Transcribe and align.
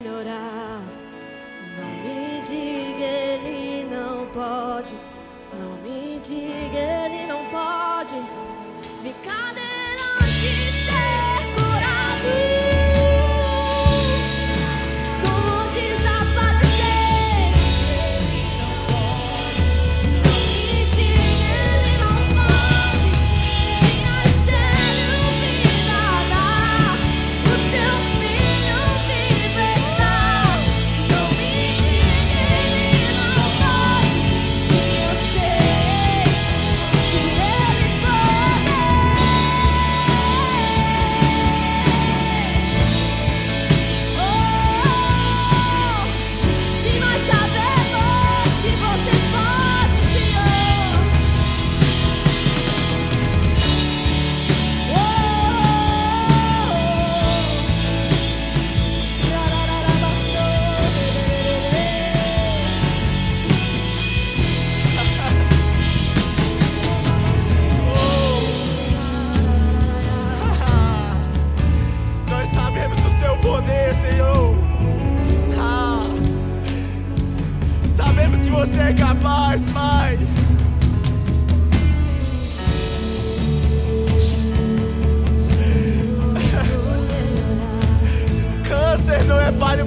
Não 0.00 1.90
me 2.04 2.40
diga 2.42 3.04
ele 3.04 3.84
não 3.92 4.26
pode. 4.26 4.94
Não 5.58 5.72
me 5.78 6.20
diga 6.20 6.97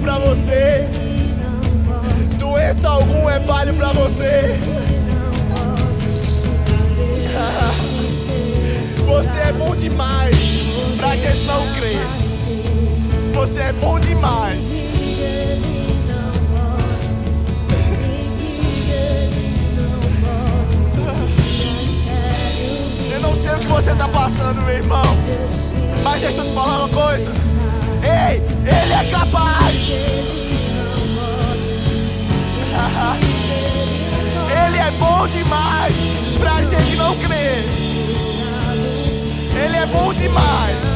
pra 0.02 0.18
você. 0.18 0.86
Doença 2.38 2.88
algum 2.88 3.30
é 3.30 3.38
palho 3.40 3.72
pra 3.74 3.92
você. 3.92 4.58
Você 9.06 9.38
é 9.48 9.52
bom 9.52 9.76
demais 9.76 10.34
pra 10.96 11.14
gente 11.14 11.44
não 11.44 11.62
crer. 11.74 12.00
Você 13.34 13.60
é 13.60 13.72
bom 13.74 14.00
demais. 14.00 14.64
Eu 23.10 23.20
não 23.20 23.34
sei 23.36 23.50
o 23.50 23.58
que 23.58 23.66
você 23.66 23.94
tá 23.94 24.08
passando, 24.08 24.62
meu 24.62 24.74
irmão. 24.74 25.02
Mas 26.02 26.20
deixa 26.22 26.38
eu 26.38 26.44
te 26.44 26.54
falar 26.54 26.78
uma 26.78 26.88
coisa. 26.88 27.30
Ei, 28.02 28.40
ele 28.66 28.92
é 28.92 29.10
capaz. 29.10 29.76
Ele 34.66 34.78
é 34.78 34.90
bom 34.92 35.26
demais 35.28 35.94
pra 36.38 36.62
gente 36.62 36.96
não 36.96 37.16
crer. 37.16 37.64
Ele 39.54 39.76
é 39.76 39.86
bom 39.86 40.12
demais. 40.14 40.91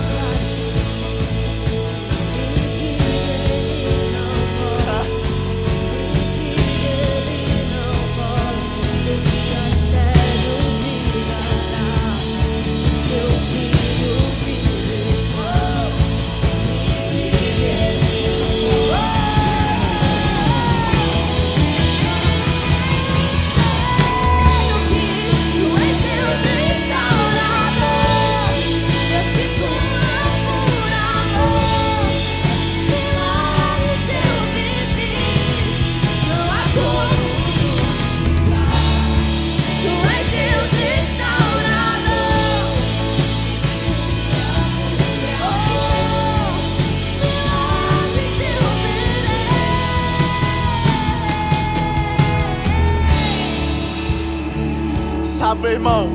Meu 55.61 55.73
irmão? 55.73 56.11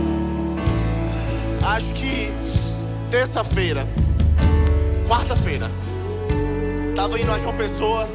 Acho 1.65 1.93
que 1.93 2.31
terça-feira, 3.09 3.87
quarta-feira, 5.07 5.69
tava 6.95 7.19
indo 7.19 7.31
a 7.31 7.39
João 7.39 7.57
Pessoa 7.57 8.07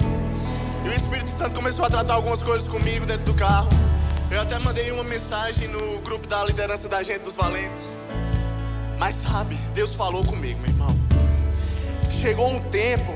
e 0.84 0.88
o 0.88 0.92
Espírito 0.92 1.36
Santo 1.36 1.54
começou 1.54 1.84
a 1.84 1.90
tratar 1.90 2.14
algumas 2.14 2.42
coisas 2.42 2.68
comigo 2.68 3.04
dentro 3.06 3.24
do 3.24 3.34
carro. 3.34 3.68
Eu 4.30 4.40
até 4.40 4.56
mandei 4.60 4.90
uma 4.92 5.02
mensagem 5.04 5.68
no 5.68 5.98
grupo 6.00 6.26
da 6.28 6.44
liderança 6.44 6.88
da 6.88 7.02
gente 7.02 7.20
dos 7.20 7.34
valentes. 7.34 7.88
Mas 8.98 9.16
sabe, 9.16 9.56
Deus 9.74 9.94
falou 9.94 10.24
comigo, 10.24 10.60
meu 10.60 10.70
irmão. 10.70 10.96
Chegou 12.08 12.48
um 12.48 12.60
tempo 12.70 13.12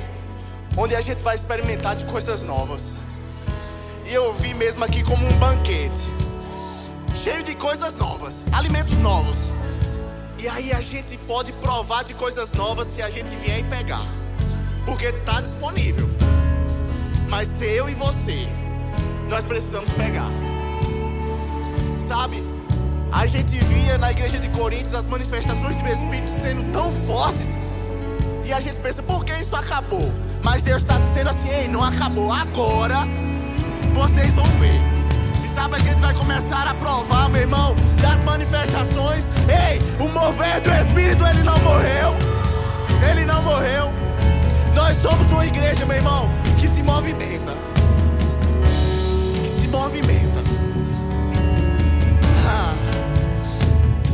onde 0.76 0.97
a 0.97 1.00
gente 1.00 1.22
vai 1.22 1.37
experimentar 1.37 1.94
de 1.94 2.04
coisas 2.04 2.43
novas. 2.43 2.99
E 4.06 4.12
eu 4.12 4.34
vi 4.34 4.53
mesmo 4.54 4.84
aqui 4.84 5.03
como 5.04 5.25
um 5.26 5.32
banquete 5.38 6.19
cheio 7.22 7.42
de 7.42 7.54
coisas 7.54 7.94
novas, 7.97 8.44
alimentos 8.53 8.97
novos. 8.98 9.36
E 10.38 10.48
aí 10.48 10.72
a 10.72 10.81
gente 10.81 11.19
pode 11.19 11.53
provar 11.54 12.03
de 12.03 12.14
coisas 12.14 12.53
novas 12.53 12.88
se 12.88 13.03
a 13.03 13.10
gente 13.10 13.28
vier 13.36 13.60
e 13.60 13.64
pegar. 13.64 14.03
Porque 14.86 15.04
está 15.06 15.41
disponível. 15.42 16.08
Mas 17.28 17.60
eu 17.60 17.91
e 17.91 17.94
você, 17.94 18.48
nós 19.28 19.44
precisamos 19.44 19.91
pegar. 19.91 20.31
Sabe? 21.98 22.42
A 23.12 23.26
gente 23.26 23.58
via 23.64 23.98
na 23.98 24.10
igreja 24.12 24.38
de 24.38 24.48
Coríntios 24.48 24.94
as 24.94 25.04
manifestações 25.04 25.76
do 25.76 25.88
Espírito 25.88 26.41
sendo 26.41 26.72
tão 26.72 26.91
fortes. 26.91 27.50
E 28.47 28.52
a 28.52 28.60
gente 28.60 28.81
pensa, 28.81 29.02
por 29.02 29.26
que 29.26 29.34
isso 29.34 29.54
acabou? 29.54 30.10
Mas 30.42 30.62
Deus 30.62 30.81
está 30.81 30.98
dizendo 30.98 31.28
assim, 31.28 31.48
ei, 31.50 31.69
não 31.69 31.84
acabou. 31.84 32.32
Agora 32.32 33.00
vocês 33.92 34.32
vão 34.34 34.50
sabe, 35.60 35.76
a 35.76 35.78
gente 35.78 36.00
vai 36.00 36.15
começar 36.15 36.66
a 36.66 36.75
provar, 36.75 37.28
meu 37.28 37.43
irmão, 37.43 37.76
das 38.00 38.22
manifestações. 38.22 39.25
Ei, 39.47 39.78
o 39.98 40.09
mover 40.09 40.60
do 40.62 40.71
Espírito, 40.71 41.26
ele 41.26 41.43
não 41.43 41.59
morreu. 41.59 42.16
Ele 43.10 43.26
não 43.26 43.43
morreu. 43.43 43.91
Nós 44.75 44.97
somos 44.97 45.31
uma 45.31 45.44
igreja, 45.44 45.84
meu 45.84 45.97
irmão, 45.97 46.31
que 46.59 46.66
se 46.66 46.82
movimenta. 46.82 47.53
Que 49.43 49.49
se 49.49 49.69
movimenta. 49.69 50.40
Ah, 52.49 52.75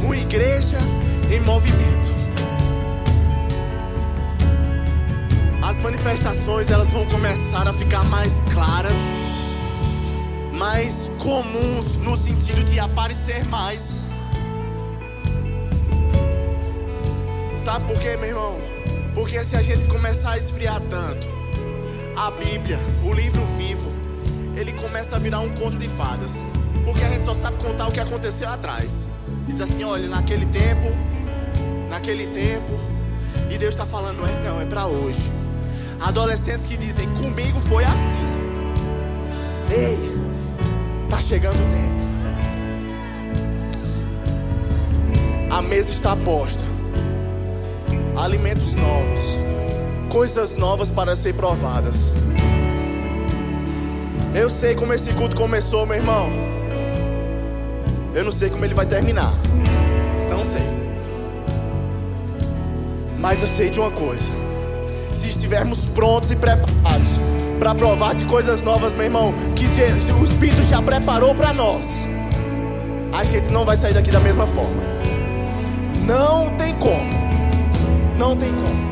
uma 0.02 0.16
igreja 0.16 0.78
em 1.30 1.40
movimento. 1.40 2.16
As 5.62 5.78
manifestações, 5.78 6.70
elas 6.70 6.90
vão 6.90 7.06
começar 7.06 7.68
a 7.68 7.72
ficar 7.72 8.02
mais 8.04 8.42
claras 8.52 8.96
mais 10.56 11.10
comuns 11.18 11.96
no 11.96 12.16
sentido 12.16 12.64
de 12.64 12.78
aparecer 12.78 13.44
mais. 13.46 13.90
Sabe 17.56 17.86
por 17.86 18.00
quê, 18.00 18.16
meu 18.16 18.28
irmão? 18.28 18.58
Porque 19.14 19.42
se 19.44 19.56
a 19.56 19.62
gente 19.62 19.86
começar 19.86 20.32
a 20.32 20.38
esfriar 20.38 20.80
tanto, 20.88 21.26
a 22.16 22.30
Bíblia, 22.30 22.78
o 23.04 23.12
livro 23.12 23.44
vivo, 23.58 23.90
ele 24.56 24.72
começa 24.72 25.16
a 25.16 25.18
virar 25.18 25.40
um 25.40 25.50
conto 25.50 25.76
de 25.76 25.88
fadas. 25.88 26.30
Porque 26.84 27.02
a 27.02 27.08
gente 27.08 27.24
só 27.24 27.34
sabe 27.34 27.56
contar 27.62 27.88
o 27.88 27.92
que 27.92 28.00
aconteceu 28.00 28.48
atrás. 28.48 29.04
Diz 29.48 29.60
assim, 29.60 29.84
olha, 29.84 30.08
naquele 30.08 30.46
tempo, 30.46 30.88
naquele 31.90 32.26
tempo, 32.28 32.78
e 33.50 33.58
Deus 33.58 33.74
está 33.74 33.84
falando, 33.84 34.24
é 34.24 34.48
não, 34.48 34.60
é 34.60 34.64
para 34.64 34.86
hoje. 34.86 35.36
Adolescentes 36.00 36.66
que 36.66 36.76
dizem: 36.76 37.08
Comigo 37.14 37.60
foi 37.60 37.84
assim. 37.84 38.26
Ei, 39.70 40.25
tá 41.08 41.20
chegando 41.20 41.56
o 41.56 41.70
tempo. 41.70 41.96
A 45.50 45.62
mesa 45.62 45.90
está 45.90 46.14
posta. 46.16 46.64
Alimentos 48.16 48.74
novos, 48.74 49.38
coisas 50.10 50.56
novas 50.56 50.90
para 50.90 51.14
ser 51.14 51.34
provadas. 51.34 52.12
Eu 54.34 54.50
sei 54.50 54.74
como 54.74 54.92
esse 54.92 55.12
culto 55.14 55.36
começou, 55.36 55.86
meu 55.86 55.96
irmão. 55.96 56.28
Eu 58.14 58.24
não 58.24 58.32
sei 58.32 58.50
como 58.50 58.64
ele 58.64 58.74
vai 58.74 58.86
terminar. 58.86 59.32
Não 60.30 60.44
sei. 60.44 60.62
Mas 63.18 63.40
eu 63.40 63.48
sei 63.48 63.70
de 63.70 63.80
uma 63.80 63.90
coisa. 63.90 64.30
Se 65.14 65.28
estivermos 65.28 65.86
prontos 65.86 66.30
e 66.30 66.36
preparados 66.36 66.75
para 67.66 67.74
provar 67.74 68.14
de 68.14 68.24
coisas 68.26 68.62
novas, 68.62 68.94
meu 68.94 69.06
irmão, 69.06 69.34
que 69.56 69.64
o 70.12 70.24
Espírito 70.24 70.62
já 70.62 70.80
preparou 70.80 71.34
para 71.34 71.52
nós, 71.52 71.84
a 73.12 73.24
gente 73.24 73.50
não 73.50 73.64
vai 73.64 73.76
sair 73.76 73.92
daqui 73.92 74.12
da 74.12 74.20
mesma 74.20 74.46
forma. 74.46 74.84
Não 76.06 76.48
tem 76.50 76.72
como. 76.76 77.12
Não 78.16 78.36
tem 78.36 78.52
como. 78.52 78.86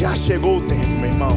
Já 0.00 0.12
chegou 0.16 0.56
o 0.56 0.60
tempo, 0.62 0.88
meu 0.88 1.10
irmão. 1.10 1.36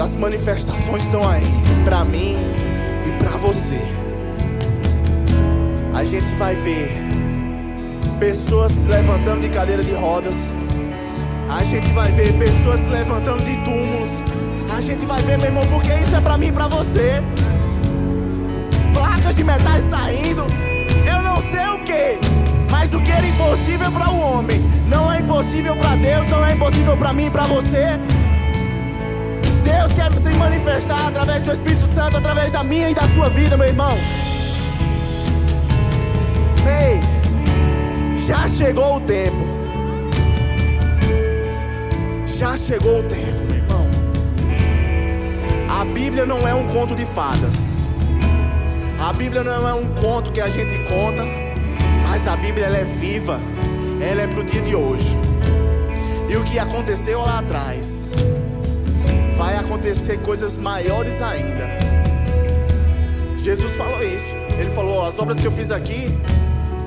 As 0.00 0.14
manifestações 0.14 1.02
estão 1.02 1.28
aí 1.28 1.42
para 1.84 2.04
mim 2.04 2.36
e 3.04 3.18
para 3.18 3.30
você. 3.30 3.82
A 5.92 6.04
gente 6.04 6.32
vai 6.36 6.54
ver 6.54 6.92
pessoas 8.20 8.70
se 8.70 8.86
levantando 8.86 9.40
de 9.40 9.48
cadeira 9.48 9.82
de 9.82 9.92
rodas. 9.92 10.36
A 11.48 11.64
gente 11.64 11.90
vai 11.92 12.12
ver 12.12 12.34
pessoas 12.38 12.80
se 12.80 12.88
levantando 12.90 13.42
de 13.42 13.56
túmulos. 13.64 14.10
A 14.76 14.80
gente 14.82 15.06
vai 15.06 15.22
ver, 15.22 15.38
meu 15.38 15.46
irmão, 15.46 15.66
porque 15.66 15.88
isso 15.94 16.14
é 16.14 16.20
para 16.20 16.36
mim 16.36 16.48
e 16.48 16.52
para 16.52 16.68
você. 16.68 17.22
Placas 18.92 19.34
de 19.34 19.44
metais 19.44 19.84
saindo. 19.84 20.44
Eu 21.10 21.22
não 21.22 21.40
sei 21.42 21.66
o 21.68 21.78
que, 21.84 22.18
mas 22.70 22.92
o 22.92 23.00
que 23.00 23.10
era 23.10 23.26
impossível 23.26 23.90
para 23.90 24.10
o 24.10 24.20
homem 24.20 24.60
não 24.86 25.10
é 25.10 25.20
impossível 25.20 25.74
para 25.74 25.96
Deus, 25.96 26.28
não 26.28 26.44
é 26.44 26.52
impossível 26.52 26.96
para 26.96 27.12
mim 27.14 27.26
e 27.26 27.30
para 27.30 27.46
você. 27.46 27.98
Deus 29.64 29.92
quer 29.94 30.18
se 30.18 30.30
manifestar 30.36 31.08
através 31.08 31.42
do 31.42 31.52
Espírito 31.52 31.86
Santo, 31.86 32.18
através 32.18 32.52
da 32.52 32.62
minha 32.62 32.90
e 32.90 32.94
da 32.94 33.08
sua 33.14 33.30
vida, 33.30 33.56
meu 33.56 33.68
irmão. 33.68 33.96
Ei, 36.66 37.00
já 38.26 38.46
chegou 38.48 38.96
o 38.96 39.00
tempo. 39.00 39.47
Já 42.38 42.56
chegou 42.56 43.00
o 43.00 43.02
tempo, 43.02 43.40
meu 43.48 43.56
irmão. 43.56 43.84
A 45.68 45.84
Bíblia 45.84 46.24
não 46.24 46.46
é 46.46 46.54
um 46.54 46.68
conto 46.68 46.94
de 46.94 47.04
fadas. 47.04 47.56
A 49.00 49.12
Bíblia 49.12 49.42
não 49.42 49.68
é 49.68 49.74
um 49.74 49.92
conto 49.94 50.30
que 50.30 50.40
a 50.40 50.48
gente 50.48 50.78
conta, 50.84 51.24
mas 52.08 52.28
a 52.28 52.36
Bíblia 52.36 52.66
ela 52.66 52.76
é 52.76 52.84
viva. 52.84 53.40
Ela 54.00 54.22
é 54.22 54.28
para 54.28 54.38
o 54.38 54.44
dia 54.44 54.62
de 54.62 54.76
hoje. 54.76 55.16
E 56.28 56.36
o 56.36 56.44
que 56.44 56.60
aconteceu 56.60 57.22
lá 57.22 57.40
atrás 57.40 58.10
vai 59.36 59.56
acontecer 59.56 60.18
coisas 60.18 60.56
maiores 60.56 61.20
ainda. 61.20 61.66
Jesus 63.36 63.74
falou 63.74 64.00
isso. 64.00 64.32
Ele 64.56 64.70
falou: 64.70 65.04
as 65.04 65.18
obras 65.18 65.40
que 65.40 65.44
eu 65.44 65.52
fiz 65.52 65.72
aqui, 65.72 66.16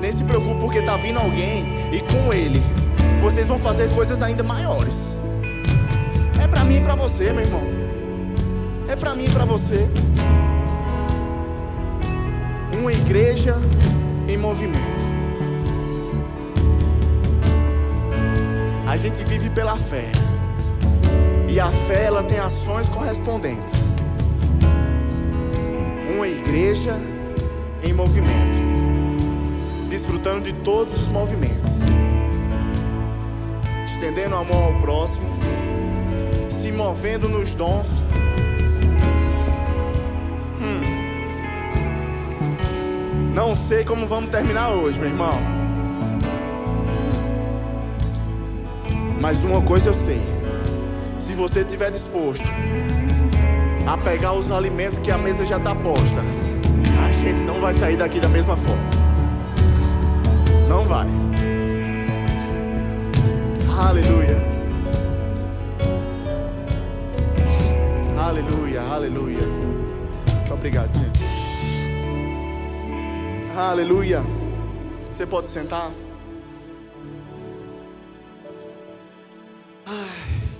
nem 0.00 0.10
se 0.10 0.24
preocupe 0.24 0.58
porque 0.62 0.78
está 0.78 0.96
vindo 0.96 1.18
alguém 1.18 1.90
e 1.92 2.00
com 2.00 2.32
ele 2.32 2.62
vocês 3.20 3.46
vão 3.46 3.58
fazer 3.58 3.90
coisas 3.90 4.22
ainda 4.22 4.42
maiores. 4.42 5.11
Para 6.52 6.64
mim 6.64 6.76
e 6.76 6.80
para 6.82 6.94
você, 6.94 7.32
meu 7.32 7.40
irmão. 7.40 7.62
É 8.86 8.94
para 8.94 9.14
mim 9.14 9.24
e 9.24 9.30
para 9.30 9.46
você. 9.46 9.88
Uma 12.78 12.92
igreja 12.92 13.56
em 14.28 14.36
movimento. 14.36 15.02
A 18.86 18.98
gente 18.98 19.24
vive 19.24 19.48
pela 19.48 19.76
fé. 19.78 20.12
E 21.48 21.58
a 21.58 21.70
fé 21.70 22.04
ela 22.04 22.22
tem 22.22 22.38
ações 22.38 22.86
correspondentes. 22.90 23.94
Uma 26.14 26.28
igreja 26.28 26.94
em 27.82 27.94
movimento, 27.94 28.60
desfrutando 29.88 30.42
de 30.42 30.52
todos 30.60 31.00
os 31.00 31.08
movimentos, 31.08 31.70
estendendo 33.86 34.36
a 34.36 34.44
mão 34.44 34.64
ao 34.64 34.74
próximo, 34.80 35.26
movendo 36.72 37.28
nos 37.28 37.54
dons. 37.54 37.88
Hum. 40.60 40.82
Não 43.34 43.54
sei 43.54 43.84
como 43.84 44.06
vamos 44.06 44.30
terminar 44.30 44.70
hoje, 44.70 44.98
meu 44.98 45.08
irmão. 45.08 45.38
Mas 49.20 49.44
uma 49.44 49.62
coisa 49.62 49.90
eu 49.90 49.94
sei 49.94 50.20
se 51.18 51.34
você 51.34 51.60
estiver 51.60 51.90
disposto 51.90 52.44
a 53.86 53.96
pegar 53.98 54.32
os 54.32 54.50
alimentos 54.50 54.98
que 54.98 55.10
a 55.10 55.18
mesa 55.18 55.46
já 55.46 55.58
está 55.58 55.74
posta, 55.74 56.20
a 57.06 57.12
gente 57.12 57.42
não 57.42 57.60
vai 57.60 57.72
sair 57.72 57.96
daqui 57.96 58.20
da 58.20 58.28
mesma 58.28 58.56
forma. 58.56 58.82
Não 60.68 60.84
vai. 60.84 61.06
Aleluia. 63.78 64.51
Aleluia, 68.22 68.80
aleluia. 68.82 69.40
Muito 69.40 70.54
obrigado, 70.54 70.96
gente. 70.96 71.24
Aleluia. 73.56 74.20
Você 75.12 75.26
pode 75.26 75.48
sentar? 75.48 75.90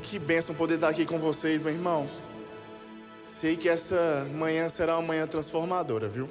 Que 0.03 0.19
bênção 0.19 0.57
poder 0.57 0.75
estar 0.75 0.89
aqui 0.89 1.07
com 1.07 1.21
vocês, 1.21 1.63
meu 1.63 1.73
irmão. 1.73 2.09
Sei 3.25 3.57
que 3.57 3.69
essa 3.69 4.27
manhã 4.35 4.69
será 4.69 4.99
uma 4.99 5.07
manhã 5.07 5.25
transformadora, 5.29 6.09
viu? 6.09 6.29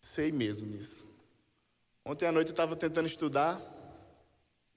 Sei 0.00 0.32
mesmo 0.32 0.64
nisso. 0.64 1.04
Ontem 2.06 2.26
à 2.26 2.32
noite 2.32 2.48
eu 2.48 2.52
estava 2.52 2.74
tentando 2.76 3.06
estudar, 3.06 3.60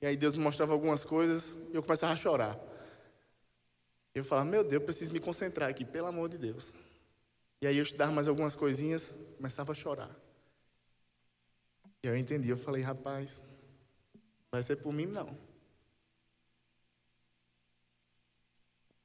e 0.01 0.05
aí 0.05 0.17
Deus 0.17 0.35
me 0.35 0.43
mostrava 0.43 0.73
algumas 0.73 1.05
coisas, 1.05 1.63
e 1.71 1.75
eu 1.75 1.81
começava 1.81 2.11
a 2.11 2.17
chorar. 2.17 2.72
Eu 4.13 4.23
falava, 4.23 4.49
meu 4.49 4.63
Deus, 4.63 4.73
eu 4.73 4.81
preciso 4.81 5.11
me 5.11 5.19
concentrar 5.19 5.69
aqui, 5.69 5.83
pelo 5.83 6.07
amor 6.07 6.29
de 6.29 6.37
Deus. 6.37 6.73
E 7.61 7.67
aí 7.67 7.77
eu 7.77 7.83
estudava 7.83 8.11
mais 8.11 8.27
algumas 8.27 8.55
coisinhas, 8.55 9.13
começava 9.37 9.71
a 9.71 9.75
chorar. 9.75 10.13
E 12.03 12.07
eu 12.07 12.15
entendi, 12.15 12.49
eu 12.49 12.57
falei, 12.57 12.81
rapaz, 12.81 13.41
vai 14.51 14.61
ser 14.61 14.75
por 14.75 14.93
mim 14.93 15.05
não. 15.05 15.35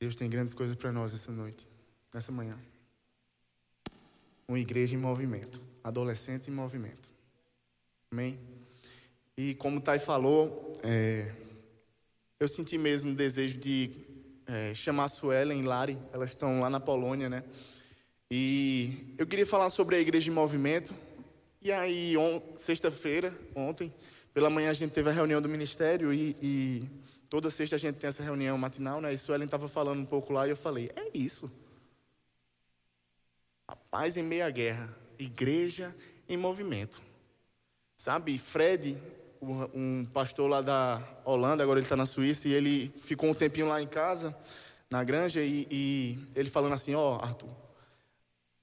Deus 0.00 0.14
tem 0.14 0.28
grandes 0.28 0.54
coisas 0.54 0.76
para 0.76 0.92
nós 0.92 1.14
essa 1.14 1.32
noite, 1.32 1.66
nessa 2.12 2.30
manhã. 2.30 2.58
Uma 4.46 4.58
igreja 4.58 4.94
em 4.94 4.98
movimento, 4.98 5.60
adolescentes 5.82 6.48
em 6.48 6.52
movimento. 6.52 7.08
Amém? 8.10 8.38
E 9.36 9.54
como 9.54 9.78
o 9.78 9.80
Thay 9.80 9.98
falou, 9.98 10.72
é, 10.82 11.32
eu 12.40 12.48
senti 12.48 12.76
mesmo 12.76 13.12
o 13.12 13.14
desejo 13.14 13.58
de 13.58 14.07
é, 14.48 14.74
chamar 14.74 15.08
Suelen 15.08 15.60
e 15.60 15.62
Lari, 15.62 15.96
elas 16.12 16.30
estão 16.30 16.60
lá 16.60 16.68
na 16.68 16.80
Polônia, 16.80 17.28
né? 17.28 17.44
E 18.30 19.14
eu 19.16 19.26
queria 19.26 19.46
falar 19.46 19.70
sobre 19.70 19.94
a 19.94 20.00
igreja 20.00 20.30
em 20.30 20.34
movimento. 20.34 20.92
E 21.62 21.70
aí, 21.70 22.14
sexta-feira, 22.56 23.32
ontem, 23.54 23.94
pela 24.34 24.50
manhã 24.50 24.70
a 24.70 24.74
gente 24.74 24.92
teve 24.92 25.10
a 25.10 25.12
reunião 25.12 25.40
do 25.40 25.48
ministério 25.48 26.12
e, 26.12 26.36
e 26.42 26.82
Toda 27.28 27.50
sexta 27.50 27.76
a 27.76 27.78
gente 27.78 27.96
tem 27.96 28.08
essa 28.08 28.22
reunião 28.22 28.56
matinal, 28.56 29.02
né? 29.02 29.12
E 29.12 29.18
Suelen 29.18 29.44
estava 29.44 29.68
falando 29.68 30.00
um 30.00 30.04
pouco 30.04 30.32
lá 30.32 30.46
e 30.46 30.50
eu 30.50 30.56
falei: 30.56 30.90
é 30.96 31.10
isso. 31.12 31.52
A 33.66 33.76
paz 33.76 34.16
em 34.16 34.22
meia 34.22 34.48
guerra, 34.48 34.88
igreja 35.18 35.94
em 36.26 36.38
movimento. 36.38 37.02
Sabe, 37.98 38.38
Fred, 38.38 38.96
um 39.40 40.06
pastor 40.12 40.48
lá 40.48 40.60
da 40.60 41.02
Holanda, 41.24 41.62
agora 41.62 41.78
ele 41.78 41.86
está 41.86 41.96
na 41.96 42.06
Suíça, 42.06 42.48
e 42.48 42.52
ele 42.52 42.88
ficou 42.88 43.30
um 43.30 43.34
tempinho 43.34 43.68
lá 43.68 43.80
em 43.80 43.86
casa, 43.86 44.36
na 44.90 45.02
granja, 45.04 45.40
e, 45.40 45.66
e 45.70 46.28
ele 46.34 46.50
falando 46.50 46.74
assim: 46.74 46.94
Ó, 46.94 47.16
oh, 47.16 47.24
Arthur, 47.24 47.50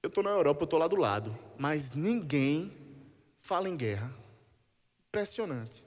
eu 0.04 0.08
estou 0.08 0.24
na 0.24 0.32
Europa, 0.32 0.62
eu 0.62 0.66
estou 0.66 0.80
lá 0.80 0.88
do 0.88 0.96
lado, 0.96 1.38
mas 1.58 1.96
ninguém 1.96 2.72
fala 3.40 3.70
em 3.70 3.78
guerra. 3.78 4.12
Impressionante. 5.08 5.84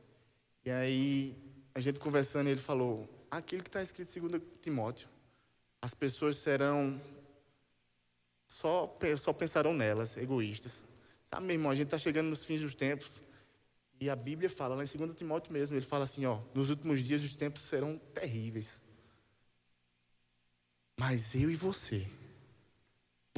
E 0.65 0.71
aí 0.71 1.37
a 1.75 1.81
gente 1.81 1.99
conversando, 1.99 2.49
ele 2.49 2.61
falou: 2.61 3.09
aquilo 3.31 3.63
que 3.63 3.69
está 3.69 3.83
escrito 3.83 4.17
em 4.19 4.29
2 4.29 4.43
Timóteo, 4.61 5.09
as 5.81 5.95
pessoas 5.95 6.37
serão 6.37 7.01
só, 8.49 8.99
só 9.17 9.33
pensarão 9.33 9.75
nelas, 9.75 10.17
egoístas. 10.17 10.85
Sabe, 11.25 11.47
meu 11.47 11.55
irmão, 11.55 11.71
a 11.71 11.75
gente 11.75 11.87
está 11.87 11.99
chegando 11.99 12.29
nos 12.29 12.45
fins 12.45 12.63
dos 12.63 12.75
tempos 12.75 13.28
E 14.01 14.09
a 14.09 14.17
Bíblia 14.17 14.49
fala, 14.49 14.77
lá 14.77 14.85
em 14.85 14.87
2 14.87 15.17
Timóteo 15.17 15.53
mesmo, 15.53 15.77
ele 15.77 15.85
fala 15.85 16.05
assim, 16.05 16.25
ó, 16.25 16.39
nos 16.55 16.71
últimos 16.71 17.03
dias 17.03 17.23
os 17.25 17.35
tempos 17.35 17.63
serão 17.63 17.99
terríveis. 18.15 18.83
Mas 20.97 21.35
eu 21.35 21.51
e 21.51 21.57
você 21.57 22.07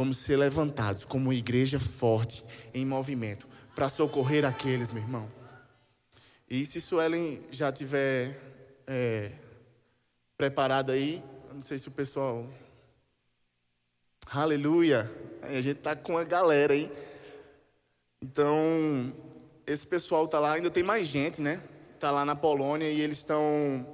vamos 0.01 0.17
ser 0.17 0.39
levantados 0.39 1.05
como 1.05 1.31
igreja 1.31 1.79
forte, 1.79 2.43
em 2.73 2.87
movimento, 2.87 3.47
para 3.75 3.87
socorrer 3.87 4.47
aqueles, 4.47 4.91
meu 4.91 5.03
irmão. 5.03 5.31
E 6.49 6.65
se 6.65 6.81
Suelen 6.81 7.39
já 7.51 7.71
tiver 7.71 8.35
é, 8.87 9.31
preparado 10.39 10.91
aí, 10.91 11.23
não 11.53 11.61
sei 11.61 11.79
se 11.79 11.89
o 11.89 11.91
pessoal. 11.91 12.49
Aleluia! 14.33 15.11
A 15.43 15.61
gente 15.61 15.81
tá 15.81 15.95
com 15.95 16.17
a 16.17 16.25
galera 16.25 16.73
aí. 16.73 16.91
Então, 18.23 19.13
esse 19.71 19.87
pessoal 19.87 20.27
tá 20.27 20.41
lá, 20.41 20.55
ainda 20.55 20.69
tem 20.69 20.83
mais 20.83 21.07
gente, 21.07 21.41
né? 21.41 21.63
Tá 22.01 22.11
lá 22.11 22.25
na 22.25 22.35
Polônia 22.35 22.91
e 22.91 23.01
eles 23.01 23.19
estão 23.19 23.87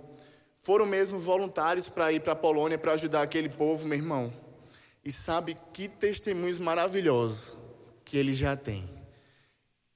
foram 0.63 0.87
mesmo 0.87 1.19
voluntários 1.19 1.87
para 1.89 2.11
ir 2.13 2.21
para 2.21 2.33
a 2.33 2.37
Polônia 2.37 2.79
para 2.79 2.93
ajudar 2.93 3.23
aquele 3.23 3.49
povo, 3.49 3.87
meu 3.87 3.99
irmão. 3.99 4.33
E 5.05 5.13
sabe 5.13 5.57
que 5.75 5.87
testemunhos 5.87 6.59
maravilhosos 6.59 7.57
que 8.05 8.17
ele 8.17 8.35
já 8.35 8.57
tem. 8.57 8.89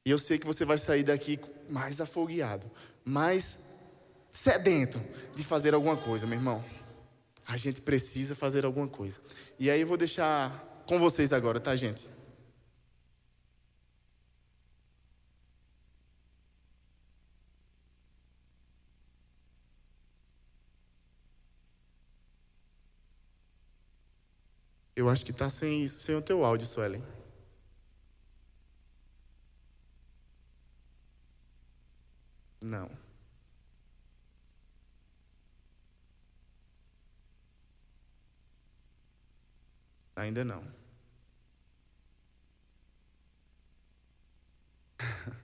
E 0.05 0.11
eu 0.11 0.19
sei 0.19 0.39
que 0.39 0.47
você 0.47 0.65
vai 0.65 0.77
sair 0.77 1.03
daqui 1.03 1.41
mais 1.69 2.01
afogueado, 2.01 2.71
mais 3.05 3.71
sedento 4.31 5.01
de 5.35 5.45
fazer 5.45 5.75
alguma 5.75 5.97
coisa, 5.97 6.27
meu 6.27 6.39
irmão. 6.39 6.65
A 7.49 7.57
gente 7.57 7.81
precisa 7.81 8.35
fazer 8.37 8.65
alguma 8.65 8.87
coisa. 8.87 9.19
E 9.59 9.71
aí 9.71 9.81
eu 9.81 9.87
vou 9.87 9.97
deixar 9.97 10.85
com 10.87 11.01
vocês 11.01 11.33
agora, 11.33 11.59
tá, 11.59 11.75
gente? 11.75 12.07
Eu 25.01 25.09
acho 25.09 25.25
que 25.25 25.31
está 25.31 25.49
sem, 25.49 25.89
sem 25.89 26.15
o 26.15 26.21
teu 26.21 26.45
áudio, 26.45 26.67
Suelen. 26.67 27.03
Não. 32.63 32.91
Ainda 40.17 40.45
não. 40.45 40.63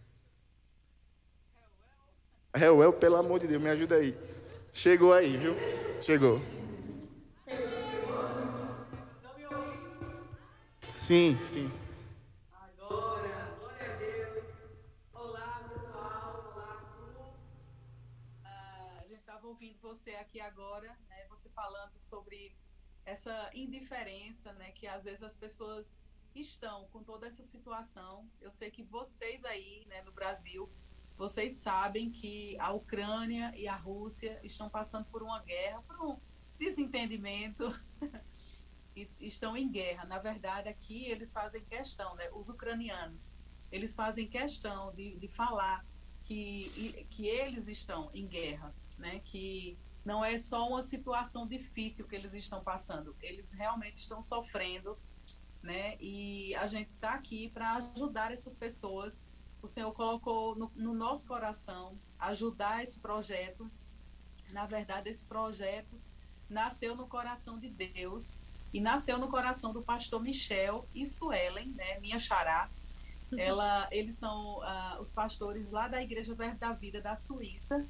Reuel, 2.55 2.93
pelo 2.93 3.17
amor 3.17 3.41
de 3.41 3.47
Deus, 3.47 3.63
me 3.63 3.71
ajuda 3.71 3.97
aí. 3.97 4.15
Chegou 4.75 5.15
aí, 5.15 5.35
viu? 5.39 5.55
Chegou. 6.03 6.43
Sim, 11.07 11.37
sim. 11.47 11.71
Agora, 12.53 13.55
glória 13.61 13.93
a 13.93 13.97
Deus. 13.97 14.57
Olá, 15.15 15.71
pessoal. 15.73 16.53
Olá, 16.53 16.83
Cru. 16.91 17.33
Ah, 18.43 18.99
a 18.99 19.07
gente 19.07 19.21
estava 19.21 19.47
ouvindo 19.47 19.79
você 19.81 20.17
aqui 20.17 20.41
agora, 20.41 20.99
né, 21.09 21.25
você 21.29 21.49
falando 21.51 21.97
sobre 22.01 22.57
essa 23.05 23.53
indiferença, 23.55 24.53
né, 24.55 24.73
que 24.73 24.89
às 24.89 25.05
vezes 25.05 25.23
as 25.23 25.37
pessoas 25.37 25.97
estão 26.35 26.89
com 26.89 27.05
toda 27.05 27.29
essa 27.29 27.45
situação. 27.45 28.29
Eu 28.41 28.53
sei 28.53 28.73
que 28.73 28.83
vocês 28.83 29.45
aí, 29.45 29.85
né, 29.87 30.03
no 30.03 30.11
Brasil, 30.11 30.69
vocês 31.17 31.53
sabem 31.53 32.11
que 32.11 32.59
a 32.59 32.73
Ucrânia 32.73 33.53
e 33.57 33.69
a 33.69 33.77
Rússia 33.77 34.41
estão 34.43 34.69
passando 34.69 35.05
por 35.05 35.23
uma 35.23 35.41
guerra, 35.41 35.81
por 35.83 36.01
um 36.05 36.19
desentendimento. 36.59 37.73
e 38.97 39.09
estão 39.21 39.57
em 39.57 39.71
guerra. 39.71 40.07
Na 40.07 40.19
verdade, 40.19 40.69
aqui 40.69 41.07
eles 41.07 41.33
fazem 41.33 41.63
questão, 41.63 42.15
né? 42.17 42.29
os 42.33 42.49
ucranianos, 42.49 43.35
eles 43.71 43.95
fazem 43.95 44.27
questão 44.27 44.93
de, 44.95 45.17
de 45.17 45.29
falar 45.29 45.85
que, 46.25 47.07
que 47.11 47.27
eles 47.27 47.69
estão 47.69 48.11
em 48.15 48.27
guerra, 48.27 48.75
né? 48.99 49.21
que 49.21 49.79
não 50.05 50.25
é 50.25 50.39
só 50.39 50.67
uma 50.69 50.83
situação 50.83 51.47
difícil 51.47 52.07
que 52.07 52.17
eles 52.17 52.33
estão 52.33 52.63
passando, 52.63 53.15
eles 53.21 53.51
realmente 53.53 53.99
estão 53.99 54.23
sofrendo, 54.23 54.97
né? 55.61 55.97
E 56.01 56.55
a 56.55 56.65
gente 56.67 56.93
está 56.93 57.15
aqui 57.15 57.49
para 57.49 57.75
ajudar 57.75 58.31
essas 58.31 58.57
pessoas. 58.57 59.25
O 59.61 59.67
Senhor 59.67 59.93
colocou 59.93 60.55
no, 60.55 60.71
no 60.77 60.95
nosso 60.95 61.27
coração 61.27 61.99
ajudar 62.21 62.85
esse 62.85 63.01
projeto. 63.01 63.69
Na 64.53 64.65
verdade, 64.65 65.11
esse 65.11 65.25
projeto 65.25 66.01
nasceu 66.49 66.95
no 66.95 67.09
coração 67.09 67.59
de 67.59 67.69
Deus 67.69 68.39
e 68.77 68.81
nasceu 68.81 69.17
no 69.17 69.27
coração 69.27 69.73
do 69.73 69.81
pastor 69.81 70.23
Michel 70.23 70.87
e 70.95 71.07
Suelen, 71.07 71.69
né, 71.69 71.99
minha 71.99 72.19
xará. 72.19 72.69
Ela, 73.35 73.89
eles 73.91 74.17
são 74.17 74.59
uh, 74.59 75.01
os 75.01 75.11
pastores 75.11 75.71
lá 75.71 75.89
da 75.89 76.03
Igreja 76.03 76.35
Verde 76.35 76.59
da 76.59 76.73
Vida 76.73 77.01
da 77.01 77.17
Suíça. 77.17 77.83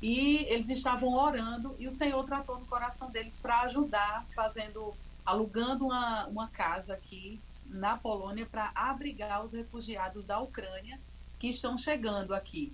E 0.00 0.46
eles 0.48 0.70
estavam 0.70 1.12
orando 1.12 1.74
e 1.80 1.88
o 1.88 1.90
Senhor 1.90 2.24
tratou 2.24 2.60
no 2.60 2.64
coração 2.64 3.10
deles 3.10 3.36
para 3.36 3.62
ajudar, 3.62 4.24
fazendo, 4.36 4.94
alugando 5.26 5.86
uma, 5.86 6.26
uma 6.28 6.46
casa 6.46 6.94
aqui 6.94 7.40
na 7.66 7.96
Polônia 7.96 8.46
para 8.46 8.70
abrigar 8.76 9.44
os 9.44 9.52
refugiados 9.52 10.24
da 10.24 10.38
Ucrânia 10.38 11.00
que 11.40 11.48
estão 11.48 11.76
chegando 11.76 12.32
aqui. 12.32 12.72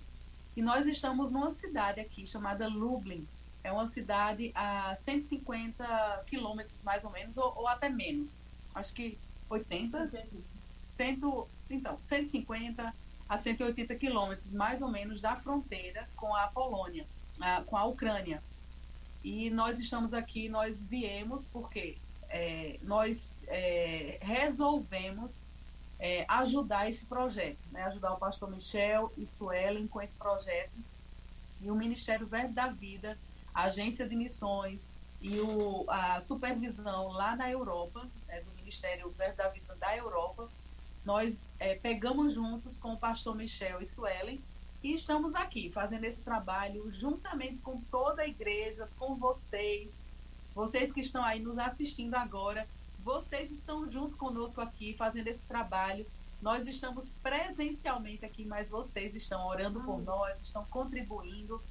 E 0.55 0.61
nós 0.61 0.85
estamos 0.85 1.31
numa 1.31 1.49
cidade 1.49 1.99
aqui 1.99 2.27
chamada 2.27 2.67
Lublin, 2.67 3.27
é 3.65 3.71
uma 3.71 3.87
cidade 3.87 4.51
a 4.53 4.93
150 4.93 6.23
quilômetros, 6.27 6.83
mais 6.83 7.03
ou 7.03 7.09
menos, 7.09 7.35
ou, 7.35 7.51
ou, 7.57 7.67
até 7.67 7.89
menos. 7.89 8.45
Acho 8.75 8.93
que 8.93 9.17
80? 9.49 10.11
100, 10.83 11.19
então, 11.71 11.97
150 11.99 12.93
a 13.27 13.37
180 13.37 13.95
quilômetros, 13.95 14.53
mais 14.53 14.83
ou 14.83 14.89
menos, 14.89 15.19
da 15.19 15.35
fronteira 15.35 16.07
com 16.15 16.35
a 16.35 16.47
Polônia, 16.47 17.07
a, 17.41 17.63
com 17.63 17.75
a 17.75 17.85
Ucrânia. 17.85 18.41
E 19.23 19.49
nós 19.49 19.79
estamos 19.79 20.13
aqui, 20.13 20.47
nós 20.47 20.85
viemos 20.85 21.47
porque 21.47 21.97
é, 22.29 22.77
nós 22.83 23.33
é, 23.47 24.19
resolvemos 24.21 25.41
é, 25.99 26.23
ajudar 26.27 26.87
esse 26.87 27.07
projeto, 27.07 27.57
né? 27.71 27.83
ajudar 27.85 28.13
o 28.13 28.17
pastor 28.17 28.51
Michel 28.51 29.11
e 29.17 29.25
Suelen 29.25 29.87
com 29.87 29.99
esse 29.99 30.15
projeto. 30.15 30.77
E 31.61 31.71
o 31.71 31.75
Ministério 31.75 32.27
Verde 32.27 32.53
da 32.53 32.67
Vida 32.67 33.17
a 33.55 33.63
agência 33.63 34.07
de 34.07 34.15
missões 34.15 34.93
e 35.21 35.39
o, 35.39 35.85
a 35.87 36.19
supervisão 36.19 37.07
lá 37.13 37.35
na 37.35 37.49
Europa, 37.49 38.05
né, 38.27 38.41
do 38.41 38.51
Ministério 38.57 39.09
Verde 39.11 39.37
da 39.37 39.47
Vida 39.47 39.73
da 39.75 39.95
Europa, 39.95 40.49
nós 41.05 41.49
é, 41.57 41.75
pegamos 41.75 42.33
juntos 42.33 42.77
com 42.77 42.93
o 42.93 42.97
pastor 42.97 43.33
Michel 43.33 43.81
e 43.81 43.85
Suelen 43.85 44.41
e 44.83 44.93
estamos 44.93 45.33
aqui 45.33 45.71
fazendo 45.71 46.03
esse 46.03 46.23
trabalho 46.23 46.91
juntamente 46.91 47.57
com 47.57 47.79
toda 47.89 48.23
a 48.23 48.27
igreja, 48.27 48.89
com 48.99 49.15
vocês, 49.15 50.03
vocês 50.53 50.91
que 50.91 50.99
estão 50.99 51.23
aí 51.23 51.39
nos 51.39 51.57
assistindo 51.57 52.15
agora, 52.15 52.67
vocês 52.99 53.51
estão 53.51 53.89
junto 53.89 54.17
conosco 54.17 54.59
aqui 54.59 54.95
fazendo 54.97 55.27
esse 55.27 55.45
trabalho. 55.45 56.05
Nós 56.41 56.67
estamos 56.67 57.15
presencialmente 57.23 58.25
aqui, 58.25 58.45
mas 58.45 58.69
vocês 58.69 59.15
estão 59.15 59.47
orando 59.47 59.79
por 59.81 60.01
nós, 60.01 60.41
estão 60.41 60.65
contribuindo 60.65 61.61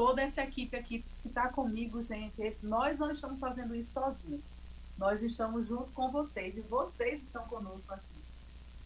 toda 0.00 0.22
essa 0.22 0.40
equipe 0.40 0.74
aqui 0.74 1.04
que 1.20 1.28
está 1.28 1.48
comigo, 1.48 2.02
gente, 2.02 2.56
nós 2.62 2.98
não 2.98 3.10
estamos 3.10 3.38
fazendo 3.38 3.74
isso 3.74 3.92
sozinhos. 3.92 4.54
Nós 4.96 5.22
estamos 5.22 5.68
junto 5.68 5.90
com 5.90 6.10
vocês 6.10 6.56
e 6.56 6.62
vocês 6.62 7.22
estão 7.22 7.44
conosco 7.44 7.92
aqui. 7.92 8.22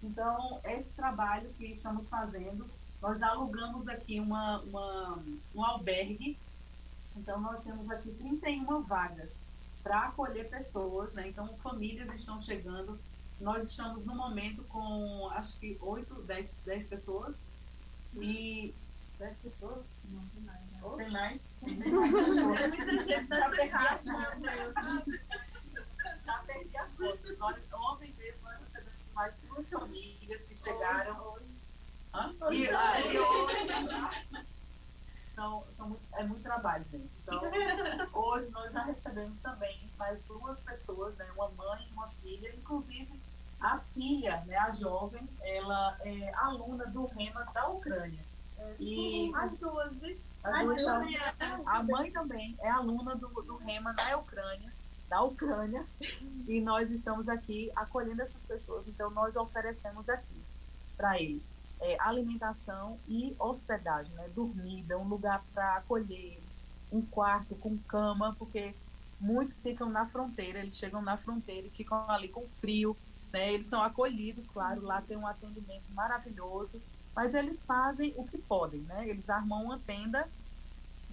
Então, 0.03 0.61
esse 0.65 0.93
trabalho 0.95 1.49
que 1.57 1.67
estamos 1.67 2.09
fazendo, 2.09 2.69
nós 3.01 3.23
alugamos 3.23 3.87
aqui 3.87 4.19
uma, 4.19 4.59
uma, 4.63 5.23
um 5.55 5.65
albergue. 5.65 6.37
Então, 7.17 7.41
nós 7.41 7.63
temos 7.63 7.89
aqui 7.89 8.11
31 8.11 8.83
vagas 8.83 9.41
para 9.85 10.09
acolher 10.09 10.51
pessoas, 10.51 11.13
né? 11.13 11.29
Então, 11.29 11.47
famílias 11.59 12.13
estão 12.13 12.41
chegando. 12.41 12.99
Nós 13.41 13.69
estamos 13.69 14.05
no 14.05 14.17
momento 14.17 14.65
com, 14.65 15.29
acho 15.31 15.57
que 15.61 15.79
8, 15.81 16.23
10, 16.23 16.57
10 16.67 16.87
pessoas. 16.89 17.39
E 18.17 18.75
10 19.21 19.37
pessoas? 19.39 19.85
Não, 20.11 20.27
tem 20.35 20.43
mais. 20.43 20.64
Né? 20.91 21.05
Tem 21.05 21.11
mais? 21.13 21.49
Tem 21.65 21.77
mais 21.93 22.13
pessoas. 22.13 22.71
Já 23.29 23.51
perdi 23.51 23.77
as 23.77 24.03
contas. 24.03 24.43
Já 26.25 26.39
perdi 26.47 26.77
as 26.77 26.91
contas. 26.93 27.39
Ontem 27.73 28.15
mesmo 28.19 28.43
nós 28.45 28.61
recebemos 28.61 29.13
mais 29.15 29.39
duas 29.39 29.71
famílias 29.71 30.45
que 30.45 30.57
chegaram. 30.57 31.39
E, 32.53 32.69
ah, 32.69 33.01
e 33.01 33.19
hoje. 33.19 33.69
São, 35.35 35.65
são 35.73 35.89
muito, 35.89 36.03
é 36.13 36.23
muito 36.23 36.43
trabalho, 36.45 36.85
gente. 36.93 37.11
Então, 37.23 37.43
hoje 38.13 38.51
nós 38.51 38.73
já 38.73 38.85
recebemos 38.85 39.39
também 39.41 39.91
mais 39.99 40.23
duas 40.23 40.61
pessoas, 40.61 41.17
né? 41.17 41.29
Uma 41.35 41.49
mãe 41.51 41.89
e 41.89 41.93
uma 41.93 42.09
filha, 42.23 42.55
inclusive 42.55 43.21
a 43.65 43.79
filha, 43.95 44.43
né, 44.47 44.57
a 44.57 44.71
jovem, 44.71 45.27
ela 45.41 45.97
é 46.05 46.33
aluna 46.35 46.87
do 46.87 47.07
REMA 47.07 47.47
da 47.55 47.69
Ucrânia. 47.69 48.23
E 48.79 49.33
As 49.35 49.59
duas, 49.59 49.93
duas 50.63 50.83
são- 50.83 51.03
a 51.67 51.83
mãe 51.83 52.11
também 52.13 52.57
é 52.61 52.69
aluna 52.69 53.15
do, 53.17 53.29
do 53.29 53.57
Rema 53.57 53.93
na 53.93 54.17
Ucrânia, 54.17 54.73
da 55.09 55.23
Ucrânia, 55.23 55.85
e 56.49 56.61
nós 56.61 56.91
estamos 56.93 57.29
aqui 57.29 57.71
acolhendo 57.75 58.23
essas 58.23 58.45
pessoas. 58.45 58.87
Então, 58.89 59.11
nós 59.11 59.37
oferecemos 59.37 60.09
aqui 60.09 60.43
para 60.97 61.21
eles 61.21 61.43
é, 61.81 61.97
alimentação 62.01 62.99
e 63.09 63.35
hospedagem, 63.39 64.13
né? 64.15 64.29
dormida, 64.35 64.99
um 64.99 65.09
lugar 65.09 65.43
para 65.53 65.77
acolher 65.77 66.19
eles, 66.19 66.63
um 66.93 67.03
quarto 67.03 67.55
com 67.57 67.77
cama, 67.89 68.35
porque 68.39 68.75
muitos 69.21 69.63
ficam 69.63 69.89
na 69.89 70.07
fronteira, 70.07 70.61
eles 70.61 70.77
chegam 70.77 71.03
na 71.03 71.17
fronteira 71.17 71.67
e 71.67 71.71
ficam 71.71 72.09
ali 72.11 72.29
com 72.29 72.47
frio, 72.61 72.97
né? 73.33 73.53
Eles 73.53 73.67
são 73.67 73.83
acolhidos, 73.83 74.49
claro, 74.49 74.83
lá 74.83 75.03
tem 75.03 75.17
um 75.17 75.27
atendimento 75.27 75.85
maravilhoso, 75.91 76.81
mas 77.15 77.35
eles 77.35 77.65
fazem 77.65 78.13
o 78.17 78.27
que 78.27 78.39
podem, 78.39 78.81
né? 78.83 79.09
Eles 79.09 79.31
armam 79.31 79.65
uma 79.65 79.79
tenda 79.79 80.29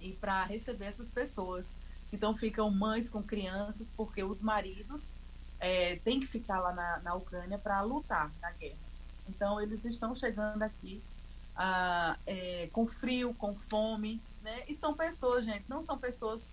e 0.00 0.12
para 0.12 0.44
receber 0.44 0.86
essas 0.86 1.10
pessoas. 1.10 1.72
Então 2.12 2.34
ficam 2.34 2.70
mães 2.70 3.08
com 3.08 3.22
crianças, 3.22 3.92
porque 3.96 4.22
os 4.22 4.42
maridos 4.42 5.12
é, 5.60 5.96
têm 5.96 6.20
que 6.20 6.26
ficar 6.26 6.60
lá 6.60 6.72
na, 6.72 6.98
na 7.00 7.14
Ucrânia 7.14 7.56
para 7.56 7.80
lutar 7.82 8.30
na 8.40 8.50
guerra. 8.52 8.76
Então 9.28 9.60
eles 9.60 9.84
estão 9.84 10.14
chegando 10.14 10.62
aqui 10.62 11.00
ah, 11.56 12.16
é, 12.26 12.68
com 12.72 12.86
frio, 12.86 13.32
com 13.34 13.54
fome, 13.54 14.20
né? 14.42 14.64
E 14.66 14.74
são 14.74 14.94
pessoas, 14.94 15.44
gente, 15.44 15.64
não 15.68 15.82
são 15.82 15.96
pessoas 15.96 16.52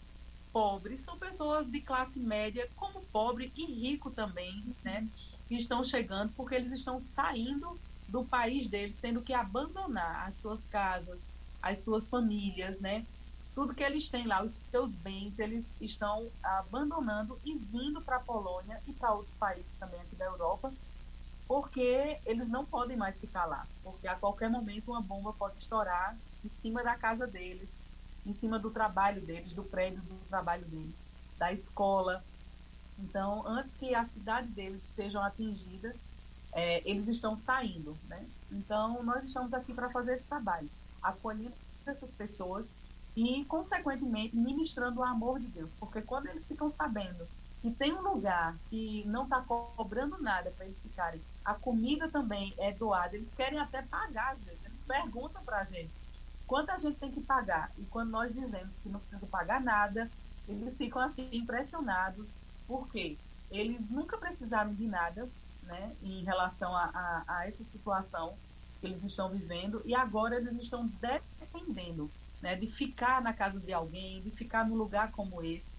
pobres, 0.54 1.02
são 1.02 1.18
pessoas 1.18 1.68
de 1.68 1.82
classe 1.82 2.20
média, 2.20 2.70
como 2.76 3.02
pobre 3.12 3.52
e 3.56 3.66
rico 3.66 4.12
também, 4.12 4.64
né? 4.84 5.08
Que 5.48 5.56
estão 5.56 5.84
chegando 5.84 6.32
porque 6.36 6.56
eles 6.56 6.72
estão 6.72 7.00
saindo 7.00 7.80
do 8.10 8.24
país 8.24 8.68
deles, 8.68 8.98
tendo 9.00 9.22
que 9.22 9.34
abandonar 9.34 10.28
as 10.28 10.36
suas 10.36 10.66
casas, 10.66 11.24
as 11.62 11.80
suas 11.82 12.10
famílias, 12.10 12.80
né? 12.80 13.06
Tudo 13.54 13.74
que 13.74 13.84
eles 13.84 14.10
têm 14.10 14.26
lá, 14.26 14.44
os 14.44 14.62
seus 14.72 14.96
bens, 14.96 15.40
eles 15.40 15.76
estão 15.82 16.30
abandonando 16.42 17.40
e 17.46 17.56
vindo 17.56 18.02
para 18.02 18.18
a 18.18 18.22
Polônia 18.22 18.82
e 18.88 18.94
para 18.94 19.14
outros 19.14 19.36
países 19.36 19.76
também 19.76 20.00
aqui 20.00 20.16
da 20.16 20.26
Europa, 20.26 20.74
porque 21.48 22.18
eles 22.26 22.50
não 22.50 22.66
podem 22.66 22.96
mais 22.96 23.20
ficar 23.20 23.46
lá, 23.46 23.68
porque 23.84 24.08
a 24.08 24.16
qualquer 24.16 24.50
momento 24.50 24.92
uma 24.92 25.02
bomba 25.02 25.34
pode 25.34 25.58
estourar 25.58 26.16
em 26.46 26.50
cima 26.50 26.84
da 26.84 26.96
casa 26.96 27.28
deles, 27.28 27.80
em 28.26 28.32
cima 28.32 28.58
do 28.58 28.70
trabalho 28.70 29.22
deles, 29.22 29.54
do 29.54 29.64
prédio 29.64 30.02
do 30.02 30.16
trabalho 30.30 30.66
deles, 30.66 31.04
da 31.38 31.52
escola. 31.52 32.24
Então, 32.98 33.46
antes 33.48 33.76
que 33.76 33.96
a 33.96 34.04
cidade 34.04 34.48
deles 34.50 34.82
sejam 34.96 35.22
atingida, 35.24 35.96
é, 36.54 36.82
eles 36.90 37.08
estão 37.08 37.38
saindo, 37.38 37.98
né? 38.08 38.26
Então, 38.52 39.04
nós 39.04 39.24
estamos 39.24 39.54
aqui 39.54 39.74
para 39.74 39.90
fazer 39.90 40.14
esse 40.14 40.26
trabalho, 40.26 40.70
acolhendo 41.02 41.54
essas 41.86 42.14
pessoas 42.14 42.76
e, 43.16 43.46
consequentemente, 43.46 44.36
ministrando 44.36 45.02
o 45.02 45.04
amor 45.04 45.40
de 45.40 45.48
Deus, 45.48 45.74
porque 45.80 46.02
quando 46.02 46.28
eles 46.28 46.48
ficam 46.48 46.70
sabendo 46.70 47.28
que 47.62 47.70
tem 47.72 47.94
um 47.94 48.02
lugar 48.02 48.56
que 48.70 49.04
não 49.06 49.24
está 49.24 49.42
cobrando 49.42 50.18
nada 50.22 50.52
para 50.52 50.66
eles 50.66 50.82
ficarem, 50.82 51.22
a 51.44 51.54
comida 51.54 52.08
também 52.08 52.54
é 52.58 52.72
doada, 52.72 53.16
eles 53.16 53.34
querem 53.36 53.60
até 53.60 53.82
pagar, 53.82 54.34
às 54.34 54.44
vezes, 54.44 54.60
eles 54.66 54.84
perguntam 54.84 55.44
para 55.44 55.60
a 55.60 55.66
gente 55.66 55.90
quanto 56.48 56.72
a 56.72 56.78
gente 56.80 56.98
tem 56.98 57.12
que 57.12 57.22
pagar, 57.22 57.72
e 57.78 57.84
quando 57.86 58.10
nós 58.10 58.34
dizemos 58.34 58.80
que 58.80 58.90
não 58.90 59.00
precisa 59.00 59.28
pagar 59.28 59.62
nada, 59.62 60.10
eles 60.48 60.76
ficam 60.76 61.00
assim 61.00 61.30
impressionados, 61.32 62.38
porque 62.68 63.18
eles 63.52 63.92
nunca 63.92 64.18
precisaram 64.18 64.74
de 64.74 64.88
nada, 64.88 65.30
né, 65.70 65.96
em 66.02 66.24
relação 66.24 66.76
a, 66.76 66.86
a, 66.86 67.24
a 67.28 67.48
essa 67.48 67.64
situação 67.64 68.36
que 68.82 68.88
eles 68.88 69.04
estão 69.04 69.30
vivendo, 69.30 69.82
e 69.86 69.94
agora 69.94 70.36
eles 70.36 70.56
estão 70.56 70.90
dependendo 71.00 72.10
né, 72.42 72.56
de 72.56 72.66
ficar 72.66 73.22
na 73.22 73.34
casa 73.34 73.60
de 73.60 73.72
alguém, 73.72 74.22
de 74.22 74.32
ficar 74.32 74.68
num 74.68 74.76
lugar 74.76 75.12
como 75.12 75.44
esse, 75.44 75.74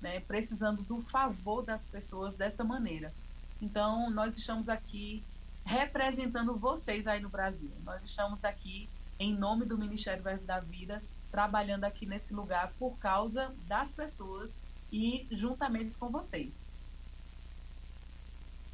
né, 0.00 0.20
precisando 0.20 0.82
do 0.82 1.02
favor 1.02 1.62
das 1.62 1.84
pessoas 1.84 2.36
dessa 2.36 2.62
maneira. 2.62 3.12
Então, 3.60 4.10
nós 4.10 4.36
estamos 4.36 4.68
aqui 4.68 5.24
representando 5.64 6.56
vocês 6.56 7.06
aí 7.06 7.20
no 7.20 7.28
Brasil. 7.28 7.70
Nós 7.84 8.04
estamos 8.04 8.44
aqui 8.44 8.88
em 9.18 9.34
nome 9.34 9.64
do 9.64 9.78
Ministério 9.78 10.22
Verbo 10.22 10.44
da 10.44 10.60
Vida, 10.60 11.02
trabalhando 11.30 11.84
aqui 11.84 12.04
nesse 12.06 12.34
lugar 12.34 12.72
por 12.78 12.98
causa 12.98 13.52
das 13.66 13.92
pessoas 13.92 14.60
e 14.90 15.26
juntamente 15.30 15.94
com 15.94 16.10
vocês. 16.10 16.71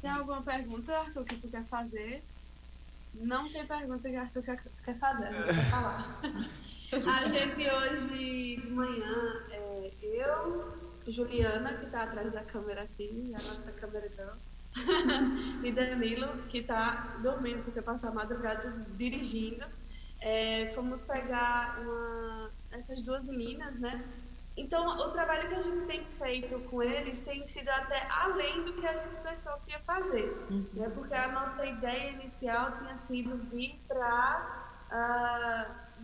Tem 0.01 0.11
alguma 0.11 0.41
pergunta, 0.41 0.97
Arthur, 0.97 1.25
que 1.25 1.35
tu 1.35 1.47
quer 1.49 1.65
fazer? 1.65 2.23
Não 3.13 3.49
tem 3.49 3.65
pergunta 3.65 4.09
que 4.09 4.15
Arthur 4.15 4.43
quer, 4.43 4.63
quer 4.85 4.97
fazer, 4.97 5.31
não 5.31 5.43
quer 5.43 5.65
falar. 5.69 6.21
A 6.91 7.27
gente 7.27 7.69
hoje 7.69 8.07
de 8.07 8.67
manhã, 8.71 9.43
é, 9.51 9.91
eu, 10.01 10.73
Juliana, 11.07 11.73
que 11.73 11.85
está 11.85 12.01
atrás 12.01 12.33
da 12.33 12.41
câmera 12.41 12.81
aqui, 12.81 13.31
a 13.35 13.37
nossa 13.37 13.71
câmera 13.73 14.09
e 15.63 15.71
Danilo, 15.71 16.27
que 16.49 16.59
está 16.59 17.17
dormindo 17.21 17.63
porque 17.63 17.81
passou 17.81 18.09
a 18.09 18.13
madrugada 18.13 18.71
dirigindo, 18.97 19.65
é, 20.19 20.71
fomos 20.73 21.03
pegar 21.03 21.79
uma, 21.79 22.49
essas 22.71 23.03
duas 23.03 23.27
meninas, 23.27 23.77
né? 23.79 24.03
Então, 24.59 24.85
o 24.85 25.09
trabalho 25.09 25.47
que 25.47 25.55
a 25.55 25.61
gente 25.61 25.85
tem 25.85 26.03
feito 26.03 26.59
com 26.69 26.83
eles 26.83 27.21
tem 27.21 27.47
sido 27.47 27.69
até 27.69 28.05
além 28.09 28.65
do 28.65 28.73
que 28.73 28.85
a 28.85 28.91
gente 28.91 29.15
pensou 29.23 29.53
que 29.65 29.71
ia 29.71 29.79
fazer. 29.79 30.25
Né? 30.73 30.91
Porque 30.93 31.13
a 31.13 31.29
nossa 31.29 31.65
ideia 31.65 32.11
inicial 32.11 32.73
tinha 32.73 32.97
sido 32.97 33.37
vir 33.37 33.79
para 33.87 34.67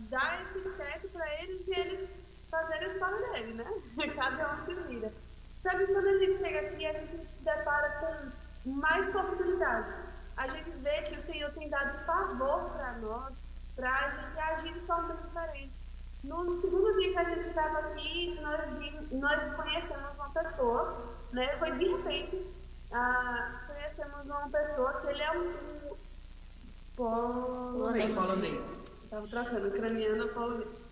dar 0.08 0.42
esse 0.42 0.58
teto 0.70 1.08
para 1.08 1.42
eles 1.42 1.68
e 1.68 1.78
eles 1.78 2.08
fazerem 2.50 2.84
a 2.84 2.88
história 2.88 3.32
dele, 3.32 3.52
né? 3.52 3.66
Cada 4.16 4.54
um 4.54 4.64
se 4.64 4.74
vira. 4.74 5.12
Sabe, 5.58 5.86
quando 5.88 6.06
a 6.06 6.18
gente 6.18 6.38
chega 6.38 6.60
aqui, 6.60 6.86
a 6.86 6.92
gente 6.94 7.28
se 7.28 7.42
depara 7.42 7.90
com 8.00 8.70
mais 8.70 9.10
possibilidades. 9.10 10.00
A 10.34 10.48
gente 10.48 10.70
vê 10.70 11.02
que 11.02 11.16
o 11.16 11.20
Senhor 11.20 11.50
tem 11.50 11.68
dado 11.68 11.98
favor 12.06 12.70
para 12.70 12.92
nós, 12.94 13.38
para 13.74 14.06
a 14.06 14.08
gente 14.08 14.38
agir 14.38 14.72
de 14.72 14.80
forma 14.80 15.14
diferente. 15.14 15.85
No 16.24 16.50
segundo 16.50 16.98
dia 16.98 17.12
que 17.12 17.18
a 17.18 17.24
gente 17.24 17.48
estava 17.48 17.78
aqui, 17.78 18.38
nós, 18.40 18.68
nós 19.12 19.54
conhecemos 19.54 20.16
uma 20.16 20.30
pessoa, 20.30 21.14
né? 21.32 21.56
Foi 21.56 21.70
de 21.72 21.88
repente, 21.88 22.46
ah, 22.92 23.60
conhecemos 23.66 24.26
uma 24.26 24.48
pessoa 24.48 25.00
que 25.00 25.06
ele 25.08 25.22
é 25.22 25.32
um, 25.32 25.50
um 25.90 25.96
polonês. 26.96 28.12
polonês. 28.12 28.92
Estava 29.04 29.28
trocando, 29.28 29.68
ucraniano 29.68 30.28
polonês. 30.28 30.82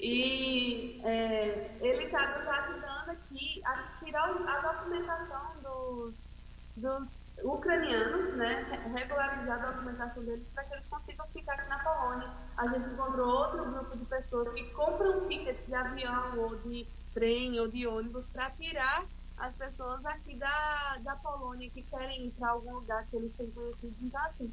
E 0.00 1.00
é, 1.04 1.76
ele 1.80 2.04
está 2.04 2.38
nos 2.38 2.46
ajudando 2.46 3.10
aqui 3.10 3.60
a 3.64 3.98
tirar 3.98 4.30
a 4.30 4.72
documentação 4.72 5.52
dos, 5.60 6.36
dos 6.78 7.26
ucranianos, 7.42 8.32
né? 8.34 8.62
Regularizar 8.94 9.62
a 9.62 9.70
documentação 9.70 10.24
deles 10.24 10.48
para 10.50 10.64
que 10.64 10.74
eles 10.74 10.86
consigam 10.86 11.26
ficar 11.28 11.54
aqui 11.54 11.68
na 11.68 11.78
Polônia. 11.78 12.30
A 12.56 12.66
gente 12.66 12.88
encontrou 12.88 13.28
outro 13.28 13.64
grupo 13.64 13.96
de 13.96 14.04
pessoas 14.04 14.50
que 14.52 14.64
compram 14.70 15.28
tickets 15.28 15.66
de 15.66 15.74
avião 15.74 16.38
ou 16.38 16.56
de 16.56 16.86
trem 17.12 17.58
ou 17.60 17.68
de 17.68 17.86
ônibus 17.86 18.28
para 18.28 18.50
tirar 18.50 19.04
as 19.36 19.54
pessoas 19.54 20.04
aqui 20.06 20.34
da, 20.36 20.96
da 21.00 21.16
Polônia 21.16 21.70
que 21.70 21.82
querem 21.82 22.26
ir 22.26 22.30
para 22.32 22.50
algum 22.50 22.74
lugar 22.74 23.04
que 23.06 23.16
eles 23.16 23.32
têm 23.32 23.50
conhecido. 23.50 23.94
Então, 24.00 24.20
assim, 24.24 24.52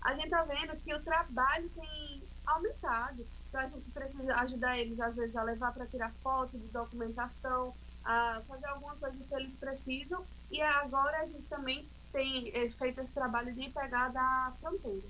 a 0.00 0.12
gente 0.14 0.26
está 0.26 0.42
vendo 0.42 0.76
que 0.76 0.94
o 0.94 1.02
trabalho 1.02 1.70
tem 1.70 2.22
aumentado. 2.46 3.26
Então 3.48 3.60
a 3.60 3.66
gente 3.66 3.90
precisa 3.90 4.34
ajudar 4.36 4.78
eles, 4.78 4.98
às 4.98 5.16
vezes, 5.16 5.36
a 5.36 5.42
levar 5.42 5.72
para 5.72 5.86
tirar 5.86 6.10
foto 6.22 6.58
de 6.58 6.66
documentação, 6.68 7.74
a 8.04 8.40
fazer 8.46 8.66
alguma 8.66 8.96
coisa 8.96 9.22
que 9.22 9.34
eles 9.34 9.56
precisam. 9.56 10.24
E 10.50 10.60
agora 10.60 11.20
a 11.20 11.24
gente 11.24 11.44
também 11.44 11.86
tem 12.12 12.52
feito 12.70 13.00
esse 13.00 13.14
trabalho 13.14 13.52
de 13.54 13.70
pegar 13.70 14.08
da 14.08 14.52
fronteira. 14.60 15.06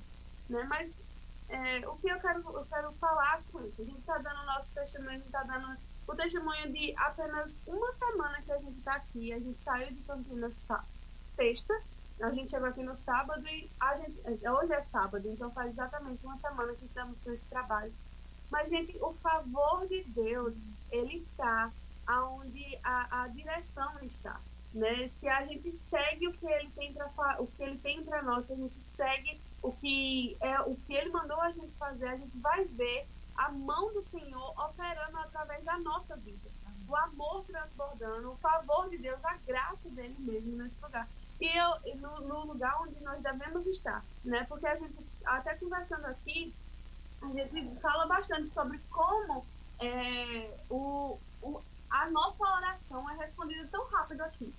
Né? 0.48 0.64
Mas 0.68 0.98
é, 1.48 1.86
o 1.88 1.96
que 1.96 2.08
eu 2.08 2.20
quero, 2.20 2.40
eu 2.40 2.66
quero 2.66 2.92
falar 2.92 3.42
com 3.50 3.60
isso? 3.66 3.82
A 3.82 3.84
gente 3.84 3.98
está 3.98 4.18
dando 4.18 4.40
o 4.40 4.46
nosso 4.46 4.70
testemunho, 4.72 5.10
a 5.10 5.14
gente 5.14 5.26
está 5.26 5.42
dando 5.42 5.76
o 6.06 6.14
testemunho 6.14 6.72
de 6.72 6.94
apenas 6.96 7.60
uma 7.66 7.92
semana 7.92 8.40
que 8.42 8.52
a 8.52 8.58
gente 8.58 8.78
está 8.78 8.92
aqui. 8.92 9.32
A 9.32 9.40
gente 9.40 9.60
saiu 9.60 9.92
de 9.92 10.00
Campinas 10.02 10.68
sexta, 11.24 11.74
a 12.20 12.30
gente 12.30 12.50
chegou 12.50 12.68
aqui 12.68 12.82
no 12.82 12.94
sábado 12.94 13.46
e 13.48 13.68
gente, 13.98 14.48
hoje 14.48 14.72
é 14.72 14.80
sábado, 14.80 15.28
então 15.28 15.50
faz 15.50 15.72
exatamente 15.72 16.24
uma 16.24 16.36
semana 16.36 16.72
que 16.74 16.84
estamos 16.84 17.18
com 17.22 17.32
esse 17.32 17.46
trabalho. 17.46 17.92
Mas, 18.50 18.68
gente, 18.68 18.96
o 19.00 19.14
favor 19.14 19.86
de 19.88 20.04
Deus, 20.04 20.56
ele 20.90 21.26
está 21.32 21.72
aonde 22.12 22.78
a, 22.82 23.22
a 23.22 23.28
direção 23.28 23.90
está. 24.02 24.38
Né? 24.74 25.06
Se 25.06 25.28
a 25.28 25.44
gente 25.44 25.70
segue 25.70 26.28
o 26.28 26.32
que 26.32 26.46
ele 26.46 26.70
tem 26.70 26.92
para 26.92 27.42
o 27.42 27.46
que 27.46 27.62
ele 27.62 27.78
tem 27.78 28.02
para 28.02 28.22
nós, 28.22 28.46
se 28.46 28.52
a 28.52 28.56
gente 28.56 28.78
segue 28.80 29.40
o 29.62 29.72
que 29.72 30.36
é 30.40 30.60
o 30.60 30.74
que 30.74 30.94
ele 30.94 31.10
mandou 31.10 31.40
a 31.40 31.50
gente 31.50 31.72
fazer, 31.72 32.08
a 32.08 32.16
gente 32.16 32.36
vai 32.38 32.64
ver 32.64 33.06
a 33.36 33.50
mão 33.50 33.92
do 33.92 34.02
Senhor 34.02 34.50
operando 34.58 35.18
através 35.18 35.64
da 35.64 35.78
nossa 35.78 36.16
vida. 36.16 36.50
O 36.88 36.96
amor 36.96 37.44
transbordando, 37.44 38.32
o 38.32 38.36
favor 38.36 38.90
de 38.90 38.98
Deus, 38.98 39.24
a 39.24 39.36
graça 39.46 39.88
dele 39.90 40.16
mesmo 40.18 40.56
nesse 40.56 40.82
lugar. 40.82 41.08
E 41.40 41.46
eu, 41.46 41.96
no, 41.96 42.20
no 42.20 42.44
lugar 42.44 42.82
onde 42.82 43.00
nós 43.02 43.22
devemos 43.22 43.66
estar, 43.66 44.04
né? 44.24 44.44
Porque 44.44 44.66
a 44.66 44.76
gente, 44.76 44.94
até 45.24 45.54
conversando 45.54 46.06
aqui, 46.06 46.54
a 47.22 47.28
gente 47.28 47.80
fala 47.80 48.06
bastante 48.06 48.48
sobre 48.48 48.78
como 48.90 49.44
é, 49.80 50.56
o, 50.70 51.18
o, 51.40 51.60
a 51.92 52.10
nossa 52.10 52.42
oração 52.44 53.08
é 53.10 53.16
respondida 53.16 53.68
tão 53.70 53.86
rápido 53.88 54.22
aqui. 54.22 54.52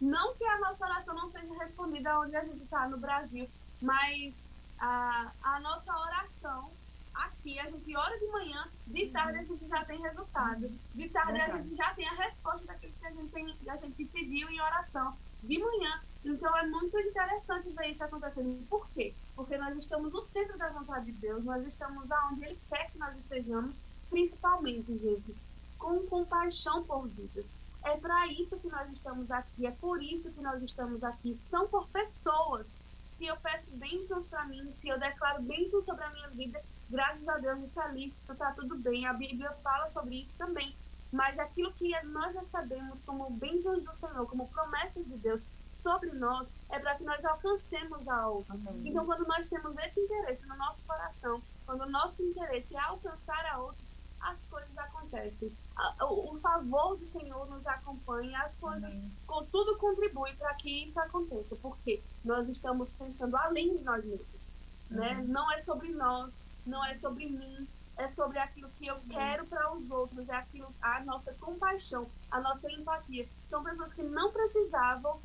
Não 0.00 0.34
que 0.34 0.44
a 0.44 0.58
nossa 0.58 0.84
oração 0.84 1.14
não 1.14 1.28
seja 1.28 1.54
respondida 1.54 2.18
onde 2.18 2.34
a 2.34 2.44
gente 2.44 2.64
está, 2.64 2.88
no 2.88 2.98
Brasil, 2.98 3.48
mas 3.80 4.34
a, 4.78 5.30
a 5.40 5.60
nossa 5.60 5.96
oração 5.96 6.70
aqui, 7.14 7.60
a 7.60 7.68
gente 7.70 7.96
ora 7.96 8.18
de 8.18 8.26
manhã, 8.26 8.66
de 8.86 9.06
tarde 9.06 9.38
a 9.38 9.44
gente 9.44 9.68
já 9.68 9.84
tem 9.84 10.00
resultado. 10.00 10.68
De 10.94 11.08
tarde 11.08 11.40
a 11.40 11.48
gente 11.48 11.74
já 11.76 11.94
tem 11.94 12.08
a 12.08 12.14
resposta 12.14 12.66
daquilo 12.66 12.92
que 12.98 13.06
a 13.06 13.10
gente, 13.10 13.30
tem, 13.30 13.56
a 13.68 13.76
gente 13.76 14.04
pediu 14.06 14.48
em 14.50 14.60
oração 14.60 15.16
de 15.44 15.58
manhã. 15.58 16.00
Então 16.24 16.56
é 16.56 16.66
muito 16.66 16.98
interessante 16.98 17.70
ver 17.70 17.90
isso 17.90 18.02
acontecendo. 18.02 18.66
Por 18.68 18.88
quê? 18.90 19.14
Porque 19.36 19.56
nós 19.56 19.76
estamos 19.76 20.12
no 20.12 20.22
centro 20.24 20.58
da 20.58 20.70
vontade 20.70 21.06
de 21.06 21.12
Deus, 21.12 21.44
nós 21.44 21.64
estamos 21.64 22.10
aonde 22.10 22.44
Ele 22.44 22.58
quer 22.68 22.90
que 22.90 22.98
nós 22.98 23.16
estejamos, 23.16 23.78
principalmente, 24.08 24.98
gente, 24.98 25.36
com 25.80 26.06
compaixão 26.06 26.84
por 26.84 27.08
vidas. 27.08 27.56
É 27.82 27.96
para 27.96 28.26
isso 28.28 28.60
que 28.60 28.68
nós 28.68 28.90
estamos 28.90 29.30
aqui, 29.30 29.66
é 29.66 29.70
por 29.70 30.02
isso 30.02 30.30
que 30.32 30.40
nós 30.40 30.62
estamos 30.62 31.02
aqui. 31.02 31.34
São 31.34 31.66
por 31.66 31.88
pessoas. 31.88 32.76
Se 33.08 33.26
eu 33.26 33.36
peço 33.38 33.70
bênçãos 33.72 34.26
para 34.26 34.44
mim, 34.44 34.70
se 34.70 34.88
eu 34.88 34.98
declaro 34.98 35.42
bênçãos 35.42 35.84
sobre 35.84 36.04
a 36.04 36.10
minha 36.10 36.28
vida, 36.28 36.62
graças 36.88 37.28
a 37.28 37.38
Deus 37.38 37.60
isso 37.60 37.80
é 37.80 37.92
lícito, 37.92 38.34
tá 38.34 38.52
tudo 38.52 38.76
bem. 38.76 39.06
A 39.06 39.12
Bíblia 39.12 39.52
fala 39.64 39.86
sobre 39.86 40.20
isso 40.20 40.34
também. 40.36 40.76
Mas 41.10 41.38
aquilo 41.38 41.72
que 41.72 41.90
nós 42.04 42.36
recebemos 42.36 43.00
como 43.00 43.28
bênçãos 43.30 43.82
do 43.82 43.92
Senhor, 43.92 44.26
como 44.28 44.46
promessas 44.48 45.04
de 45.04 45.16
Deus 45.16 45.44
sobre 45.68 46.12
nós, 46.12 46.52
é 46.68 46.78
para 46.78 46.94
que 46.94 47.02
nós 47.02 47.24
alcancemos 47.24 48.06
a 48.06 48.28
outros. 48.28 48.62
Então, 48.84 49.04
quando 49.04 49.26
nós 49.26 49.48
temos 49.48 49.76
esse 49.78 49.98
interesse 49.98 50.46
no 50.46 50.56
nosso 50.56 50.82
coração, 50.82 51.42
quando 51.66 51.80
o 51.80 51.90
nosso 51.90 52.22
interesse 52.22 52.76
é 52.76 52.80
alcançar 52.80 53.44
a 53.46 53.58
outros, 53.58 53.89
as 54.20 54.38
coisas 54.50 54.76
acontecem. 54.78 55.52
O, 56.00 56.36
favor 56.38 56.96
do 56.96 57.04
Senhor 57.04 57.48
nos 57.48 57.66
acompanha, 57.66 58.40
as 58.42 58.54
coisas, 58.54 59.02
com, 59.26 59.44
tudo 59.46 59.76
contribui 59.78 60.34
para 60.34 60.54
que 60.54 60.84
isso 60.84 61.00
aconteça, 61.00 61.56
porque 61.56 62.02
nós 62.24 62.48
estamos 62.48 62.92
pensando 62.92 63.36
além 63.36 63.76
de 63.76 63.84
nós 63.84 64.04
mesmos. 64.04 64.52
Né? 64.90 65.24
Não 65.26 65.50
é 65.52 65.58
sobre 65.58 65.88
nós, 65.90 66.42
não 66.66 66.84
é 66.84 66.94
sobre 66.94 67.26
mim, 67.26 67.66
é 67.96 68.06
sobre 68.06 68.38
aquilo 68.38 68.70
que 68.70 68.88
eu 68.88 68.98
quero 69.08 69.46
para 69.46 69.72
os 69.72 69.90
outros, 69.90 70.28
é 70.28 70.34
aquilo, 70.34 70.72
a 70.80 71.00
nossa 71.04 71.32
compaixão, 71.34 72.06
a 72.30 72.40
nossa 72.40 72.70
empatia. 72.70 73.28
São 73.46 73.62
pessoas 73.62 73.92
que 73.92 74.02
não 74.02 74.32
precisavam 74.32 75.20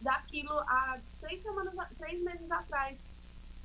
daquilo 0.00 0.58
há 0.60 0.98
três 1.20 1.40
semanas, 1.40 1.74
três 1.98 2.22
meses 2.22 2.50
atrás, 2.50 3.04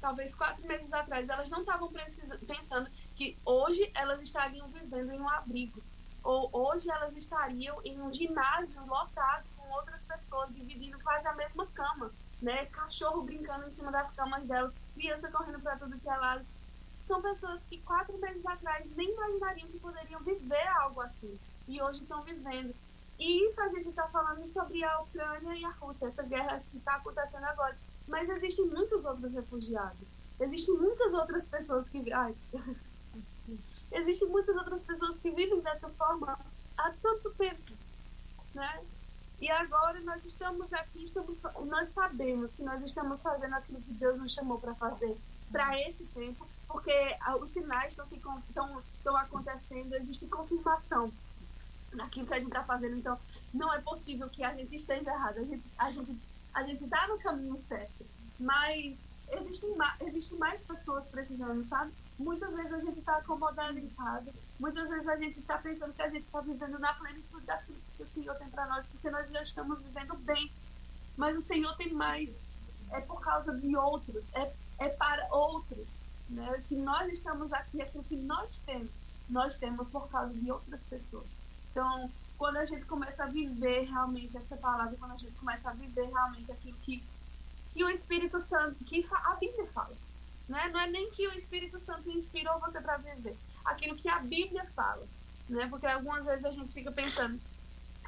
talvez 0.06 0.36
quatro 0.36 0.64
meses 0.68 0.94
atrás, 0.94 1.30
elas 1.30 1.50
não 1.50 1.62
estavam 1.62 1.92
pensando 2.46 2.88
que 3.16 3.36
hoje 3.44 3.92
elas 3.96 4.22
estariam 4.22 4.68
vivendo 4.68 5.12
em 5.12 5.20
um 5.20 5.28
abrigo, 5.28 5.82
ou 6.24 6.48
hoje 6.54 6.88
elas 6.92 7.16
estariam 7.16 7.82
em 7.84 8.00
um 8.00 8.14
ginásio 8.14 8.86
lotado 8.86 9.46
com 9.58 9.68
outras 9.72 10.04
pessoas 10.04 10.54
dividindo 10.54 11.00
quase 11.00 11.28
a 11.28 11.34
mesma 11.34 11.66
cama, 11.74 12.12
né? 12.40 12.68
Cachorro 12.68 13.24
brincando 13.24 13.66
em 13.66 13.72
cima 13.72 13.92
das 13.92 14.12
camas 14.12 14.46
dela, 14.46 14.72
criança 14.94 15.32
correndo 15.32 15.60
para 15.60 15.76
tudo 15.76 16.00
que 16.00 16.08
é 16.08 16.16
lado. 16.16 16.46
São 17.02 17.20
pessoas 17.20 17.64
que 17.64 17.80
quatro 17.80 18.16
meses 18.20 18.46
atrás 18.46 18.88
nem 18.96 19.12
imaginariam 19.12 19.68
que 19.70 19.80
poderiam 19.80 20.20
viver 20.20 20.68
algo 20.82 21.02
assim 21.02 21.36
e 21.68 21.82
hoje 21.82 22.04
estão 22.04 22.22
vivendo. 22.22 22.76
E 23.18 23.44
isso 23.48 23.60
a 23.60 23.70
gente 23.70 23.90
está 23.90 24.08
falando 24.10 24.46
sobre 24.46 24.84
a 24.84 25.02
Ucrânia 25.02 25.56
e 25.56 25.66
a 25.66 25.70
Rússia, 25.70 26.06
essa 26.06 26.22
guerra 26.22 26.62
que 26.70 26.78
está 26.78 26.96
acontecendo 26.98 27.46
agora. 27.46 27.76
Mas 28.08 28.30
existem 28.30 28.66
muitos 28.66 29.06
outros 29.06 29.32
refugiados. 29.34 30.16
Existem 30.40 30.76
muitas 30.76 31.14
outras 31.14 31.48
pessoas 31.48 31.88
que. 31.88 32.12
Ai. 32.14 32.36
Existem 33.92 34.28
muitas 34.28 34.58
outras 34.58 34.84
pessoas 34.84 35.16
que 35.16 35.32
vivem 35.32 35.62
dessa 35.62 35.88
forma 35.90 36.38
há 36.78 36.92
tanto 37.02 37.30
tempo. 37.32 37.72
Né? 38.54 38.84
E 39.40 39.50
agora 39.50 40.00
nós 40.02 40.26
estamos 40.26 40.74
aqui, 40.74 41.04
estamos, 41.04 41.42
nós 41.66 41.90
sabemos 41.90 42.54
que 42.54 42.64
nós 42.64 42.82
estamos 42.84 43.22
fazendo 43.22 43.54
aquilo 43.54 43.82
que 43.82 43.94
Deus 43.94 44.20
nos 44.20 44.34
chamou 44.34 44.60
para 44.60 44.76
fazer 44.76 45.16
para 45.52 45.80
esse 45.82 46.04
tempo, 46.06 46.46
porque 46.68 46.92
os 47.40 47.50
sinais 47.50 47.94
estão, 47.94 48.06
se, 48.06 48.16
estão, 48.16 48.84
estão 48.98 49.16
acontecendo, 49.16 49.94
existe 49.94 50.26
confirmação 50.26 51.12
naquilo 51.94 52.28
que 52.28 52.34
a 52.34 52.40
gente 52.40 52.48
está 52.48 52.64
fazendo. 52.64 52.98
Então, 52.98 53.18
não 53.54 53.74
é 53.74 53.80
possível 53.80 54.30
que 54.30 54.44
a 54.44 54.54
gente 54.54 54.76
esteja 54.76 55.12
errado. 55.12 55.38
A 55.38 55.44
gente 55.44 55.64
a 55.78 55.92
gente 55.92 56.18
a 56.56 56.64
gente 56.64 56.86
está 56.86 57.06
no 57.08 57.20
caminho 57.20 57.58
certo, 57.58 58.06
mas 58.40 58.98
existem 59.30 59.76
existe 60.02 60.36
mais 60.36 60.64
pessoas 60.64 61.08
precisando, 61.08 61.62
sabe? 61.64 61.92
Muitas 62.18 62.56
vezes 62.56 62.72
a 62.72 62.80
gente 62.80 63.00
está 63.00 63.18
acomodado 63.18 63.78
em 63.78 63.90
casa, 63.90 64.34
muitas 64.58 64.90
vezes 64.90 65.08
a 65.08 65.18
gente 65.18 65.38
está 65.38 65.58
pensando 65.58 65.94
que 65.94 66.02
a 66.02 66.10
gente 66.10 66.26
está 66.26 66.40
vivendo 66.40 66.80
na 66.80 66.94
plenitude 66.94 67.46
daquilo 67.46 67.78
que 67.98 68.04
o 68.04 68.08
Senhor 68.08 68.34
tem 68.36 68.48
para 68.48 68.66
nós, 68.68 68.86
porque 68.88 69.10
nós 69.10 69.30
já 69.30 69.44
estamos 69.44 69.80
vivendo 69.82 70.16
bem. 70.20 70.50
Mas 71.18 71.36
o 71.36 71.42
Senhor 71.42 71.76
tem 71.76 71.94
mais. 71.94 72.42
É 72.92 73.02
por 73.02 73.20
causa 73.20 73.54
de 73.54 73.76
outros, 73.76 74.34
é, 74.34 74.54
é 74.80 74.90
para 74.90 75.28
outros. 75.34 76.00
Né? 76.30 76.64
Que 76.70 76.76
nós 76.76 77.12
estamos 77.12 77.52
aqui, 77.52 77.82
aquilo 77.82 78.04
que 78.04 78.16
nós 78.16 78.58
temos, 78.66 78.92
nós 79.30 79.58
temos 79.58 79.90
por 79.90 80.08
causa 80.10 80.34
de 80.34 80.52
outras 80.52 80.84
pessoas. 80.84 81.36
Então, 81.72 82.10
quando 82.38 82.58
a 82.58 82.66
gente 82.66 82.86
começa 82.86 83.24
a 83.24 83.28
viver 83.28 83.84
realmente 83.84 84.36
essa 84.38 84.58
palavra, 84.58 84.96
quando 84.98 85.12
a 85.12 85.18
gente 85.18 85.34
começa 85.34 85.70
a 85.70 85.74
viver 85.74 86.06
realmente 86.06 86.52
aquilo 86.52 86.78
que, 86.80 87.04
que 87.74 87.84
o 87.84 87.90
Espírito 87.90 88.40
Santo, 88.40 88.84
que 88.84 89.06
a 89.12 89.36
Bíblia 89.36 89.66
fala, 89.68 89.96
né? 90.48 90.70
não 90.72 90.80
é 90.80 90.88
nem 90.88 91.10
que 91.12 91.28
o 91.28 91.34
Espírito 91.34 91.80
Santo 91.80 92.10
inspirou 92.10 92.60
você 92.60 92.82
para 92.82 92.98
viver, 92.98 93.38
aquilo 93.64 93.96
que 93.96 94.10
a 94.10 94.20
Bíblia 94.20 94.66
fala, 94.66 95.06
né? 95.48 95.68
porque 95.68 95.88
algumas 95.88 96.26
vezes 96.26 96.46
a 96.46 96.52
gente 96.52 96.72
fica 96.72 96.92
pensando 96.92 97.40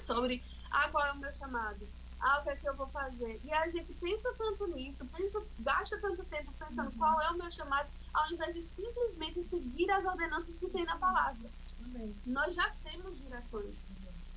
sobre 0.02 0.44
ah, 0.72 0.90
qual 0.90 1.06
é 1.06 1.12
o 1.14 1.18
meu 1.18 1.34
chamado, 1.34 1.88
ah, 2.20 2.40
o 2.40 2.44
que 2.44 2.50
é 2.50 2.56
que 2.56 2.68
eu 2.68 2.76
vou 2.76 2.88
fazer, 2.88 3.40
e 3.44 3.54
a 3.54 3.70
gente 3.70 3.94
pensa 3.94 4.34
tanto 4.38 4.68
nisso, 4.68 5.06
pensa, 5.06 5.42
gasta 5.60 5.98
tanto 6.00 6.24
tempo 6.26 6.52
pensando 6.60 6.92
uhum. 6.92 6.98
qual 6.98 7.22
é 7.22 7.32
o 7.32 7.38
meu 7.38 7.52
chamado, 7.52 7.90
ao 8.14 8.32
invés 8.32 8.54
de 8.54 8.62
simplesmente 8.62 9.42
seguir 9.42 9.90
as 9.92 10.04
ordenanças 10.04 10.56
que 10.56 10.68
tem 10.68 10.84
na 10.84 10.98
palavra. 10.98 11.50
Nós 12.26 12.54
já 12.54 12.70
temos 12.84 13.18
direções. 13.18 13.86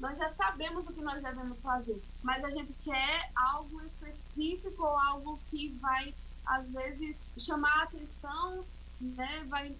Nós 0.01 0.17
já 0.17 0.29
sabemos 0.31 0.87
o 0.87 0.93
que 0.93 1.03
nós 1.03 1.23
devemos 1.23 1.61
fazer. 1.61 2.03
Mas 2.23 2.43
a 2.43 2.51
gente 2.51 2.73
quer 2.83 3.31
algo 3.37 3.83
específico 3.83 4.83
ou 4.83 4.99
algo 4.99 5.39
que 5.51 5.69
vai, 5.81 6.15
às 6.45 6.67
vezes, 6.69 7.21
chamar 7.37 7.81
a 7.81 7.83
atenção, 7.83 8.65
né? 8.99 9.45
Vai, 9.47 9.77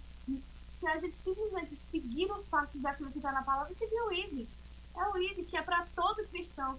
se 0.67 0.87
a 0.87 0.97
gente 0.99 1.15
simplesmente 1.15 1.75
seguir 1.75 2.31
os 2.31 2.45
passos 2.45 2.81
daquilo 2.81 3.11
que 3.11 3.17
está 3.17 3.31
na 3.31 3.41
palavra, 3.41 3.73
seguir 3.73 3.99
o 3.99 4.13
ID. 4.13 4.47
É 4.95 5.07
o 5.07 5.17
ID 5.17 5.47
que 5.49 5.57
é 5.57 5.61
para 5.63 5.87
todo 5.95 6.27
cristão. 6.27 6.77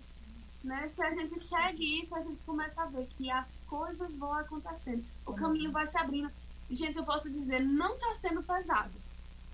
Né? 0.63 0.87
Se 0.87 1.03
a 1.03 1.11
gente 1.13 1.41
segue 1.41 2.01
isso, 2.01 2.15
a 2.15 2.23
gente 2.23 2.41
começa 2.47 2.83
a 2.83 2.87
ver 2.87 3.09
que 3.19 3.29
as 3.29 3.53
coisas 3.67 4.15
vão 4.17 4.33
acontecendo. 4.35 5.05
O 5.27 5.35
caminho 5.35 5.73
vai 5.73 5.89
se 5.89 5.99
abrindo. 5.99 6.31
Gente, 6.71 6.97
eu 6.97 7.05
posso 7.05 7.29
dizer, 7.29 7.61
não 7.61 7.95
está 7.95 8.15
sendo 8.15 8.41
pesado 8.41 9.02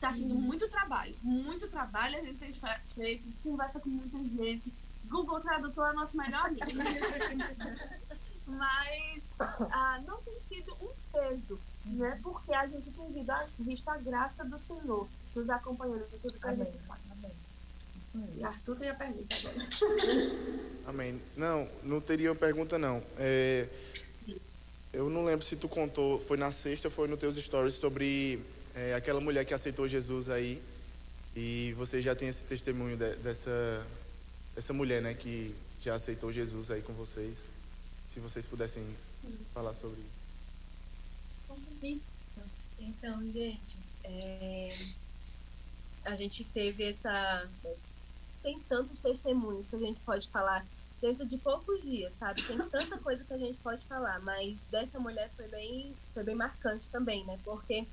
Tá 0.00 0.12
sendo 0.12 0.34
uhum. 0.34 0.40
muito 0.40 0.68
trabalho, 0.68 1.14
muito 1.22 1.68
trabalho. 1.68 2.18
A 2.18 2.22
gente 2.22 2.38
tem 2.38 2.54
feito, 2.94 3.24
conversa 3.42 3.80
com 3.80 3.88
muita 3.88 4.18
gente. 4.24 4.72
Google 5.06 5.40
Tradutor 5.40 5.90
é 5.90 5.92
nosso 5.92 6.16
melhor 6.16 6.46
amigo. 6.46 6.66
Mas 8.46 9.24
ah, 9.40 10.00
não 10.06 10.22
tem 10.22 10.38
sido 10.48 10.72
um 10.80 10.90
peso, 11.12 11.58
né? 11.84 12.18
Porque 12.22 12.52
a 12.52 12.66
gente 12.66 12.90
tem 12.90 13.12
visto 13.12 13.30
a, 13.30 13.46
visto 13.58 13.88
a 13.88 13.96
graça 13.98 14.44
do 14.44 14.58
Senhor 14.58 15.08
nos 15.34 15.50
acompanhando 15.50 16.06
em 16.14 16.18
tudo 16.18 16.38
que 16.38 16.46
a 16.46 16.54
gente 16.54 16.78
faz. 16.86 17.00
Amém. 17.10 17.36
Isso 18.00 18.18
aí. 18.18 18.44
Arthur 18.44 18.76
tem 18.76 18.88
a 18.88 18.94
pergunta 18.94 19.36
agora. 19.36 19.68
Amém. 20.86 21.20
Não, 21.36 21.68
não 21.82 22.00
teria 22.00 22.34
pergunta 22.34 22.78
não. 22.78 23.02
É, 23.16 23.68
eu 24.92 25.10
não 25.10 25.24
lembro 25.24 25.44
se 25.44 25.56
tu 25.56 25.68
contou, 25.68 26.18
foi 26.18 26.36
na 26.36 26.50
sexta 26.50 26.88
ou 26.88 26.92
foi 26.92 27.08
nos 27.08 27.18
teus 27.18 27.36
stories 27.36 27.74
sobre 27.74 28.40
é, 28.78 28.94
aquela 28.94 29.20
mulher 29.20 29.44
que 29.44 29.52
aceitou 29.52 29.88
Jesus 29.88 30.30
aí, 30.30 30.62
e 31.34 31.72
você 31.74 32.00
já 32.00 32.14
tem 32.14 32.28
esse 32.28 32.44
testemunho 32.44 32.96
de, 32.96 33.16
dessa, 33.16 33.86
dessa 34.54 34.72
mulher, 34.72 35.02
né, 35.02 35.14
que 35.14 35.54
já 35.80 35.94
aceitou 35.94 36.30
Jesus 36.30 36.70
aí 36.70 36.80
com 36.82 36.92
vocês. 36.92 37.44
Se 38.06 38.20
vocês 38.20 38.46
pudessem 38.46 38.86
falar 39.52 39.72
sobre 39.72 40.00
isso. 40.00 40.18
Então, 42.78 43.30
gente, 43.30 43.76
é, 44.04 44.74
a 46.04 46.14
gente 46.14 46.44
teve 46.44 46.84
essa. 46.84 47.48
Tem 48.42 48.58
tantos 48.68 48.98
testemunhos 49.00 49.66
que 49.66 49.76
a 49.76 49.78
gente 49.78 50.00
pode 50.00 50.28
falar 50.28 50.64
dentro 51.00 51.26
de 51.26 51.36
poucos 51.36 51.82
dias, 51.82 52.14
sabe? 52.14 52.42
Tem 52.42 52.56
tanta 52.56 52.98
coisa 52.98 53.22
que 53.22 53.32
a 53.32 53.38
gente 53.38 53.58
pode 53.58 53.84
falar, 53.86 54.20
mas 54.20 54.64
dessa 54.70 54.98
mulher 54.98 55.30
foi 55.36 55.48
bem, 55.48 55.94
foi 56.14 56.22
bem 56.24 56.34
marcante 56.34 56.88
também, 56.88 57.24
né? 57.24 57.38
Porque 57.44 57.86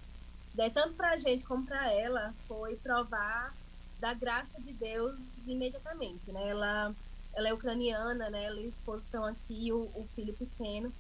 Daí, 0.56 0.72
tanto 0.72 0.94
para 0.94 1.12
a 1.12 1.18
gente 1.18 1.44
como 1.44 1.66
para 1.66 1.92
ela, 1.92 2.34
foi 2.48 2.76
provar 2.78 3.54
da 4.00 4.14
graça 4.14 4.62
de 4.62 4.72
Deus 4.74 5.20
imediatamente, 5.48 6.32
né? 6.32 6.50
Ela, 6.50 6.96
ela 7.34 7.50
é 7.50 7.54
ucraniana, 7.54 8.30
né? 8.30 8.46
Ela 8.46 8.62
e 8.62 8.66
o 8.66 8.70
esposo 8.70 9.06
estão 9.06 9.26
aqui, 9.26 9.72
o, 9.72 9.82
o 9.96 10.08
filho 10.16 10.34
pequeno. 10.34 10.92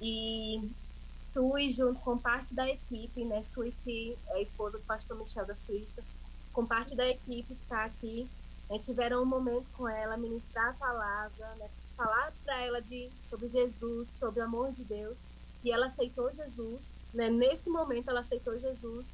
E 0.00 0.70
Sui, 1.14 1.70
junto 1.70 2.00
com 2.00 2.18
parte 2.18 2.54
da 2.54 2.68
equipe, 2.68 3.24
né? 3.24 3.42
Sui, 3.42 3.72
que 3.84 4.18
é 4.30 4.42
esposa 4.42 4.78
do 4.78 4.84
pastor 4.84 5.16
Michel 5.16 5.46
da 5.46 5.54
Suíça, 5.54 6.02
com 6.52 6.66
parte 6.66 6.96
da 6.96 7.06
equipe 7.06 7.54
que 7.54 7.62
está 7.62 7.84
aqui, 7.84 8.28
né, 8.68 8.78
tiveram 8.78 9.22
um 9.22 9.26
momento 9.26 9.66
com 9.76 9.88
ela, 9.88 10.16
ministrar 10.16 10.70
a 10.70 10.74
palavra, 10.74 11.54
né, 11.56 11.68
falar 11.96 12.32
para 12.44 12.60
ela 12.62 12.80
de, 12.80 13.10
sobre 13.28 13.48
Jesus, 13.48 14.08
sobre 14.08 14.40
o 14.40 14.44
amor 14.44 14.72
de 14.72 14.84
Deus, 14.84 15.18
e 15.64 15.72
ela 15.72 15.86
aceitou 15.86 16.32
Jesus, 16.34 16.94
né, 17.12 17.30
nesse 17.30 17.70
momento 17.70 18.10
ela 18.10 18.20
aceitou 18.20 18.58
Jesus, 18.58 19.10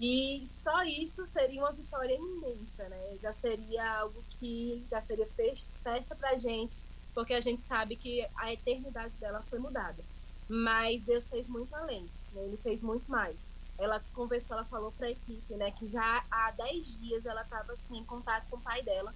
e 0.00 0.46
só 0.46 0.84
isso 0.84 1.26
seria 1.26 1.60
uma 1.60 1.72
vitória 1.72 2.14
imensa, 2.14 2.88
né, 2.88 3.18
já 3.20 3.32
seria 3.32 3.98
algo 3.98 4.22
que 4.38 4.84
já 4.88 5.00
seria 5.00 5.26
festa 5.26 6.14
para 6.14 6.38
gente, 6.38 6.76
porque 7.12 7.34
a 7.34 7.40
gente 7.40 7.60
sabe 7.60 7.96
que 7.96 8.24
a 8.36 8.52
eternidade 8.52 9.12
dela 9.18 9.42
foi 9.50 9.58
mudada. 9.58 10.02
Mas 10.48 11.02
Deus 11.02 11.28
fez 11.28 11.48
muito 11.48 11.74
além, 11.74 12.08
né, 12.32 12.44
ele 12.44 12.56
fez 12.58 12.80
muito 12.80 13.10
mais. 13.10 13.50
Ela 13.76 14.02
conversou, 14.14 14.56
ela 14.56 14.64
falou 14.64 14.92
para 14.92 15.08
a 15.08 15.10
equipe, 15.10 15.54
né, 15.54 15.72
que 15.72 15.88
já 15.88 16.24
há 16.30 16.50
10 16.52 17.00
dias 17.00 17.26
ela 17.26 17.42
estava 17.42 17.72
assim, 17.72 17.98
em 17.98 18.04
contato 18.04 18.46
com 18.48 18.56
o 18.56 18.60
pai 18.60 18.82
dela. 18.82 19.14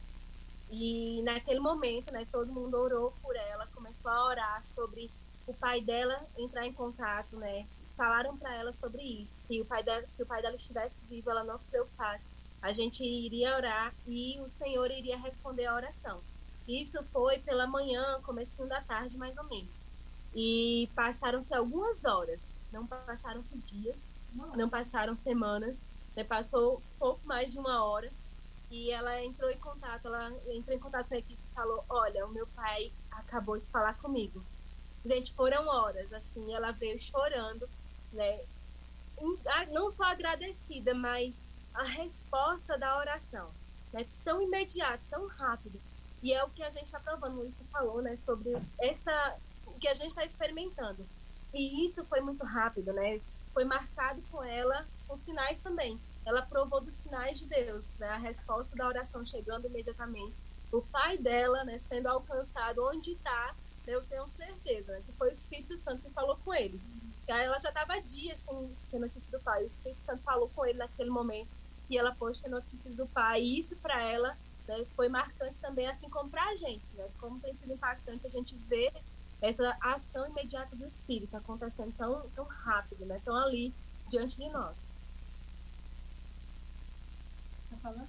E 0.71 1.21
naquele 1.23 1.61
momento, 1.61 2.13
né, 2.13 2.27
todo 2.31 2.53
mundo 2.53 2.77
orou 2.77 3.13
por 3.23 3.37
ela, 3.37 3.67
começou 3.75 4.11
a 4.11 4.25
orar 4.27 4.65
sobre 4.65 5.11
o 5.47 5.55
pai 5.55 5.81
dela 5.81 6.25
entrar 6.37 6.67
em 6.67 6.73
contato, 6.73 7.37
né? 7.37 7.67
Falaram 7.97 8.37
para 8.37 8.55
ela 8.55 8.73
sobre 8.73 9.03
isso, 9.03 9.41
que 9.47 9.61
o 9.61 9.65
pai 9.65 9.83
dela, 9.83 10.07
se 10.07 10.23
o 10.23 10.27
pai 10.27 10.43
dela 10.43 10.57
estivesse 10.57 11.01
vivo, 11.09 11.31
ela 11.31 11.45
não 11.45 11.59
se 11.59 11.67
preocupasse. 11.67 12.27
A 12.61 12.73
gente 12.73 13.05
iria 13.05 13.57
orar 13.57 13.93
e 14.07 14.41
o 14.41 14.49
Senhor 14.49 14.91
iria 14.91 15.19
responder 15.19 15.67
a 15.67 15.75
oração. 15.75 16.21
Isso 16.67 17.03
foi 17.13 17.39
pela 17.39 17.67
manhã, 17.67 18.21
comecinho 18.23 18.69
da 18.69 18.81
tarde, 18.81 19.19
mais 19.19 19.37
ou 19.37 19.45
menos. 19.45 19.85
E 20.35 20.89
passaram-se 20.95 21.53
algumas 21.55 22.05
horas, 22.05 22.41
não 22.73 22.87
passaram-se 22.87 23.59
dias, 23.59 24.17
não 24.57 24.69
passaram 24.69 25.15
semanas, 25.15 25.85
né, 26.17 26.25
passou 26.25 26.81
pouco 26.99 27.21
mais 27.27 27.53
de 27.53 27.59
uma 27.59 27.85
hora 27.85 28.11
e 28.71 28.91
ela 28.91 29.23
entrou 29.23 29.51
em 29.51 29.59
contato, 29.59 30.07
ela 30.07 30.33
entrou 30.49 30.75
em 30.75 30.81
contato 30.81 31.09
com 31.09 31.15
a 31.15 31.19
equipe 31.19 31.39
e 31.39 31.55
falou, 31.55 31.85
olha, 31.91 32.25
o 32.25 32.31
meu 32.31 32.47
pai 32.47 32.91
acabou 33.11 33.59
de 33.59 33.69
falar 33.69 33.99
comigo. 33.99 34.43
Gente, 35.05 35.33
foram 35.33 35.67
horas, 35.67 36.13
assim, 36.13 36.55
ela 36.55 36.71
veio 36.71 37.01
chorando, 37.01 37.69
né, 38.13 38.41
não 39.71 39.91
só 39.91 40.05
agradecida, 40.05 40.95
mas 40.95 41.43
a 41.75 41.85
resposta 41.85 42.79
da 42.79 42.97
oração, 42.97 43.51
né, 43.93 44.07
tão 44.25 44.41
imediata, 44.41 45.03
tão 45.11 45.27
rápido. 45.27 45.81
E 46.23 46.33
é 46.33 46.45
o 46.45 46.51
que 46.51 46.63
a 46.63 46.71
gente 46.71 46.87
está 46.87 47.01
provando, 47.01 47.39
o 47.39 47.41
Luiz 47.41 47.59
falou, 47.73 48.01
né, 48.01 48.15
sobre 48.15 48.57
essa, 48.79 49.37
o 49.67 49.73
que 49.79 49.89
a 49.89 49.95
gente 49.95 50.09
está 50.09 50.25
experimentando. 50.25 51.05
E 51.53 51.85
isso 51.85 52.05
foi 52.05 52.21
muito 52.21 52.45
rápido, 52.45 52.93
né? 52.93 53.21
foi 53.53 53.65
marcado 53.65 54.23
com 54.31 54.43
ela 54.43 54.87
com 55.07 55.17
sinais 55.17 55.59
também. 55.61 55.99
Ela 56.25 56.43
provou 56.43 56.81
dos 56.81 56.97
sinais 56.97 57.39
de 57.39 57.47
Deus, 57.47 57.85
né? 57.99 58.09
a 58.09 58.17
resposta 58.17 58.75
da 58.77 58.87
oração 58.87 59.25
chegando 59.25 59.67
imediatamente. 59.67 60.35
O 60.71 60.81
pai 60.81 61.19
dela, 61.19 61.65
né, 61.65 61.79
sendo 61.79 62.07
alcançado 62.07 62.85
onde 62.87 63.13
está, 63.13 63.55
eu 63.87 64.03
tenho 64.05 64.27
certeza, 64.29 64.93
né, 64.93 65.03
que 65.05 65.13
foi 65.13 65.29
o 65.29 65.33
Espírito 65.33 65.77
Santo 65.77 66.03
que 66.03 66.11
falou 66.11 66.37
com 66.45 66.55
ele. 66.55 66.81
Ela 67.27 67.59
já 67.59 67.69
estava 67.69 68.01
dias 68.01 68.39
sem, 68.41 68.75
sem 68.91 69.01
notícia 69.01 69.31
do 69.31 69.43
pai. 69.43 69.63
O 69.63 69.67
Espírito 69.67 70.03
Santo 70.03 70.23
falou 70.23 70.51
com 70.55 70.67
ele 70.67 70.79
naquele 70.79 71.11
momento 71.11 71.49
e 71.89 71.97
ela 71.97 72.15
pôde 72.15 72.41
ter 72.41 72.49
notícias 72.49 72.95
do 72.95 73.07
pai. 73.07 73.43
E 73.43 73.59
isso 73.59 73.77
para 73.77 74.03
ela 74.03 74.37
né, 74.67 74.85
foi 74.97 75.09
marcante 75.09 75.61
também, 75.61 75.87
assim 75.89 76.09
como 76.09 76.29
para 76.29 76.45
a 76.45 76.57
gente. 76.57 76.85
Né? 76.95 77.09
Como 77.21 77.41
tem 77.41 77.55
sido 77.55 77.73
impactante 77.73 78.27
a 78.27 78.31
gente 78.31 78.55
ver 78.69 78.93
essa 79.41 79.77
ação 79.81 80.29
imediata 80.29 80.77
do 80.77 80.87
Espírito 80.87 81.37
acontecendo 81.37 81.93
tão, 81.97 82.29
tão 82.35 82.45
rápido, 82.45 83.05
né? 83.07 83.21
tão 83.25 83.37
ali 83.37 83.73
diante 84.09 84.37
de 84.37 84.49
nós. 84.49 84.87
Quer 87.71 87.79
falar? 87.79 88.07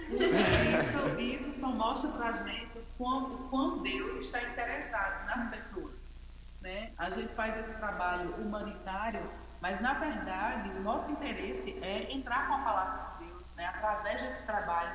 Isso, 0.00 1.20
isso 1.20 1.60
só 1.60 1.70
mostra 1.70 2.10
para 2.12 2.28
a 2.28 2.32
gente 2.32 2.79
quão, 3.00 3.48
quão 3.48 3.78
Deus 3.78 4.16
está 4.16 4.42
interessado 4.42 5.24
nas 5.24 5.48
pessoas. 5.48 6.12
Né? 6.60 6.92
A 6.98 7.08
gente 7.08 7.32
faz 7.32 7.56
esse 7.56 7.72
trabalho 7.78 8.34
humanitário, 8.34 9.22
mas 9.58 9.80
na 9.80 9.94
verdade 9.94 10.68
o 10.68 10.82
nosso 10.82 11.10
interesse 11.10 11.78
é 11.80 12.12
entrar 12.12 12.46
com 12.46 12.56
a 12.56 12.58
palavra 12.58 13.16
de 13.18 13.24
Deus, 13.24 13.54
né? 13.54 13.64
através 13.64 14.20
desse 14.20 14.42
trabalho, 14.42 14.94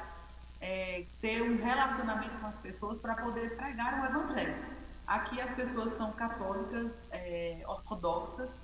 é, 0.61 1.03
ter 1.19 1.41
um 1.41 1.57
relacionamento 1.57 2.37
com 2.37 2.45
as 2.45 2.59
pessoas 2.59 2.99
para 2.99 3.15
poder 3.15 3.55
pregar 3.55 3.99
o 3.99 4.05
Evangelho. 4.05 4.55
Aqui 5.07 5.41
as 5.41 5.53
pessoas 5.53 5.91
são 5.91 6.11
católicas 6.11 7.07
é, 7.09 7.63
ortodoxas, 7.65 8.61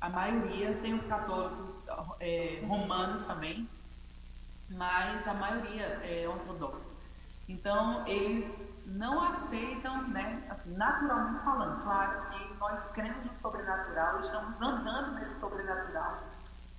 a 0.00 0.08
maioria, 0.08 0.76
tem 0.76 0.94
os 0.94 1.06
católicos 1.06 1.84
é, 2.20 2.62
romanos 2.64 3.22
também, 3.22 3.68
mas 4.70 5.26
a 5.26 5.34
maioria 5.34 5.84
é 6.04 6.28
ortodoxa. 6.28 6.92
Então, 7.48 8.06
eles 8.06 8.58
não 8.86 9.20
aceitam, 9.20 10.08
né, 10.08 10.46
assim, 10.48 10.72
naturalmente 10.74 11.44
falando, 11.44 11.82
claro 11.82 12.30
que 12.30 12.54
nós 12.54 12.88
cremos 12.90 13.26
no 13.26 13.34
sobrenatural, 13.34 14.20
estamos 14.20 14.60
andando 14.62 15.18
nesse 15.18 15.40
sobrenatural, 15.40 16.22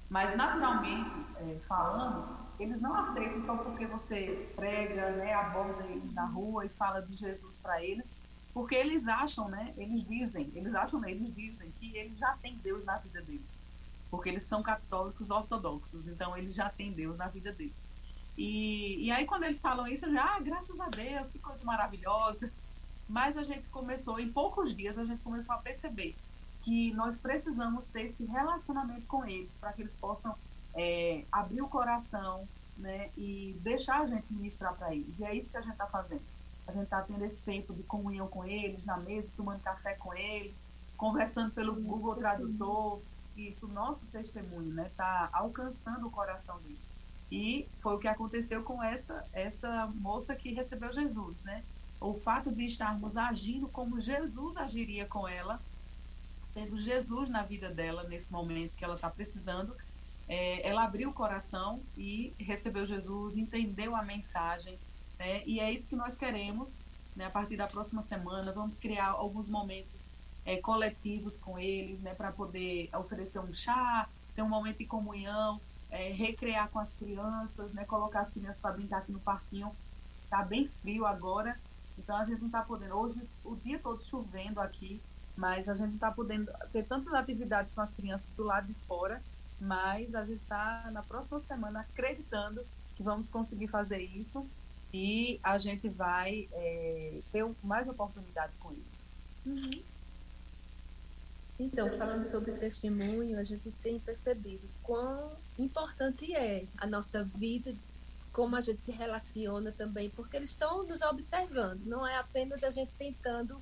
mas 0.09 0.35
naturalmente 0.35 1.11
é, 1.35 1.59
falando, 1.67 2.37
eles 2.57 2.81
não 2.81 2.95
aceitam 2.95 3.41
só 3.41 3.57
porque 3.57 3.85
você 3.85 4.51
prega, 4.55 5.11
né, 5.11 5.33
aborda 5.33 5.83
na 6.13 6.25
rua 6.25 6.65
e 6.65 6.69
fala 6.69 7.01
de 7.01 7.13
Jesus 7.13 7.59
para 7.59 7.83
eles, 7.83 8.15
porque 8.53 8.73
eles 8.73 9.07
acham, 9.07 9.47
né? 9.47 9.71
Eles 9.77 10.03
dizem, 10.07 10.51
eles 10.55 10.73
acham, 10.73 10.99
né? 10.99 11.11
Eles 11.11 11.31
dizem 11.35 11.71
que 11.79 11.95
eles 11.95 12.17
já 12.17 12.35
têm 12.41 12.55
Deus 12.63 12.83
na 12.83 12.97
vida 12.97 13.21
deles. 13.21 13.59
Porque 14.09 14.29
eles 14.29 14.41
são 14.41 14.63
católicos 14.63 15.29
ortodoxos, 15.29 16.07
então 16.07 16.35
eles 16.35 16.55
já 16.55 16.67
têm 16.67 16.91
Deus 16.91 17.17
na 17.17 17.27
vida 17.27 17.51
deles. 17.51 17.85
E, 18.37 19.05
e 19.05 19.11
aí 19.11 19.25
quando 19.25 19.43
eles 19.43 19.61
falam 19.61 19.87
isso, 19.87 20.05
eu 20.05 20.11
já, 20.11 20.35
ah, 20.35 20.39
graças 20.39 20.79
a 20.79 20.87
Deus, 20.89 21.31
que 21.31 21.39
coisa 21.39 21.63
maravilhosa. 21.63 22.51
Mas 23.09 23.37
a 23.37 23.43
gente 23.43 23.67
começou, 23.69 24.19
em 24.19 24.31
poucos 24.31 24.75
dias, 24.75 24.97
a 24.97 25.05
gente 25.05 25.21
começou 25.23 25.55
a 25.55 25.59
perceber 25.59 26.15
que 26.61 26.91
nós 26.93 27.17
precisamos 27.17 27.87
ter 27.87 28.03
esse 28.03 28.25
relacionamento 28.25 29.05
com 29.07 29.25
eles 29.25 29.55
para 29.55 29.71
que 29.71 29.81
eles 29.81 29.95
possam 29.95 30.35
é, 30.75 31.23
abrir 31.31 31.61
o 31.61 31.69
coração 31.69 32.47
né, 32.77 33.09
e 33.17 33.55
deixar 33.61 34.01
a 34.01 34.05
gente 34.05 34.25
ministrar 34.29 34.75
para 34.75 34.93
eles. 34.93 35.17
E 35.19 35.23
é 35.23 35.33
isso 35.33 35.49
que 35.49 35.57
a 35.57 35.61
gente 35.61 35.71
está 35.71 35.87
fazendo 35.87 36.21
a 36.67 36.71
gente 36.71 36.83
está 36.83 37.01
tendo 37.01 37.23
esse 37.23 37.39
tempo 37.39 37.73
de 37.73 37.81
comunhão 37.83 38.27
com 38.27 38.43
eles, 38.43 38.85
na 38.85 38.97
mesa, 38.97 39.31
tomando 39.37 39.61
café 39.61 39.93
com 39.93 40.13
eles, 40.13 40.65
conversando 40.97 41.53
pelo 41.53 41.79
isso, 41.79 41.81
Google 41.83 42.15
Tradutor. 42.17 43.01
Isso, 43.37 43.67
nosso 43.67 44.07
testemunho, 44.07 44.73
né, 44.73 44.87
está 44.87 45.29
alcançando 45.31 46.07
o 46.07 46.11
coração 46.11 46.59
deles. 46.59 46.96
E 47.31 47.67
foi 47.79 47.95
o 47.95 47.99
que 47.99 48.07
aconteceu 48.07 48.63
com 48.63 48.81
essa 48.81 49.25
essa 49.33 49.87
moça 49.95 50.35
que 50.35 50.53
recebeu 50.53 50.91
Jesus, 50.91 51.43
né? 51.43 51.63
O 51.99 52.13
fato 52.13 52.51
de 52.51 52.65
estarmos 52.65 53.17
agindo 53.17 53.67
como 53.67 53.99
Jesus 53.99 54.55
agiria 54.55 55.05
com 55.05 55.27
ela, 55.27 55.59
tendo 56.53 56.77
Jesus 56.77 57.29
na 57.29 57.43
vida 57.43 57.69
dela 57.69 58.03
nesse 58.03 58.31
momento 58.31 58.75
que 58.75 58.83
ela 58.83 58.95
está 58.95 59.09
precisando, 59.09 59.75
é, 60.27 60.67
ela 60.67 60.83
abriu 60.83 61.09
o 61.09 61.13
coração 61.13 61.81
e 61.97 62.33
recebeu 62.39 62.85
Jesus, 62.85 63.35
entendeu 63.35 63.95
a 63.95 64.03
mensagem, 64.03 64.77
né? 65.17 65.43
E 65.45 65.59
é 65.59 65.71
isso 65.71 65.89
que 65.89 65.95
nós 65.95 66.15
queremos. 66.15 66.79
Né? 67.17 67.25
A 67.25 67.31
partir 67.31 67.57
da 67.57 67.67
próxima 67.67 68.03
semana, 68.03 68.51
vamos 68.51 68.77
criar 68.77 69.07
alguns 69.07 69.49
momentos 69.49 70.11
é, 70.45 70.57
coletivos 70.57 71.37
com 71.37 71.57
eles, 71.57 72.01
né? 72.01 72.13
para 72.13 72.31
poder 72.31 72.89
oferecer 72.95 73.39
um 73.39 73.51
chá, 73.51 74.07
ter 74.35 74.43
um 74.43 74.47
momento 74.47 74.77
de 74.77 74.85
comunhão, 74.85 75.59
é, 75.91 76.11
recrear 76.11 76.69
com 76.69 76.79
as 76.79 76.93
crianças, 76.93 77.71
né? 77.73 77.85
colocar 77.85 78.21
as 78.21 78.31
crianças 78.31 78.59
para 78.59 78.73
brincar 78.73 78.99
aqui 78.99 79.11
no 79.11 79.19
parquinho. 79.19 79.71
Está 80.23 80.43
bem 80.43 80.67
frio 80.67 81.05
agora, 81.05 81.57
então 81.97 82.15
a 82.15 82.23
gente 82.23 82.39
não 82.39 82.47
está 82.47 82.61
podendo. 82.61 82.95
Hoje, 82.95 83.21
o 83.43 83.55
dia 83.55 83.79
todo 83.79 84.01
chovendo 84.01 84.59
aqui, 84.59 85.01
mas 85.35 85.69
a 85.69 85.75
gente 85.75 85.93
está 85.93 86.11
podendo 86.11 86.51
ter 86.71 86.83
tantas 86.83 87.13
atividades 87.13 87.73
com 87.73 87.81
as 87.81 87.93
crianças 87.93 88.29
do 88.31 88.43
lado 88.43 88.67
de 88.67 88.73
fora. 88.87 89.21
Mas 89.59 90.13
a 90.13 90.23
gente 90.23 90.41
está 90.43 90.89
na 90.91 91.01
próxima 91.01 91.39
semana 91.39 91.79
acreditando 91.79 92.63
que 92.95 93.01
vamos 93.01 93.29
conseguir 93.29 93.67
fazer 93.67 93.99
isso 93.99 94.47
e 94.93 95.39
a 95.43 95.57
gente 95.57 95.89
vai 95.89 96.47
é, 96.51 97.19
ter 97.31 97.45
mais 97.63 97.87
oportunidade 97.87 98.53
com 98.59 98.71
eles. 98.71 99.11
Uhum. 99.45 99.83
Então, 101.59 101.91
falando 101.97 102.23
sobre 102.23 102.51
testemunho, 102.53 103.39
a 103.39 103.43
gente 103.43 103.71
tem 103.81 103.99
percebido 103.99 104.61
quão 104.83 105.31
importante 105.57 106.33
é 106.33 106.65
a 106.77 106.85
nossa 106.85 107.23
vida, 107.23 107.73
como 108.31 108.55
a 108.55 108.61
gente 108.61 108.81
se 108.81 108.91
relaciona 108.91 109.71
também, 109.71 110.09
porque 110.09 110.37
eles 110.37 110.51
estão 110.51 110.83
nos 110.83 111.01
observando, 111.01 111.85
não 111.85 112.05
é 112.05 112.17
apenas 112.17 112.63
a 112.63 112.69
gente 112.69 112.91
tentando 112.97 113.61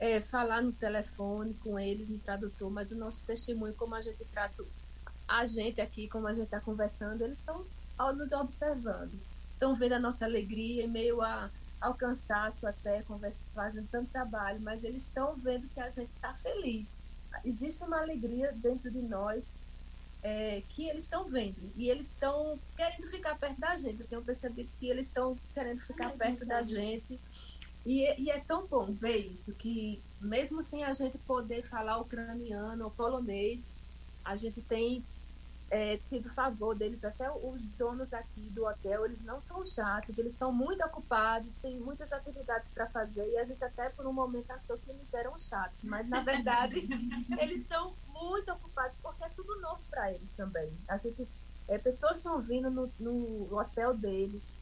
é, 0.00 0.20
falar 0.20 0.62
no 0.62 0.72
telefone 0.72 1.54
com 1.62 1.78
eles, 1.78 2.08
no 2.08 2.18
tradutor, 2.18 2.70
mas 2.70 2.90
o 2.90 2.96
nosso 2.96 3.24
testemunho, 3.26 3.74
como 3.74 3.94
a 3.94 4.00
gente 4.00 4.24
trata 4.32 4.64
a 5.26 5.44
gente 5.44 5.80
aqui, 5.80 6.08
como 6.08 6.26
a 6.26 6.32
gente 6.34 6.44
está 6.44 6.60
conversando, 6.60 7.22
eles 7.22 7.38
estão 7.38 7.64
nos 8.16 8.32
observando 8.32 9.12
estão 9.64 9.74
vendo 9.74 9.94
a 9.94 9.98
nossa 9.98 10.26
alegria 10.26 10.84
em 10.84 10.88
meio 10.88 11.22
a, 11.22 11.48
ao 11.80 11.94
cansaço 11.94 12.66
até, 12.66 13.02
fazendo 13.54 13.88
tanto 13.90 14.10
trabalho, 14.10 14.60
mas 14.60 14.84
eles 14.84 15.02
estão 15.02 15.34
vendo 15.36 15.68
que 15.72 15.80
a 15.80 15.88
gente 15.88 16.10
está 16.14 16.34
feliz. 16.34 17.00
existe 17.44 17.82
uma 17.82 18.00
alegria 18.00 18.52
dentro 18.52 18.90
de 18.90 19.00
nós 19.00 19.64
é, 20.24 20.62
que 20.70 20.88
eles 20.88 21.04
estão 21.04 21.28
vendo 21.28 21.70
e 21.76 21.90
eles 21.90 22.06
estão 22.06 22.58
querendo 22.74 23.06
ficar 23.08 23.38
perto 23.38 23.60
da 23.60 23.76
gente. 23.76 24.00
Eu 24.00 24.06
tenho 24.06 24.22
percebido 24.22 24.70
que 24.80 24.88
eles 24.88 25.06
estão 25.06 25.38
querendo 25.52 25.82
ficar 25.82 26.10
perto 26.12 26.46
da 26.46 26.62
gente. 26.62 27.20
E, 27.84 28.22
e, 28.22 28.30
é 28.30 28.40
tão 28.40 28.66
bom 28.66 28.90
ver 28.90 29.18
isso, 29.18 29.54
que 29.54 30.00
mesmo 30.18 30.62
sem 30.62 30.82
a 30.84 30.94
gente 30.94 31.18
poder 31.18 31.62
falar 31.62 31.98
ucraniano 31.98 32.84
ou 32.86 32.90
polonês, 32.90 33.76
a 34.24 34.34
gente 34.34 34.62
tem 34.62 35.04
é, 35.74 35.98
tido 36.08 36.30
favor 36.30 36.72
deles, 36.76 37.04
até 37.04 37.28
os 37.28 37.60
donos 37.76 38.14
aqui 38.14 38.42
do 38.50 38.64
hotel, 38.64 39.06
eles 39.06 39.22
não 39.22 39.40
são 39.40 39.64
chatos, 39.64 40.16
eles 40.16 40.32
são 40.32 40.52
muito 40.52 40.84
ocupados, 40.84 41.56
têm 41.56 41.80
muitas 41.80 42.12
atividades 42.12 42.70
para 42.70 42.86
fazer, 42.86 43.28
e 43.28 43.36
a 43.38 43.42
gente 43.42 43.62
até 43.64 43.88
por 43.88 44.06
um 44.06 44.12
momento 44.12 44.52
achou 44.52 44.78
que 44.78 44.88
eles 44.88 45.12
eram 45.12 45.36
chatos, 45.36 45.82
mas 45.82 46.08
na 46.08 46.20
verdade 46.20 46.76
eles 47.40 47.62
estão 47.62 47.92
muito 48.06 48.52
ocupados 48.52 48.96
porque 49.02 49.24
é 49.24 49.28
tudo 49.30 49.60
novo 49.60 49.80
para 49.90 50.12
eles 50.12 50.32
também. 50.32 50.70
A 50.86 50.96
gente, 50.96 51.26
é, 51.66 51.76
pessoas 51.76 52.18
estão 52.18 52.40
vindo 52.40 52.70
no, 52.70 52.88
no 53.00 53.58
hotel 53.58 53.96
deles, 53.96 54.56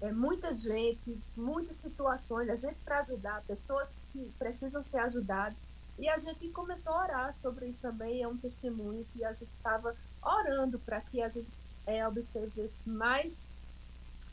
é, 0.00 0.12
muita 0.12 0.52
gente, 0.52 1.18
muitas 1.36 1.74
situações, 1.74 2.48
a 2.48 2.54
gente 2.54 2.78
para 2.82 3.00
ajudar, 3.00 3.42
pessoas 3.42 3.96
que 4.12 4.32
precisam 4.38 4.84
ser 4.84 4.98
ajudadas, 4.98 5.68
e 5.98 6.08
a 6.08 6.16
gente 6.16 6.48
começou 6.50 6.92
a 6.92 7.02
orar 7.02 7.32
sobre 7.32 7.66
isso 7.66 7.80
também, 7.80 8.22
é 8.22 8.28
um 8.28 8.36
testemunho 8.36 9.04
que 9.12 9.24
a 9.24 9.32
gente 9.32 9.50
estava 9.56 9.96
orando 10.24 10.78
para 10.78 11.00
que 11.00 11.22
a 11.22 11.28
gente 11.28 11.48
é, 11.86 12.06
obtivesse 12.06 12.88
mais 12.88 13.50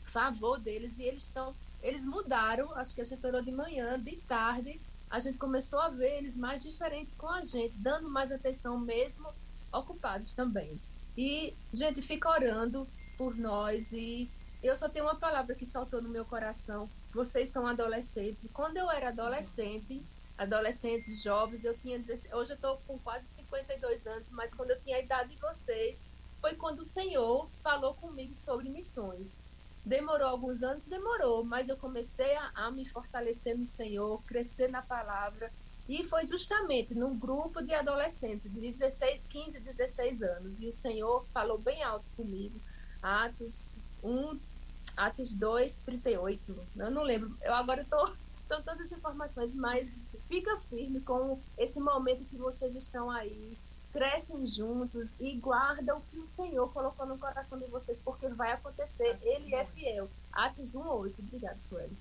favor 0.04 0.58
deles. 0.58 0.98
E 0.98 1.04
eles 1.04 1.22
estão 1.22 1.54
eles 1.82 2.04
mudaram 2.04 2.72
acho 2.74 2.94
que 2.94 3.00
a 3.00 3.04
gente 3.04 3.26
orou 3.26 3.42
de 3.42 3.50
manhã 3.50 3.98
de 3.98 4.16
tarde 4.28 4.80
a 5.10 5.18
gente 5.18 5.36
começou 5.36 5.80
a 5.80 5.88
ver 5.88 6.18
eles 6.18 6.36
mais 6.36 6.62
diferentes 6.62 7.12
com 7.14 7.28
a 7.28 7.40
gente 7.40 7.76
dando 7.76 8.08
mais 8.08 8.32
atenção 8.32 8.78
mesmo 8.78 9.28
ocupados 9.72 10.32
também. 10.32 10.80
E 11.18 11.54
gente 11.72 12.00
fica 12.00 12.30
orando 12.30 12.88
por 13.18 13.36
nós. 13.36 13.92
E 13.92 14.30
eu 14.62 14.74
só 14.74 14.88
tenho 14.88 15.04
uma 15.04 15.14
palavra 15.14 15.54
que 15.54 15.66
saltou 15.66 16.00
no 16.00 16.08
meu 16.08 16.24
coração. 16.24 16.88
Vocês 17.12 17.50
são 17.50 17.66
adolescentes. 17.66 18.44
E 18.44 18.48
quando 18.48 18.78
eu 18.78 18.90
era 18.90 19.08
adolescente 19.08 20.02
adolescentes, 20.36 21.22
jovens. 21.22 21.64
Eu 21.64 21.76
tinha 21.76 21.98
16, 21.98 22.32
hoje 22.32 22.52
eu 22.52 22.56
estou 22.56 22.76
com 22.86 22.98
quase 22.98 23.26
52 23.52 24.06
anos, 24.06 24.30
mas 24.30 24.54
quando 24.54 24.70
eu 24.70 24.80
tinha 24.80 24.96
a 24.96 25.00
idade 25.00 25.34
de 25.34 25.40
vocês, 25.40 26.02
foi 26.40 26.54
quando 26.54 26.80
o 26.80 26.84
Senhor 26.84 27.48
falou 27.62 27.94
comigo 27.94 28.34
sobre 28.34 28.68
missões. 28.68 29.42
Demorou 29.84 30.28
alguns 30.28 30.62
anos, 30.62 30.86
demorou, 30.86 31.44
mas 31.44 31.68
eu 31.68 31.76
comecei 31.76 32.34
a, 32.36 32.50
a 32.54 32.70
me 32.70 32.86
fortalecer 32.86 33.56
no 33.56 33.66
Senhor, 33.66 34.22
crescer 34.24 34.70
na 34.70 34.80
palavra. 34.80 35.52
E 35.88 36.04
foi 36.04 36.24
justamente 36.24 36.94
num 36.94 37.18
grupo 37.18 37.60
de 37.60 37.74
adolescentes 37.74 38.50
de 38.50 38.60
16, 38.60 39.24
15, 39.24 39.60
16 39.60 40.22
anos. 40.22 40.62
E 40.62 40.68
o 40.68 40.72
Senhor 40.72 41.26
falou 41.34 41.58
bem 41.58 41.82
alto 41.82 42.08
comigo. 42.16 42.58
Atos 43.02 43.76
1, 44.02 44.38
Atos 44.96 45.34
2, 45.34 45.76
38. 45.84 46.56
Eu 46.76 46.90
não 46.90 47.02
lembro. 47.02 47.36
Eu 47.42 47.54
agora 47.54 47.82
estou 47.82 48.12
então, 48.52 48.62
todas 48.62 48.92
as 48.92 48.98
informações, 48.98 49.54
mas 49.54 49.96
fica 50.26 50.54
firme 50.58 51.00
com 51.00 51.40
esse 51.56 51.80
momento 51.80 52.24
que 52.24 52.36
vocês 52.36 52.74
estão 52.74 53.10
aí, 53.10 53.56
crescem 53.90 54.44
juntos 54.44 55.18
e 55.18 55.32
guardam 55.36 55.96
o 55.96 56.02
que 56.02 56.18
o 56.18 56.26
Senhor 56.26 56.70
colocou 56.70 57.06
no 57.06 57.16
coração 57.16 57.58
de 57.58 57.64
vocês, 57.66 57.98
porque 58.00 58.28
vai 58.28 58.52
acontecer. 58.52 59.18
Ele 59.22 59.54
é 59.54 59.64
fiel. 59.64 60.06
Atos 60.30 60.74
1,8. 60.74 61.14
Obrigada, 61.18 61.56
Sueli. 61.66 61.96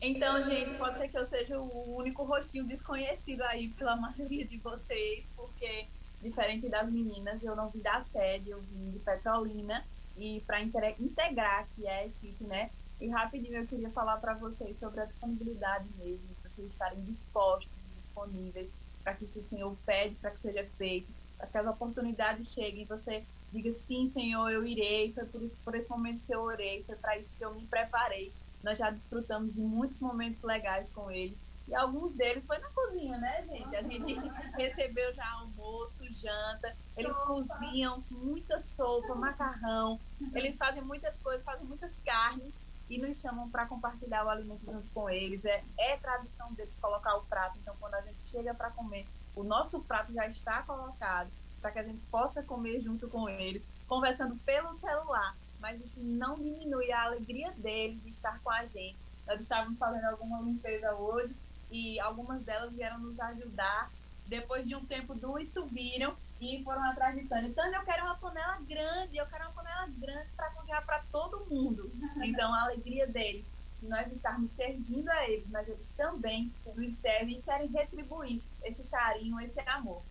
Então, 0.00 0.42
gente, 0.42 0.76
pode 0.78 0.98
ser 0.98 1.06
que 1.06 1.16
eu 1.16 1.24
seja 1.24 1.60
o 1.60 1.94
único 1.94 2.24
rostinho 2.24 2.64
desconhecido 2.64 3.42
aí 3.42 3.68
pela 3.68 3.94
maioria 3.94 4.44
de 4.44 4.58
vocês, 4.58 5.30
porque, 5.36 5.86
diferente 6.20 6.68
das 6.68 6.90
meninas, 6.90 7.40
eu 7.44 7.54
não 7.54 7.70
vim 7.70 7.78
da 7.78 8.02
sede, 8.02 8.50
eu 8.50 8.60
vim 8.62 8.90
de 8.90 8.98
Petrolina, 8.98 9.84
e 10.18 10.40
para 10.40 10.60
integrar 10.60 11.60
aqui 11.60 11.86
a 11.86 12.04
equipe, 12.04 12.42
né, 12.42 12.68
e 13.00 13.08
rapidinho 13.08 13.56
eu 13.56 13.66
queria 13.66 13.90
falar 13.90 14.18
para 14.18 14.34
vocês 14.34 14.76
sobre 14.78 15.00
a 15.00 15.04
disponibilidade 15.04 15.88
mesmo, 15.98 16.28
para 16.40 16.50
vocês 16.50 16.68
estarem 16.68 17.02
dispostos, 17.04 17.70
disponíveis, 17.96 18.70
para 19.02 19.14
que 19.14 19.26
o 19.36 19.42
Senhor 19.42 19.76
pede 19.84 20.14
para 20.16 20.30
que 20.30 20.40
seja 20.40 20.64
feito, 20.76 21.08
para 21.36 21.46
que 21.46 21.58
as 21.58 21.66
oportunidades 21.66 22.52
cheguem 22.52 22.82
e 22.82 22.86
você 22.86 23.24
diga 23.52 23.72
sim, 23.72 24.06
Senhor, 24.06 24.50
eu 24.50 24.64
irei, 24.64 25.12
foi 25.12 25.26
por, 25.26 25.42
isso, 25.42 25.60
por 25.60 25.74
esse 25.74 25.90
momento 25.90 26.22
que 26.26 26.34
eu 26.34 26.40
orei, 26.42 26.82
foi 26.84 26.96
para 26.96 27.18
isso 27.18 27.36
que 27.36 27.44
eu 27.44 27.54
me 27.54 27.66
preparei. 27.66 28.32
Nós 28.62 28.78
já 28.78 28.90
desfrutamos 28.90 29.52
de 29.52 29.60
muitos 29.60 29.98
momentos 29.98 30.42
legais 30.42 30.88
com 30.90 31.10
ele. 31.10 31.36
E 31.68 31.74
alguns 31.74 32.14
deles 32.14 32.46
foi 32.46 32.58
na 32.58 32.68
cozinha, 32.70 33.18
né, 33.18 33.44
gente? 33.44 33.76
A 33.76 33.82
gente 33.82 34.14
recebeu 34.56 35.12
já 35.14 35.28
almoço, 35.32 36.04
janta. 36.12 36.76
Eles 36.96 37.12
sopa. 37.12 37.26
cozinham 37.26 38.00
muita 38.10 38.58
sopa, 38.58 39.14
macarrão. 39.14 40.00
Eles 40.34 40.56
fazem 40.56 40.82
muitas 40.82 41.18
coisas, 41.20 41.44
fazem 41.44 41.66
muitas 41.66 41.98
carnes 42.04 42.52
e 42.92 42.98
nos 42.98 43.18
chamam 43.18 43.48
para 43.48 43.64
compartilhar 43.64 44.26
o 44.26 44.28
alimento 44.28 44.66
junto 44.66 44.86
com 44.90 45.08
eles. 45.08 45.46
É, 45.46 45.64
é 45.78 45.96
tradição 45.96 46.52
deles 46.52 46.76
colocar 46.76 47.16
o 47.16 47.24
prato. 47.24 47.58
Então, 47.58 47.74
quando 47.80 47.94
a 47.94 48.02
gente 48.02 48.20
chega 48.20 48.52
para 48.52 48.70
comer, 48.70 49.06
o 49.34 49.42
nosso 49.42 49.80
prato 49.80 50.12
já 50.12 50.26
está 50.26 50.62
colocado 50.62 51.30
para 51.62 51.70
que 51.70 51.78
a 51.78 51.82
gente 51.82 52.02
possa 52.10 52.42
comer 52.42 52.82
junto 52.82 53.08
com 53.08 53.30
eles, 53.30 53.62
conversando 53.88 54.36
pelo 54.44 54.74
celular. 54.74 55.34
Mas 55.58 55.80
isso 55.80 56.00
não 56.00 56.36
diminui 56.38 56.92
a 56.92 57.04
alegria 57.04 57.50
deles 57.52 58.02
de 58.02 58.10
estar 58.10 58.38
com 58.40 58.50
a 58.50 58.66
gente. 58.66 58.98
Nós 59.26 59.40
estávamos 59.40 59.78
fazendo 59.78 60.04
alguma 60.04 60.42
limpeza 60.42 60.94
hoje 60.94 61.34
e 61.70 61.98
algumas 61.98 62.42
delas 62.42 62.74
vieram 62.74 62.98
nos 62.98 63.18
ajudar. 63.18 63.90
Depois 64.26 64.68
de 64.68 64.76
um 64.76 64.84
tempo, 64.84 65.14
duas 65.14 65.48
subiram 65.48 66.14
e 66.42 66.62
foram 66.64 66.82
atrás 66.82 67.14
de 67.14 67.24
Tânia. 67.28 67.52
Tânia, 67.54 67.76
eu 67.76 67.84
quero 67.84 68.04
uma 68.04 68.16
panela 68.16 68.58
grande, 68.68 69.16
eu 69.16 69.26
quero 69.26 69.44
uma 69.44 69.52
panela 69.52 69.86
grande 69.86 70.28
para 70.36 70.50
cozinhar 70.50 70.84
para 70.84 71.00
todo 71.12 71.46
mundo. 71.46 71.90
Então, 72.22 72.52
a 72.52 72.62
alegria 72.62 73.06
deles, 73.06 73.44
de 73.80 73.88
nós 73.88 74.10
estarmos 74.12 74.50
servindo 74.50 75.08
a 75.08 75.28
eles, 75.28 75.48
mas 75.50 75.68
eles 75.68 75.92
também 75.96 76.52
nos 76.74 76.96
servem 76.98 77.38
e 77.38 77.42
querem 77.42 77.68
retribuir 77.68 78.42
esse 78.62 78.82
carinho, 78.84 79.40
esse 79.40 79.60
amor. 79.60 80.02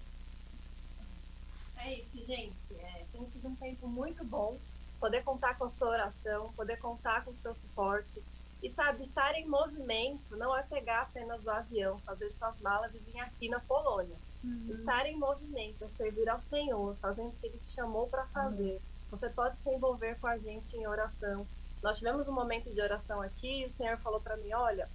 É 1.77 1.93
isso, 1.93 2.23
gente. 2.25 2.73
É, 2.75 3.05
tem 3.11 3.25
sido 3.27 3.47
um 3.47 3.55
tempo 3.55 3.87
muito 3.87 4.23
bom 4.23 4.57
poder 4.99 5.23
contar 5.23 5.55
com 5.57 5.65
a 5.65 5.69
sua 5.69 5.89
oração, 5.89 6.53
poder 6.53 6.77
contar 6.77 7.25
com 7.25 7.31
o 7.31 7.37
seu 7.37 7.55
suporte. 7.55 8.21
E 8.61 8.69
sabe, 8.69 9.01
estar 9.01 9.33
em 9.35 9.47
movimento 9.47 10.37
não 10.37 10.55
é 10.55 10.63
pegar 10.63 11.01
apenas 11.01 11.43
o 11.43 11.49
avião, 11.49 11.99
fazer 11.99 12.29
suas 12.29 12.59
malas 12.61 12.93
e 12.93 12.99
vir 12.99 13.19
aqui 13.19 13.49
na 13.49 13.59
Polônia 13.59 14.15
Uhum. 14.43 14.67
Estar 14.69 15.05
em 15.05 15.17
movimento, 15.17 15.83
é 15.83 15.87
servir 15.87 16.27
ao 16.29 16.39
Senhor, 16.39 16.95
fazendo 17.01 17.29
o 17.29 17.31
que 17.33 17.47
Ele 17.47 17.57
te 17.57 17.67
chamou 17.67 18.07
para 18.07 18.25
fazer. 18.27 18.73
Uhum. 18.73 18.79
Você 19.11 19.29
pode 19.29 19.61
se 19.61 19.69
envolver 19.69 20.19
com 20.19 20.27
a 20.27 20.37
gente 20.37 20.75
em 20.75 20.87
oração. 20.87 21.45
Nós 21.81 21.97
tivemos 21.97 22.27
um 22.27 22.33
momento 22.33 22.71
de 22.71 22.81
oração 22.81 23.21
aqui 23.21 23.61
e 23.61 23.65
o 23.65 23.71
Senhor 23.71 23.97
falou 23.97 24.19
para 24.19 24.37
mim: 24.37 24.53
olha, 24.53 24.89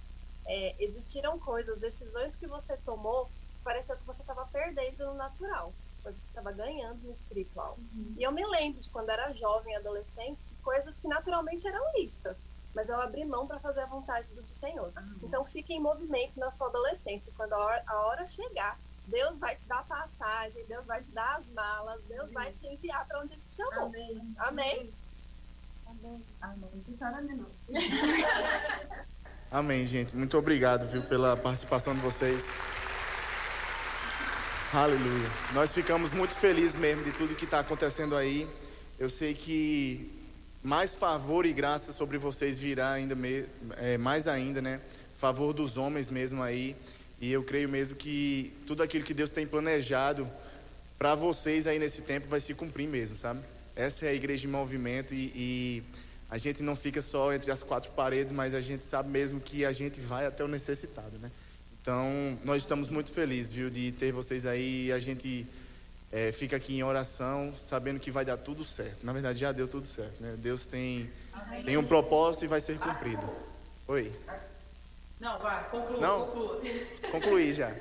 é, 0.45 0.75
existiram 0.79 1.37
coisas, 1.39 1.77
decisões 1.77 2.35
que 2.35 2.47
você 2.47 2.75
tomou, 2.77 3.29
pareceu 3.63 3.95
que 3.97 4.05
você 4.05 4.21
estava 4.21 4.45
perdendo 4.47 5.05
no 5.05 5.13
natural, 5.13 5.73
mas 6.03 6.15
você 6.15 6.27
estava 6.27 6.51
ganhando 6.51 7.03
no 7.03 7.13
espiritual. 7.13 7.77
Uhum. 7.77 8.15
E 8.17 8.23
eu 8.23 8.31
me 8.31 8.45
lembro 8.45 8.81
de 8.81 8.89
quando 8.89 9.09
era 9.09 9.31
jovem, 9.33 9.75
adolescente, 9.75 10.43
de 10.43 10.53
coisas 10.55 10.95
que 10.95 11.07
naturalmente 11.07 11.67
eram 11.67 11.83
listas 11.97 12.37
mas 12.77 12.89
eu 12.89 13.01
abri 13.01 13.25
mão 13.25 13.47
para 13.47 13.59
fazer 13.59 13.81
a 13.81 13.85
vontade 13.87 14.27
do 14.35 14.53
Senhor. 14.53 14.93
Uhum. 14.95 15.19
Então 15.23 15.43
fique 15.43 15.73
em 15.73 15.79
movimento 15.79 16.39
na 16.39 16.51
sua 16.51 16.67
adolescência. 16.67 17.33
Quando 17.35 17.53
a 17.53 17.57
hora, 17.57 17.83
a 17.87 18.01
hora 18.05 18.27
chegar, 18.27 18.79
Deus 19.07 19.37
vai 19.37 19.55
te 19.55 19.65
dar 19.67 19.83
passagem, 19.85 20.65
Deus 20.67 20.85
vai 20.85 21.01
te 21.01 21.11
dar 21.11 21.37
as 21.37 21.47
malas, 21.47 22.01
Deus 22.03 22.23
Amém. 22.23 22.33
vai 22.33 22.51
te 22.51 22.67
enviar 22.67 23.07
para 23.07 23.21
onde 23.21 23.33
Ele 23.33 23.41
te 23.45 23.53
chamou. 23.53 23.87
Amém. 23.87 24.33
Amém. 24.37 24.93
Amém. 25.87 26.23
Amém. 26.41 27.45
Amém, 29.49 29.87
gente. 29.87 30.15
Muito 30.15 30.37
obrigado, 30.37 30.87
viu, 30.87 31.03
pela 31.03 31.37
participação 31.37 31.95
de 31.95 32.01
vocês. 32.01 32.45
Aleluia. 34.73 35.29
Nós 35.53 35.73
ficamos 35.73 36.11
muito 36.11 36.33
felizes 36.33 36.75
mesmo 36.75 37.03
de 37.05 37.13
tudo 37.13 37.33
que 37.33 37.45
está 37.45 37.59
acontecendo 37.59 38.17
aí. 38.17 38.47
Eu 38.99 39.09
sei 39.09 39.33
que 39.33 40.13
mais 40.61 40.93
favor 40.93 41.45
e 41.45 41.53
graça 41.53 41.93
sobre 41.93 42.17
vocês 42.17 42.59
virá 42.59 42.91
ainda 42.91 43.15
é, 43.77 43.97
mais 43.97 44.27
ainda, 44.27 44.61
né? 44.61 44.81
Favor 45.15 45.53
dos 45.53 45.77
homens 45.77 46.11
mesmo 46.11 46.43
aí. 46.43 46.75
E 47.19 47.31
eu 47.31 47.43
creio 47.43 47.67
mesmo 47.67 47.95
que 47.95 48.53
tudo 48.65 48.83
aquilo 48.83 49.03
que 49.03 49.13
Deus 49.13 49.29
tem 49.29 49.47
planejado 49.47 50.29
para 50.97 51.15
vocês 51.15 51.67
aí 51.67 51.79
nesse 51.79 52.03
tempo 52.03 52.27
vai 52.27 52.39
se 52.39 52.53
cumprir 52.53 52.87
mesmo, 52.87 53.15
sabe? 53.15 53.41
Essa 53.75 54.05
é 54.05 54.09
a 54.09 54.13
igreja 54.13 54.47
em 54.47 54.51
movimento 54.51 55.13
e, 55.13 55.31
e, 55.35 55.83
a 56.29 56.37
gente 56.37 56.61
não 56.61 56.75
fica 56.75 57.01
só 57.01 57.33
entre 57.33 57.51
as 57.51 57.63
quatro 57.63 57.91
paredes, 57.91 58.33
mas 58.33 58.53
a 58.53 58.59
gente 58.59 58.83
sabe 58.83 59.09
mesmo 59.09 59.39
que 59.39 59.63
a 59.63 59.71
gente 59.71 59.99
vai 59.99 60.25
até 60.25 60.43
o 60.43 60.47
necessitado, 60.47 61.17
né? 61.19 61.31
Então, 61.81 62.37
nós 62.43 62.63
estamos 62.63 62.89
muito 62.89 63.11
felizes, 63.11 63.53
viu, 63.53 63.69
de 63.69 63.93
ter 63.93 64.11
vocês 64.11 64.45
aí 64.45 64.91
a 64.91 64.99
gente 64.99 65.47
é, 66.11 66.31
fica 66.31 66.57
aqui 66.57 66.75
em 66.75 66.83
oração, 66.83 67.53
sabendo 67.57 67.99
que 67.99 68.11
vai 68.11 68.25
dar 68.25 68.35
tudo 68.35 68.63
certo. 68.63 69.05
Na 69.05 69.13
verdade, 69.13 69.39
já 69.39 69.51
deu 69.51 69.67
tudo 69.67 69.87
certo, 69.87 70.21
né? 70.21 70.35
Deus 70.37 70.65
tem, 70.65 71.09
tem 71.65 71.77
um 71.77 71.85
propósito 71.85 72.43
e 72.43 72.47
vai 72.47 72.59
ser 72.59 72.77
cumprido. 72.77 73.29
Oi. 73.87 74.11
Não, 75.19 75.39
vai, 75.39 75.69
conclua, 75.69 75.99
Não? 76.01 76.25
conclua. 76.27 76.61
Concluí 77.11 77.53
já. 77.53 77.71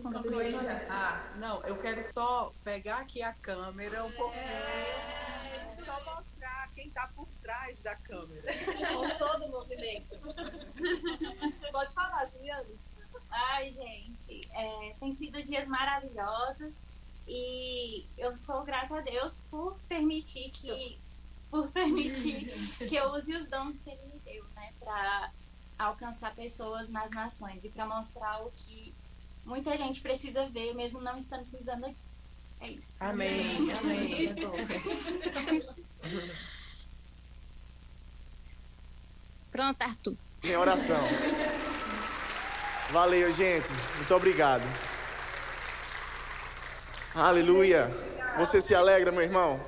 Conclui 0.00 0.52
já. 0.52 0.86
Ah, 0.88 1.32
não, 1.36 1.62
eu 1.64 1.76
quero 1.78 2.00
só 2.02 2.52
pegar 2.62 2.98
aqui 2.98 3.22
a 3.22 3.32
câmera 3.32 4.04
um 4.04 4.12
pouquinho. 4.12 4.44
e 4.44 5.84
Só 5.84 6.14
mostrar 6.14 6.70
quem 6.74 6.88
tá 6.90 7.10
por 7.16 7.26
trás 7.42 7.80
da 7.82 7.96
câmera. 7.96 8.52
Com 8.88 9.16
todo 9.16 9.46
o 9.46 9.50
movimento. 9.50 10.16
Pode 11.72 11.92
falar, 11.92 12.24
Juliana. 12.26 12.68
Ai, 13.30 13.70
gente, 13.72 14.48
é, 14.54 14.94
tem 15.00 15.12
sido 15.12 15.42
dias 15.42 15.66
maravilhosos 15.66 16.82
e 17.26 18.06
eu 18.16 18.34
sou 18.36 18.62
grata 18.62 18.98
a 18.98 19.00
Deus 19.00 19.40
por 19.50 19.76
permitir 19.88 20.50
que 20.50 20.98
por 21.50 21.70
permitir 21.70 22.50
que 22.88 22.94
eu 22.94 23.08
use 23.10 23.34
os 23.34 23.46
dons 23.48 23.78
que 23.78 23.90
Ele 23.90 24.02
me 24.12 24.18
deu, 24.20 24.44
né, 24.54 24.72
para 24.80 25.30
alcançar 25.78 26.34
pessoas 26.34 26.90
nas 26.90 27.10
nações 27.10 27.64
e 27.64 27.68
para 27.68 27.86
mostrar 27.86 28.44
o 28.44 28.50
que 28.56 28.94
muita 29.44 29.76
gente 29.76 30.00
precisa 30.00 30.46
ver, 30.46 30.74
mesmo 30.74 31.00
não 31.00 31.16
estando 31.16 31.44
pisando 31.46 31.86
aqui. 31.86 32.02
É 32.60 32.70
isso. 32.70 33.04
Amém, 33.04 33.70
amém. 33.72 34.34
Pronto, 39.52 39.82
Arthur. 39.82 40.16
Em 40.44 40.56
oração. 40.56 41.00
Valeu, 42.90 43.32
gente. 43.32 43.68
Muito 43.96 44.14
obrigado. 44.14 44.62
Aleluia. 47.14 47.90
Você 48.36 48.60
se 48.60 48.74
alegra, 48.74 49.10
meu 49.10 49.22
irmão? 49.22 49.58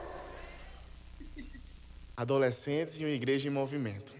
Adolescentes 2.16 3.00
e 3.00 3.04
uma 3.04 3.10
igreja 3.10 3.48
em 3.48 3.50
movimento. 3.50 4.19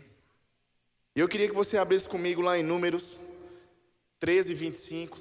Eu 1.14 1.26
queria 1.28 1.48
que 1.48 1.54
você 1.54 1.76
abrisse 1.76 2.08
comigo 2.08 2.40
lá 2.40 2.56
em 2.56 2.62
Números 2.62 3.18
13, 4.20 4.54
25. 4.54 5.18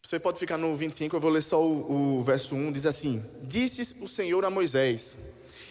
Você 0.00 0.18
pode 0.18 0.38
ficar 0.38 0.56
no 0.56 0.74
25, 0.74 1.16
eu 1.16 1.20
vou 1.20 1.30
ler 1.30 1.42
só 1.42 1.62
o, 1.62 2.18
o 2.18 2.24
verso 2.24 2.54
1, 2.54 2.72
diz 2.72 2.86
assim: 2.86 3.22
Disse 3.42 4.02
o 4.02 4.08
Senhor 4.08 4.44
a 4.44 4.50
Moisés: 4.50 5.18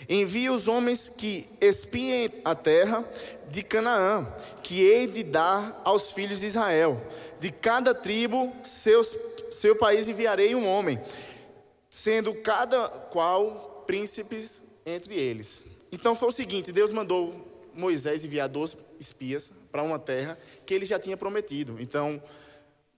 Envie 0.07 0.49
os 0.49 0.67
homens 0.67 1.09
que 1.09 1.47
espiem 1.61 2.29
a 2.43 2.55
terra 2.55 3.07
de 3.49 3.63
Canaã, 3.63 4.27
que 4.61 4.81
hei 4.81 5.07
de 5.07 5.23
dar 5.23 5.81
aos 5.83 6.11
filhos 6.11 6.39
de 6.39 6.47
Israel. 6.47 6.99
De 7.39 7.51
cada 7.51 7.93
tribo, 7.93 8.51
seus, 8.63 9.15
seu 9.51 9.75
país 9.75 10.07
enviarei 10.07 10.55
um 10.55 10.67
homem, 10.67 10.99
sendo 11.89 12.33
cada 12.35 12.87
qual 12.87 13.83
príncipes 13.85 14.63
entre 14.85 15.15
eles. 15.15 15.63
Então 15.91 16.15
foi 16.15 16.29
o 16.29 16.31
seguinte: 16.31 16.71
Deus 16.71 16.91
mandou 16.91 17.53
Moisés 17.73 18.23
enviar 18.23 18.49
12 18.49 18.77
espias 18.99 19.51
para 19.71 19.83
uma 19.83 19.99
terra 19.99 20.37
que 20.65 20.73
ele 20.73 20.85
já 20.85 20.99
tinha 20.99 21.17
prometido. 21.17 21.77
Então 21.79 22.21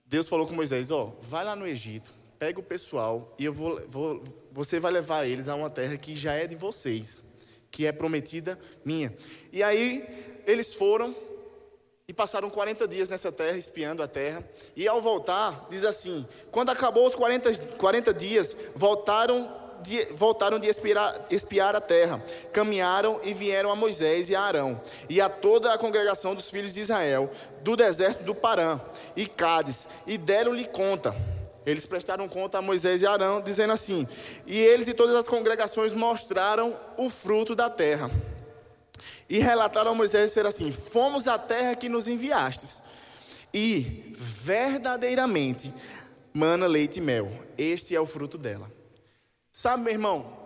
Deus 0.06 0.28
falou 0.28 0.46
com 0.46 0.54
Moisés: 0.54 0.90
Ó, 0.90 1.14
vai 1.22 1.44
lá 1.44 1.56
no 1.56 1.66
Egito, 1.66 2.12
pega 2.38 2.60
o 2.60 2.62
pessoal 2.62 3.34
e 3.38 3.44
eu 3.44 3.52
vou, 3.52 3.80
vou, 3.88 4.22
você 4.52 4.78
vai 4.78 4.92
levar 4.92 5.26
eles 5.26 5.48
a 5.48 5.54
uma 5.54 5.70
terra 5.70 5.96
que 5.96 6.14
já 6.14 6.34
é 6.34 6.46
de 6.46 6.56
vocês, 6.56 7.22
que 7.70 7.86
é 7.86 7.92
prometida 7.92 8.58
minha. 8.84 9.12
E 9.52 9.62
aí 9.62 10.04
eles 10.46 10.74
foram 10.74 11.14
e 12.08 12.12
passaram 12.12 12.48
40 12.48 12.86
dias 12.86 13.08
nessa 13.08 13.32
terra, 13.32 13.56
espiando 13.56 14.02
a 14.02 14.06
terra. 14.06 14.44
E 14.76 14.86
ao 14.86 15.02
voltar, 15.02 15.66
diz 15.70 15.84
assim: 15.84 16.26
quando 16.50 16.70
acabou 16.70 17.06
os 17.06 17.14
40, 17.14 17.52
40 17.76 18.14
dias, 18.14 18.56
voltaram 18.76 19.50
de, 19.82 20.04
voltaram 20.12 20.58
de 20.58 20.68
espiar, 20.68 21.26
espiar 21.30 21.74
a 21.74 21.80
terra, 21.80 22.22
caminharam 22.52 23.20
e 23.24 23.34
vieram 23.34 23.70
a 23.70 23.76
Moisés 23.76 24.28
e 24.30 24.36
a 24.36 24.40
Arão, 24.40 24.80
e 25.08 25.20
a 25.20 25.28
toda 25.28 25.72
a 25.72 25.78
congregação 25.78 26.34
dos 26.34 26.48
filhos 26.48 26.74
de 26.74 26.80
Israel, 26.80 27.30
do 27.62 27.74
deserto 27.76 28.22
do 28.22 28.34
Parã 28.34 28.80
e 29.16 29.26
Cádiz, 29.26 29.88
e 30.06 30.16
deram-lhe 30.16 30.64
conta. 30.64 31.14
Eles 31.66 31.84
prestaram 31.84 32.28
conta 32.28 32.58
a 32.58 32.62
Moisés 32.62 33.02
e 33.02 33.06
Arão, 33.06 33.42
dizendo 33.42 33.72
assim: 33.72 34.06
E 34.46 34.56
eles 34.56 34.86
e 34.86 34.94
todas 34.94 35.16
as 35.16 35.26
congregações 35.26 35.92
mostraram 35.92 36.74
o 36.96 37.10
fruto 37.10 37.56
da 37.56 37.68
terra. 37.68 38.08
E 39.28 39.40
relataram 39.40 39.90
a 39.90 39.94
Moisés 39.94 40.30
ser 40.30 40.46
assim: 40.46 40.70
Fomos 40.70 41.26
à 41.26 41.36
terra 41.36 41.74
que 41.74 41.88
nos 41.88 42.06
enviastes, 42.06 42.82
e 43.52 44.14
verdadeiramente 44.16 45.74
mana 46.32 46.68
leite 46.68 46.98
e 46.98 47.02
mel. 47.02 47.32
Este 47.58 47.96
é 47.96 48.00
o 48.00 48.06
fruto 48.06 48.38
dela. 48.38 48.70
Sabe, 49.50 49.82
meu 49.82 49.92
irmão, 49.92 50.38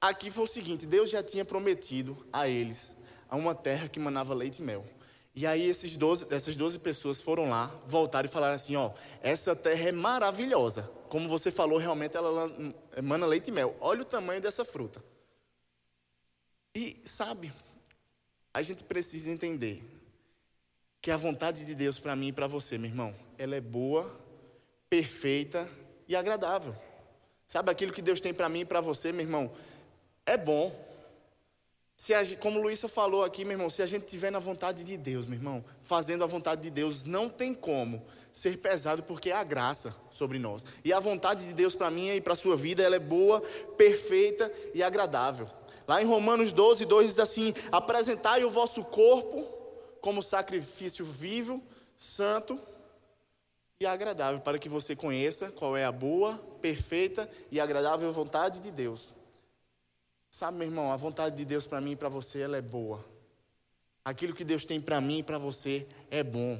aqui 0.00 0.28
foi 0.28 0.44
o 0.44 0.48
seguinte: 0.48 0.86
Deus 0.86 1.08
já 1.08 1.22
tinha 1.22 1.44
prometido 1.44 2.16
a 2.32 2.48
eles 2.48 2.96
uma 3.30 3.54
terra 3.54 3.88
que 3.88 4.00
manava 4.00 4.34
leite 4.34 4.60
e 4.60 4.64
mel. 4.64 4.84
E 5.34 5.46
aí 5.46 5.62
esses 5.62 5.96
12, 5.96 6.26
essas 6.32 6.56
12 6.56 6.78
pessoas 6.80 7.22
foram 7.22 7.48
lá, 7.48 7.66
voltaram 7.86 8.26
e 8.26 8.32
falaram 8.32 8.54
assim: 8.54 8.76
ó, 8.76 8.92
essa 9.22 9.56
terra 9.56 9.88
é 9.88 9.92
maravilhosa. 9.92 10.82
Como 11.08 11.28
você 11.28 11.50
falou, 11.50 11.78
realmente 11.78 12.16
ela 12.16 12.50
mana 13.02 13.26
leite 13.26 13.48
e 13.48 13.52
mel. 13.52 13.74
Olha 13.80 14.02
o 14.02 14.06
tamanho 14.06 14.40
dessa 14.40 14.64
fruta. 14.64 15.02
E 16.74 16.96
sabe, 17.04 17.52
a 18.52 18.62
gente 18.62 18.84
precisa 18.84 19.30
entender 19.30 19.82
que 21.00 21.10
a 21.10 21.16
vontade 21.16 21.64
de 21.66 21.74
Deus 21.74 21.98
para 21.98 22.14
mim 22.14 22.28
e 22.28 22.32
para 22.32 22.46
você, 22.46 22.78
meu 22.78 22.90
irmão, 22.90 23.14
ela 23.36 23.56
é 23.56 23.60
boa, 23.60 24.18
perfeita 24.88 25.68
e 26.06 26.14
agradável. 26.14 26.74
Sabe 27.46 27.70
aquilo 27.70 27.92
que 27.92 28.00
Deus 28.00 28.20
tem 28.20 28.32
para 28.32 28.48
mim 28.48 28.60
e 28.60 28.64
para 28.64 28.80
você, 28.80 29.12
meu 29.12 29.24
irmão? 29.24 29.50
É 30.24 30.36
bom. 30.36 30.72
Se 32.02 32.12
a, 32.12 32.36
como 32.38 32.60
Luísa 32.60 32.88
falou 32.88 33.22
aqui, 33.22 33.44
meu 33.44 33.52
irmão, 33.52 33.70
se 33.70 33.80
a 33.80 33.86
gente 33.86 34.06
estiver 34.06 34.32
na 34.32 34.40
vontade 34.40 34.82
de 34.82 34.96
Deus, 34.96 35.28
meu 35.28 35.38
irmão, 35.38 35.64
fazendo 35.80 36.24
a 36.24 36.26
vontade 36.26 36.60
de 36.60 36.68
Deus, 36.68 37.04
não 37.04 37.28
tem 37.28 37.54
como 37.54 38.04
ser 38.32 38.58
pesado, 38.58 39.04
porque 39.04 39.30
é 39.30 39.36
a 39.36 39.44
graça 39.44 39.94
sobre 40.10 40.36
nós. 40.36 40.64
E 40.84 40.92
a 40.92 40.98
vontade 40.98 41.46
de 41.46 41.52
Deus 41.54 41.76
para 41.76 41.92
mim 41.92 42.08
e 42.08 42.20
para 42.20 42.32
a 42.32 42.36
sua 42.36 42.56
vida, 42.56 42.82
ela 42.82 42.96
é 42.96 42.98
boa, 42.98 43.40
perfeita 43.76 44.52
e 44.74 44.82
agradável. 44.82 45.48
Lá 45.86 46.02
em 46.02 46.04
Romanos 46.04 46.50
12, 46.50 46.84
2 46.86 47.06
diz 47.06 47.18
assim: 47.20 47.54
Apresentai 47.70 48.42
o 48.42 48.50
vosso 48.50 48.82
corpo 48.82 49.46
como 50.00 50.24
sacrifício 50.24 51.06
vivo, 51.06 51.62
santo 51.96 52.58
e 53.78 53.86
agradável, 53.86 54.40
para 54.40 54.58
que 54.58 54.68
você 54.68 54.96
conheça 54.96 55.52
qual 55.52 55.76
é 55.76 55.84
a 55.84 55.92
boa, 55.92 56.36
perfeita 56.60 57.30
e 57.48 57.60
agradável 57.60 58.12
vontade 58.12 58.58
de 58.58 58.72
Deus. 58.72 59.21
Sabe, 60.34 60.56
meu 60.56 60.66
irmão, 60.66 60.90
a 60.90 60.96
vontade 60.96 61.36
de 61.36 61.44
Deus 61.44 61.66
para 61.66 61.78
mim 61.78 61.90
e 61.90 61.96
para 61.96 62.08
você, 62.08 62.40
ela 62.40 62.56
é 62.56 62.62
boa. 62.62 63.04
Aquilo 64.02 64.34
que 64.34 64.44
Deus 64.44 64.64
tem 64.64 64.80
para 64.80 64.98
mim 64.98 65.18
e 65.18 65.22
para 65.22 65.36
você 65.36 65.86
é 66.10 66.22
bom. 66.22 66.58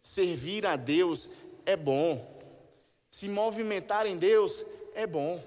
Servir 0.00 0.64
a 0.64 0.76
Deus 0.76 1.30
é 1.66 1.76
bom. 1.76 2.24
Se 3.10 3.28
movimentar 3.28 4.06
em 4.06 4.16
Deus 4.16 4.64
é 4.94 5.04
bom. 5.04 5.42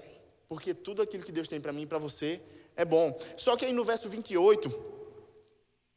Porque 0.50 0.74
tudo 0.74 1.00
aquilo 1.00 1.24
que 1.24 1.32
Deus 1.32 1.48
tem 1.48 1.62
para 1.62 1.72
mim 1.72 1.82
e 1.82 1.86
para 1.86 1.96
você 1.96 2.42
é 2.76 2.84
bom. 2.84 3.18
Só 3.38 3.56
que 3.56 3.64
aí 3.64 3.72
no 3.72 3.86
verso 3.86 4.06
28, 4.06 4.70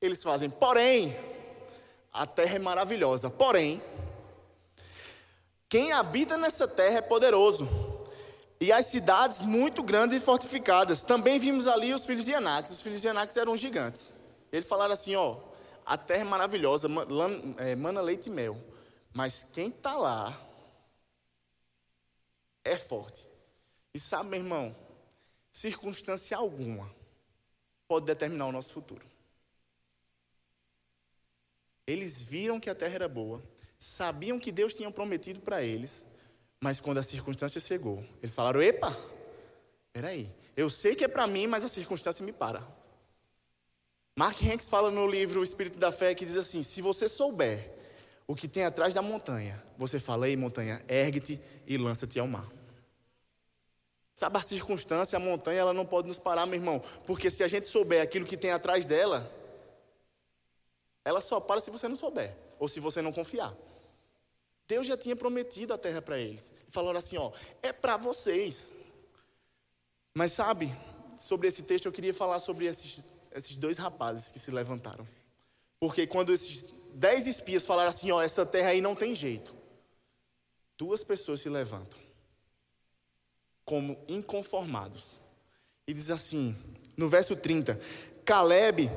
eles 0.01 0.23
fazem, 0.23 0.49
porém, 0.49 1.13
a 2.13 2.25
terra 2.25 2.55
é 2.55 2.59
maravilhosa. 2.59 3.29
Porém, 3.29 3.81
quem 5.67 5.91
habita 5.91 6.37
nessa 6.37 6.69
terra 6.69 6.99
é 6.99 7.01
poderoso. 7.01 7.67
E 8.65 8.71
as 8.71 8.87
cidades 8.87 9.41
muito 9.41 9.83
grandes 9.83 10.17
e 10.17 10.19
fortificadas. 10.19 11.03
Também 11.03 11.37
vimos 11.37 11.67
ali 11.67 11.93
os 11.93 12.03
filhos 12.03 12.25
de 12.25 12.33
Anak. 12.33 12.67
Os 12.67 12.81
filhos 12.81 12.99
de 12.99 13.07
Anak 13.07 13.37
eram 13.37 13.55
gigantes. 13.55 14.09
Eles 14.51 14.67
falaram 14.67 14.95
assim: 14.95 15.15
ó, 15.15 15.39
a 15.85 15.95
terra 15.95 16.21
é 16.21 16.23
maravilhosa, 16.23 16.87
mana 16.89 18.01
leite 18.01 18.25
e 18.25 18.31
mel. 18.31 18.59
Mas 19.13 19.43
quem 19.53 19.67
está 19.67 19.95
lá 19.95 20.35
é 22.63 22.75
forte. 22.75 23.23
E 23.93 23.99
sabe, 23.99 24.31
meu 24.31 24.39
irmão, 24.39 24.75
circunstância 25.51 26.35
alguma 26.35 26.91
pode 27.87 28.07
determinar 28.07 28.47
o 28.47 28.51
nosso 28.51 28.73
futuro. 28.73 29.05
Eles 31.85 32.19
viram 32.19 32.59
que 32.59 32.71
a 32.71 32.73
terra 32.73 32.95
era 32.95 33.07
boa, 33.07 33.43
sabiam 33.77 34.39
que 34.39 34.51
Deus 34.51 34.73
tinha 34.73 34.89
prometido 34.89 35.39
para 35.39 35.61
eles, 35.61 36.14
mas 36.65 36.81
quando 36.81 36.97
a 36.97 37.03
circunstância 37.03 37.61
chegou, 37.61 38.03
eles 38.23 38.33
falaram: 38.33 38.59
Epa, 38.59 38.91
peraí, 39.93 40.27
eu 40.57 40.67
sei 40.67 40.95
que 40.95 41.03
é 41.03 41.07
para 41.07 41.27
mim, 41.27 41.45
mas 41.45 41.63
a 41.63 41.67
circunstância 41.67 42.25
me 42.25 42.33
para. 42.33 42.67
Mark 44.17 44.41
Hanks 44.41 44.67
fala 44.67 44.89
no 44.89 45.05
livro 45.05 45.41
O 45.41 45.43
Espírito 45.43 45.77
da 45.77 45.91
Fé 45.91 46.15
que 46.15 46.25
diz 46.25 46.37
assim: 46.37 46.63
se 46.63 46.81
você 46.81 47.07
souber 47.07 47.71
o 48.25 48.35
que 48.35 48.47
tem 48.47 48.65
atrás 48.65 48.95
da 48.95 49.01
montanha, 49.03 49.63
você 49.77 49.99
fala, 49.99 50.27
ei 50.27 50.35
montanha, 50.35 50.83
ergue-te 50.89 51.39
e 51.67 51.77
lança-te 51.77 52.19
ao 52.19 52.25
mar. 52.25 52.47
Sabe 54.15 54.39
a 54.39 54.41
circunstância, 54.41 55.17
a 55.17 55.19
montanha, 55.19 55.59
ela 55.59 55.73
não 55.73 55.85
pode 55.85 56.07
nos 56.07 56.17
parar, 56.17 56.47
meu 56.47 56.55
irmão, 56.55 56.81
porque 57.05 57.29
se 57.29 57.43
a 57.43 57.47
gente 57.47 57.67
souber 57.67 58.01
aquilo 58.01 58.25
que 58.25 58.37
tem 58.37 58.49
atrás 58.49 58.87
dela, 58.87 59.31
ela 61.03 61.21
só 61.21 61.39
para 61.39 61.61
se 61.61 61.69
você 61.69 61.87
não 61.87 61.95
souber, 61.95 62.35
ou 62.57 62.67
se 62.67 62.79
você 62.79 63.03
não 63.03 63.13
confiar. 63.13 63.53
Deus 64.67 64.87
já 64.87 64.97
tinha 64.97 65.15
prometido 65.15 65.73
a 65.73 65.77
terra 65.77 66.01
para 66.01 66.19
eles. 66.19 66.51
Falaram 66.69 66.99
assim: 66.99 67.17
ó, 67.17 67.31
é 67.61 67.71
para 67.71 67.97
vocês. 67.97 68.71
Mas 70.13 70.31
sabe, 70.31 70.73
sobre 71.17 71.47
esse 71.47 71.63
texto 71.63 71.85
eu 71.85 71.91
queria 71.91 72.13
falar 72.13 72.39
sobre 72.39 72.65
esses, 72.65 73.03
esses 73.33 73.57
dois 73.57 73.77
rapazes 73.77 74.31
que 74.31 74.39
se 74.39 74.51
levantaram. 74.51 75.07
Porque 75.79 76.07
quando 76.07 76.33
esses 76.33 76.73
dez 76.93 77.27
espias 77.27 77.65
falaram 77.65 77.89
assim: 77.89 78.11
ó, 78.11 78.21
essa 78.21 78.45
terra 78.45 78.69
aí 78.69 78.81
não 78.81 78.95
tem 78.95 79.13
jeito. 79.13 79.53
Duas 80.77 81.03
pessoas 81.03 81.39
se 81.41 81.49
levantam, 81.49 81.97
como 83.63 83.97
inconformados. 84.07 85.15
E 85.87 85.93
diz 85.93 86.09
assim, 86.09 86.55
no 86.97 87.07
verso 87.07 87.35
30, 87.35 87.79
Caleb 88.25 88.89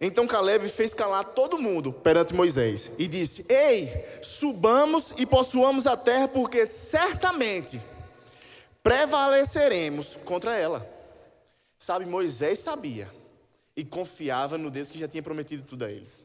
então 0.00 0.26
Caleb 0.26 0.68
fez 0.68 0.94
calar 0.94 1.24
todo 1.24 1.58
mundo 1.58 1.92
perante 1.92 2.32
Moisés 2.32 2.92
e 2.98 3.08
disse: 3.08 3.44
Ei, 3.52 3.90
subamos 4.22 5.14
e 5.18 5.26
possuamos 5.26 5.86
a 5.86 5.96
terra, 5.96 6.28
porque 6.28 6.66
certamente 6.66 7.80
prevaleceremos 8.82 10.16
contra 10.24 10.56
ela. 10.56 10.88
Sabe, 11.76 12.06
Moisés 12.06 12.60
sabia 12.60 13.10
e 13.76 13.84
confiava 13.84 14.56
no 14.56 14.70
Deus 14.70 14.90
que 14.90 14.98
já 14.98 15.08
tinha 15.08 15.22
prometido 15.22 15.62
tudo 15.62 15.84
a 15.84 15.90
eles. 15.90 16.22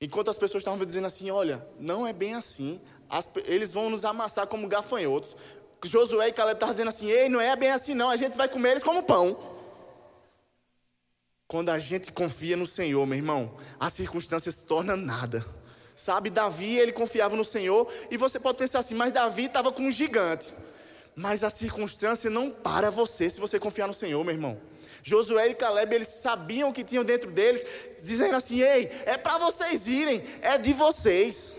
Enquanto 0.00 0.30
as 0.30 0.38
pessoas 0.38 0.62
estavam 0.62 0.84
dizendo 0.84 1.06
assim: 1.06 1.30
Olha, 1.30 1.66
não 1.78 2.06
é 2.06 2.14
bem 2.14 2.34
assim, 2.34 2.80
as, 3.10 3.28
eles 3.44 3.72
vão 3.72 3.90
nos 3.90 4.04
amassar 4.06 4.46
como 4.46 4.68
gafanhotos. 4.68 5.36
Josué 5.82 6.28
e 6.28 6.32
Caleb 6.32 6.56
estavam 6.56 6.74
dizendo 6.74 6.88
assim: 6.88 7.10
Ei, 7.10 7.28
não 7.28 7.40
é 7.40 7.54
bem 7.56 7.70
assim, 7.70 7.92
não, 7.92 8.08
a 8.08 8.16
gente 8.16 8.38
vai 8.38 8.48
comer 8.48 8.70
eles 8.70 8.82
como 8.82 9.02
pão. 9.02 9.36
Quando 11.50 11.70
a 11.70 11.80
gente 11.80 12.12
confia 12.12 12.56
no 12.56 12.64
Senhor, 12.64 13.04
meu 13.04 13.18
irmão, 13.18 13.52
a 13.80 13.90
circunstância 13.90 14.52
se 14.52 14.62
torna 14.66 14.94
nada. 14.94 15.44
Sabe, 15.96 16.30
Davi, 16.30 16.78
ele 16.78 16.92
confiava 16.92 17.34
no 17.34 17.44
Senhor, 17.44 17.92
e 18.08 18.16
você 18.16 18.38
pode 18.38 18.56
pensar 18.56 18.78
assim, 18.78 18.94
mas 18.94 19.12
Davi 19.12 19.46
estava 19.46 19.72
com 19.72 19.82
um 19.82 19.90
gigante. 19.90 20.46
Mas 21.16 21.42
a 21.42 21.50
circunstância 21.50 22.30
não 22.30 22.52
para 22.52 22.88
você 22.88 23.28
se 23.28 23.40
você 23.40 23.58
confiar 23.58 23.88
no 23.88 23.92
Senhor, 23.92 24.22
meu 24.22 24.32
irmão. 24.32 24.60
Josué 25.02 25.48
e 25.48 25.54
Caleb, 25.56 25.92
eles 25.92 26.06
sabiam 26.06 26.68
o 26.68 26.72
que 26.72 26.84
tinham 26.84 27.04
dentro 27.04 27.32
deles, 27.32 27.66
dizendo 28.00 28.36
assim: 28.36 28.60
ei, 28.60 28.88
é 29.04 29.18
para 29.18 29.36
vocês 29.38 29.88
irem, 29.88 30.22
é 30.42 30.56
de 30.56 30.72
vocês. 30.72 31.56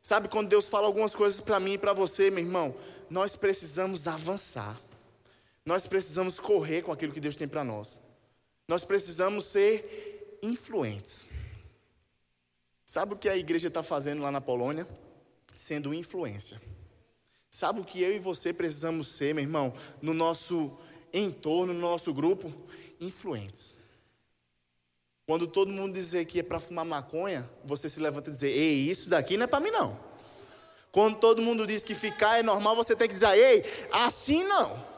Sabe 0.00 0.28
quando 0.28 0.48
Deus 0.48 0.68
fala 0.68 0.86
algumas 0.86 1.16
coisas 1.16 1.40
para 1.40 1.58
mim 1.58 1.72
e 1.72 1.78
para 1.78 1.92
você, 1.92 2.30
meu 2.30 2.44
irmão? 2.44 2.72
Nós 3.10 3.34
precisamos 3.34 4.06
avançar, 4.06 4.76
nós 5.66 5.84
precisamos 5.84 6.38
correr 6.38 6.82
com 6.82 6.92
aquilo 6.92 7.12
que 7.12 7.18
Deus 7.18 7.34
tem 7.34 7.48
para 7.48 7.64
nós. 7.64 8.03
Nós 8.66 8.84
precisamos 8.84 9.46
ser 9.46 10.38
influentes. 10.42 11.26
Sabe 12.86 13.14
o 13.14 13.16
que 13.16 13.28
a 13.28 13.36
igreja 13.36 13.68
está 13.68 13.82
fazendo 13.82 14.22
lá 14.22 14.30
na 14.30 14.40
Polônia? 14.40 14.86
Sendo 15.52 15.92
influência. 15.92 16.60
Sabe 17.50 17.80
o 17.80 17.84
que 17.84 18.02
eu 18.02 18.14
e 18.14 18.18
você 18.18 18.52
precisamos 18.52 19.08
ser, 19.08 19.34
meu 19.34 19.44
irmão, 19.44 19.72
no 20.02 20.12
nosso 20.12 20.76
entorno, 21.12 21.72
no 21.72 21.80
nosso 21.80 22.12
grupo? 22.12 22.52
Influentes. 23.00 23.76
Quando 25.26 25.46
todo 25.46 25.72
mundo 25.72 25.94
dizer 25.94 26.26
que 26.26 26.40
é 26.40 26.42
para 26.42 26.60
fumar 26.60 26.84
maconha, 26.84 27.48
você 27.64 27.88
se 27.88 27.98
levanta 28.00 28.30
e 28.30 28.32
dizer: 28.32 28.50
Ei, 28.50 28.90
isso 28.90 29.08
daqui 29.08 29.36
não 29.36 29.44
é 29.44 29.46
para 29.46 29.60
mim, 29.60 29.70
não. 29.70 29.98
Quando 30.92 31.18
todo 31.18 31.42
mundo 31.42 31.66
diz 31.66 31.82
que 31.82 31.94
ficar 31.94 32.38
é 32.38 32.42
normal, 32.42 32.76
você 32.76 32.94
tem 32.94 33.08
que 33.08 33.14
dizer: 33.14 33.36
Ei, 33.36 33.64
assim 33.90 34.44
não. 34.44 34.93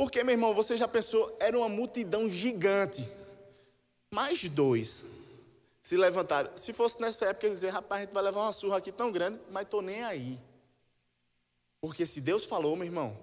Porque, 0.00 0.24
meu 0.24 0.32
irmão, 0.32 0.54
você 0.54 0.78
já 0.78 0.88
pensou, 0.88 1.36
era 1.38 1.58
uma 1.58 1.68
multidão 1.68 2.26
gigante. 2.30 3.06
Mais 4.10 4.48
dois 4.48 5.04
se 5.82 5.94
levantaram. 5.94 6.50
Se 6.56 6.72
fosse 6.72 6.98
nessa 7.02 7.26
época, 7.26 7.46
eles 7.46 7.58
dizer, 7.58 7.68
rapaz, 7.68 8.00
a 8.00 8.04
gente 8.06 8.14
vai 8.14 8.22
levar 8.22 8.40
uma 8.40 8.52
surra 8.52 8.78
aqui 8.78 8.90
tão 8.90 9.12
grande, 9.12 9.38
mas 9.50 9.64
estou 9.64 9.82
nem 9.82 10.02
aí. 10.02 10.38
Porque 11.82 12.06
se 12.06 12.22
Deus 12.22 12.46
falou, 12.46 12.76
meu 12.76 12.86
irmão, 12.86 13.14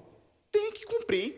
tem 0.52 0.72
que 0.72 0.86
cumprir. 0.86 1.34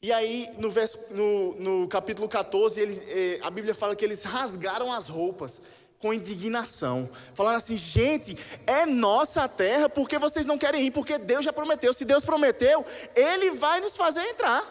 E 0.00 0.10
aí, 0.10 0.48
no, 0.56 0.70
verso, 0.70 1.12
no, 1.12 1.54
no 1.56 1.86
capítulo 1.86 2.26
14, 2.26 2.80
eles, 2.80 3.02
eh, 3.06 3.40
a 3.42 3.50
Bíblia 3.50 3.74
fala 3.74 3.94
que 3.94 4.02
eles 4.02 4.22
rasgaram 4.22 4.90
as 4.90 5.08
roupas 5.08 5.60
com 5.98 6.14
indignação, 6.14 7.08
falando 7.34 7.56
assim: 7.56 7.76
gente, 7.76 8.36
é 8.66 8.86
nossa 8.86 9.48
terra, 9.48 9.88
porque 9.88 10.18
vocês 10.18 10.46
não 10.46 10.58
querem 10.58 10.86
ir? 10.86 10.90
Porque 10.90 11.18
Deus 11.18 11.44
já 11.44 11.52
prometeu. 11.52 11.92
Se 11.92 12.04
Deus 12.04 12.24
prometeu, 12.24 12.84
Ele 13.14 13.52
vai 13.52 13.80
nos 13.80 13.96
fazer 13.96 14.22
entrar. 14.22 14.62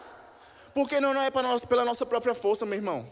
Porque 0.74 1.00
não, 1.00 1.12
não 1.12 1.22
é 1.22 1.30
nós, 1.30 1.64
pela 1.64 1.84
nossa 1.84 2.06
própria 2.06 2.34
força, 2.34 2.64
meu 2.64 2.78
irmão. 2.78 3.10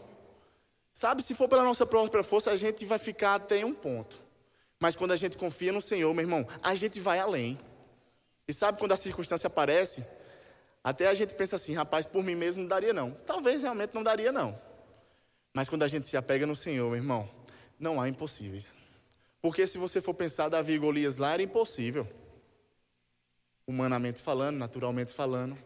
Sabe, 0.93 1.21
se 1.21 1.35
for 1.35 1.47
pela 1.47 1.63
nossa 1.63 1.85
própria 1.85 2.23
força, 2.23 2.51
a 2.51 2.55
gente 2.55 2.85
vai 2.85 2.97
ficar 2.97 3.35
até 3.35 3.63
um 3.63 3.73
ponto. 3.73 4.19
Mas 4.79 4.95
quando 4.95 5.11
a 5.11 5.15
gente 5.15 5.37
confia 5.37 5.71
no 5.71 5.81
Senhor, 5.81 6.13
meu 6.13 6.23
irmão, 6.23 6.47
a 6.61 6.73
gente 6.75 6.99
vai 6.99 7.19
além. 7.19 7.59
E 8.47 8.53
sabe 8.53 8.79
quando 8.79 8.93
a 8.93 8.97
circunstância 8.97 9.47
aparece? 9.47 10.05
Até 10.83 11.07
a 11.07 11.13
gente 11.13 11.33
pensa 11.33 11.55
assim, 11.55 11.73
rapaz, 11.73 12.05
por 12.05 12.23
mim 12.23 12.35
mesmo 12.35 12.61
não 12.61 12.67
daria 12.67 12.93
não. 12.93 13.11
Talvez 13.11 13.61
realmente 13.61 13.93
não 13.93 14.01
daria 14.01 14.31
não. 14.31 14.59
Mas 15.53 15.67
quando 15.67 15.83
a 15.83 15.87
gente 15.87 16.07
se 16.07 16.15
apega 16.15 16.45
no 16.45 16.55
Senhor, 16.55 16.87
meu 16.87 16.95
irmão, 16.95 17.29
não 17.79 17.99
há 18.01 18.09
impossíveis. 18.09 18.75
Porque 19.41 19.67
se 19.67 19.77
você 19.77 20.01
for 20.01 20.13
pensar, 20.13 20.49
Davi 20.49 20.73
e 20.73 20.77
Golias 20.77 21.17
lá 21.17 21.33
era 21.33 21.43
impossível. 21.43 22.07
Humanamente 23.65 24.21
falando, 24.21 24.57
naturalmente 24.57 25.13
falando. 25.13 25.57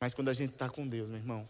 Mas 0.00 0.14
quando 0.14 0.28
a 0.28 0.32
gente 0.32 0.52
está 0.52 0.68
com 0.68 0.86
Deus, 0.86 1.08
meu 1.08 1.18
irmão, 1.18 1.48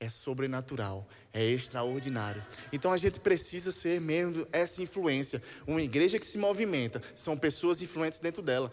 é 0.00 0.08
sobrenatural, 0.08 1.06
é 1.32 1.42
extraordinário. 1.44 2.44
Então 2.72 2.92
a 2.92 2.96
gente 2.96 3.20
precisa 3.20 3.72
ser 3.72 4.00
mesmo 4.00 4.46
essa 4.52 4.82
influência. 4.82 5.42
Uma 5.66 5.82
igreja 5.82 6.18
que 6.18 6.26
se 6.26 6.38
movimenta, 6.38 7.00
são 7.14 7.36
pessoas 7.36 7.80
influentes 7.80 8.20
dentro 8.20 8.42
dela. 8.42 8.70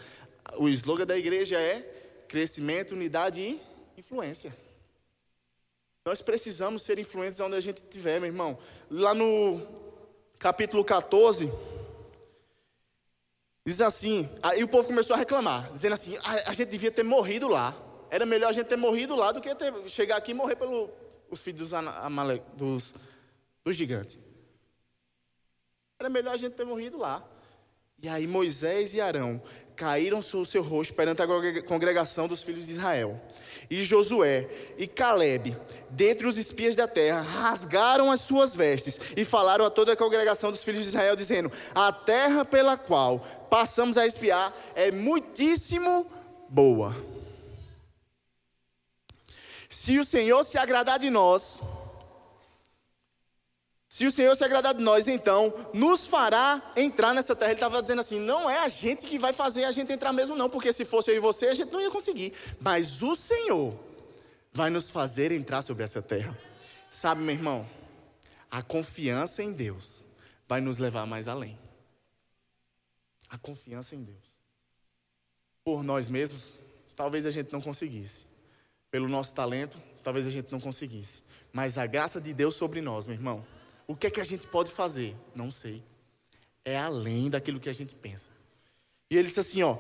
O 0.57 0.67
slogan 0.67 1.05
da 1.05 1.17
igreja 1.17 1.59
é 1.59 1.79
crescimento, 2.27 2.93
unidade 2.93 3.39
e 3.39 3.59
influência. 3.97 4.55
Nós 6.04 6.20
precisamos 6.20 6.82
ser 6.82 6.97
influentes 6.97 7.39
onde 7.39 7.56
a 7.56 7.60
gente 7.60 7.78
estiver, 7.78 8.20
meu 8.20 8.28
irmão. 8.28 8.58
Lá 8.89 9.14
no 9.14 9.62
capítulo 10.39 10.84
14, 10.84 11.52
diz 13.64 13.80
assim: 13.82 14.28
aí 14.41 14.64
o 14.64 14.68
povo 14.68 14.88
começou 14.88 15.16
a 15.16 15.20
reclamar, 15.20 15.72
dizendo 15.72 15.93
assim: 15.93 16.18
a, 16.18 16.22
ah, 16.24 16.43
a 16.47 16.54
gente 16.54 16.70
devia 16.70 16.91
ter 16.91 17.04
morrido 17.04 17.47
lá. 17.47 17.76
Era 18.10 18.26
melhor 18.26 18.49
a 18.49 18.52
gente 18.52 18.66
ter 18.66 18.78
morrido 18.78 19.16
lá 19.16 19.32
do 19.32 19.39
que 19.39 19.54
ter, 19.54 19.72
chegar 19.89 20.18
aqui 20.18 20.32
e 20.32 20.34
morrer 20.34 20.56
pelos 20.56 20.89
filhos 21.41 21.70
dos, 21.70 22.41
dos, 22.58 22.93
dos 23.64 23.76
gigantes. 23.76 24.18
Era 25.99 26.10
melhor 26.10 26.34
a 26.34 26.38
gente 26.38 26.54
ter 26.54 26.66
morrido 26.66 26.97
lá. 26.97 27.24
E 28.02 28.10
aí 28.10 28.26
Moisés 28.26 28.95
e 28.95 28.99
Arão 28.99 29.39
caíram 29.82 30.21
sobre 30.21 30.47
o 30.47 30.51
seu 30.51 30.61
rosto 30.61 30.93
perante 30.93 31.23
a 31.23 31.63
congregação 31.63 32.27
dos 32.27 32.43
filhos 32.43 32.67
de 32.67 32.73
Israel. 32.73 33.19
E 33.67 33.84
Josué 33.84 34.47
e 34.77 34.86
Caleb, 34.86 35.57
dentre 35.89 36.27
os 36.27 36.38
espias 36.38 36.75
da 36.75 36.88
terra, 36.88 37.21
rasgaram 37.21 38.11
as 38.11 38.21
suas 38.21 38.55
vestes 38.55 38.99
e 39.17 39.25
falaram 39.25 39.65
a 39.65 39.71
toda 39.71 39.93
a 39.93 39.97
congregação 39.97 40.51
dos 40.51 40.63
filhos 40.63 40.84
de 40.84 40.89
Israel, 40.89 41.15
dizendo: 41.15 41.51
A 41.73 41.91
terra 41.91 42.45
pela 42.45 42.77
qual 42.77 43.25
passamos 43.49 43.97
a 43.97 44.05
espiar 44.05 44.53
é 44.75 44.91
muitíssimo 44.91 46.05
boa. 46.47 46.95
Se 49.67 49.97
o 49.97 50.05
Senhor 50.05 50.43
se 50.43 50.59
agradar 50.59 50.99
de 50.99 51.09
nós, 51.09 51.59
se 53.91 54.07
o 54.07 54.11
Senhor 54.11 54.33
se 54.37 54.43
agradar 54.45 54.73
de 54.73 54.81
nós, 54.81 55.05
então 55.05 55.53
nos 55.73 56.07
fará 56.07 56.71
entrar 56.77 57.13
nessa 57.13 57.35
terra. 57.35 57.51
Ele 57.51 57.57
estava 57.57 57.81
dizendo 57.81 57.99
assim: 57.99 58.21
não 58.21 58.49
é 58.49 58.59
a 58.59 58.69
gente 58.69 59.05
que 59.05 59.19
vai 59.19 59.33
fazer 59.33 59.65
a 59.65 59.71
gente 59.73 59.91
entrar 59.91 60.13
mesmo, 60.13 60.33
não, 60.33 60.49
porque 60.49 60.71
se 60.71 60.85
fosse 60.85 61.11
eu 61.11 61.17
e 61.17 61.19
você, 61.19 61.47
a 61.47 61.53
gente 61.53 61.73
não 61.73 61.81
ia 61.81 61.91
conseguir. 61.91 62.31
Mas 62.61 63.01
o 63.01 63.17
Senhor 63.17 63.77
vai 64.53 64.69
nos 64.69 64.89
fazer 64.89 65.33
entrar 65.33 65.61
sobre 65.61 65.83
essa 65.83 66.01
terra. 66.01 66.39
Sabe, 66.89 67.19
meu 67.19 67.35
irmão, 67.35 67.67
a 68.49 68.61
confiança 68.61 69.43
em 69.43 69.51
Deus 69.51 70.05
vai 70.47 70.61
nos 70.61 70.77
levar 70.77 71.05
mais 71.05 71.27
além. 71.27 71.59
A 73.27 73.37
confiança 73.37 73.93
em 73.93 74.03
Deus. 74.05 74.39
Por 75.65 75.83
nós 75.83 76.07
mesmos, 76.07 76.59
talvez 76.95 77.25
a 77.25 77.29
gente 77.29 77.51
não 77.51 77.59
conseguisse. 77.59 78.27
Pelo 78.89 79.09
nosso 79.09 79.35
talento, 79.35 79.77
talvez 80.01 80.25
a 80.25 80.29
gente 80.29 80.49
não 80.49 80.61
conseguisse. 80.61 81.23
Mas 81.51 81.77
a 81.77 81.85
graça 81.85 82.21
de 82.21 82.33
Deus 82.33 82.55
sobre 82.55 82.79
nós, 82.79 83.05
meu 83.05 83.17
irmão 83.17 83.45
o 83.91 83.95
que 83.95 84.07
é 84.07 84.09
que 84.09 84.21
a 84.21 84.25
gente 84.25 84.47
pode 84.47 84.71
fazer? 84.71 85.15
Não 85.35 85.51
sei. 85.51 85.83
É 86.63 86.77
além 86.77 87.29
daquilo 87.29 87.59
que 87.59 87.69
a 87.69 87.73
gente 87.73 87.93
pensa. 87.93 88.29
E 89.09 89.17
ele 89.17 89.27
disse 89.27 89.41
assim: 89.41 89.63
ó, 89.63 89.75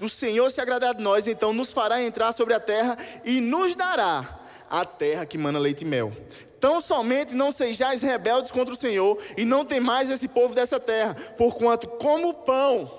o 0.00 0.08
Senhor 0.08 0.50
se 0.50 0.60
agradar 0.60 0.94
de 0.94 1.02
nós, 1.02 1.26
então 1.26 1.52
nos 1.52 1.72
fará 1.72 2.02
entrar 2.02 2.32
sobre 2.32 2.52
a 2.52 2.60
terra 2.60 2.98
e 3.24 3.40
nos 3.40 3.74
dará 3.74 4.40
a 4.68 4.84
terra 4.84 5.24
que 5.24 5.38
mana 5.38 5.58
leite 5.58 5.82
e 5.82 5.86
mel. 5.86 6.12
Tão 6.60 6.80
somente 6.80 7.34
não 7.34 7.52
sejais 7.52 8.02
rebeldes 8.02 8.50
contra 8.50 8.74
o 8.74 8.76
Senhor 8.76 9.18
e 9.36 9.44
não 9.44 9.64
tem 9.64 9.80
mais 9.80 10.10
esse 10.10 10.28
povo 10.28 10.54
dessa 10.54 10.78
terra, 10.78 11.14
porquanto 11.36 11.86
como 11.88 12.34
pão 12.34 12.90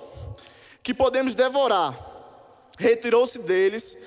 que 0.82 0.94
podemos 0.94 1.34
devorar, 1.34 1.96
retirou-se 2.78 3.40
deles 3.40 4.04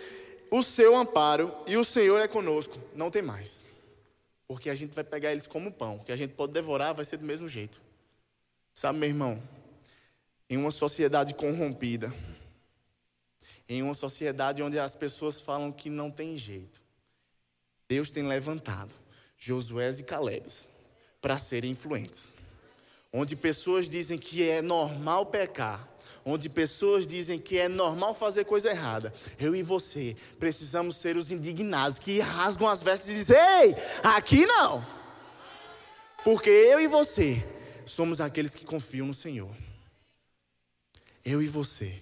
o 0.52 0.64
seu 0.64 0.96
amparo 0.96 1.54
e 1.68 1.78
o 1.78 1.86
Senhor 1.86 2.20
é 2.20 2.28
conosco, 2.28 2.78
não 2.96 3.12
tem 3.12 3.22
mais. 3.22 3.69
Porque 4.50 4.68
a 4.72 4.74
gente 4.74 4.96
vai 4.96 5.04
pegar 5.04 5.32
eles 5.32 5.46
como 5.46 5.72
pão, 5.72 6.00
que 6.00 6.12
a 6.12 6.16
gente 6.16 6.34
pode 6.34 6.52
devorar, 6.52 6.96
vai 6.96 7.06
ser 7.06 7.18
do 7.18 7.24
mesmo 7.24 7.48
jeito. 7.48 7.80
Sabe, 8.74 8.98
meu 8.98 9.08
irmão, 9.08 9.42
Em 10.50 10.58
uma 10.58 10.72
sociedade 10.72 11.36
corrompida, 11.36 12.12
em 13.68 13.84
uma 13.84 13.94
sociedade 13.94 14.64
onde 14.64 14.80
as 14.80 14.96
pessoas 14.96 15.40
falam 15.40 15.72
que 15.72 15.92
não 15.92 16.10
tem 16.10 16.36
jeito, 16.36 16.82
Deus 17.88 18.10
tem 18.10 18.28
levantado 18.28 18.96
Josué 19.38 19.92
e 19.92 20.04
Caleb 20.04 20.48
para 21.22 21.38
serem 21.38 21.72
influentes. 21.72 22.34
Onde 23.12 23.36
pessoas 23.36 23.88
dizem 23.88 24.18
que 24.18 24.50
é 24.50 24.62
normal 24.62 25.28
pecar, 25.28 25.88
onde 26.30 26.48
pessoas 26.48 27.08
dizem 27.08 27.40
que 27.40 27.58
é 27.58 27.68
normal 27.68 28.14
fazer 28.14 28.46
coisa 28.46 28.70
errada. 28.70 29.14
Eu 29.40 29.56
e 29.56 29.64
você 29.64 30.16
precisamos 30.38 30.98
ser 30.98 31.18
os 31.18 31.32
indignados 31.32 31.98
que 31.98 32.20
rasgam 32.20 32.68
as 32.68 32.84
vestes 32.84 33.10
e 33.10 33.14
dizem: 33.16 33.38
Ei, 33.38 33.76
aqui 34.04 34.46
não. 34.46 34.86
Porque 36.24 36.50
eu 36.50 36.80
e 36.80 36.88
você 36.88 37.44
somos 37.86 38.22
aqueles 38.22 38.54
que 38.54 38.66
confiam 38.66 39.08
no 39.08 39.14
Senhor. 39.14 39.50
Eu 41.26 41.42
e 41.42 41.48
você 41.48 42.02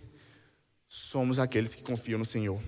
somos 0.88 1.40
aqueles 1.40 1.76
que 1.76 1.84
confiam 1.84 2.20
no 2.20 2.26
Senhor. 2.26 2.62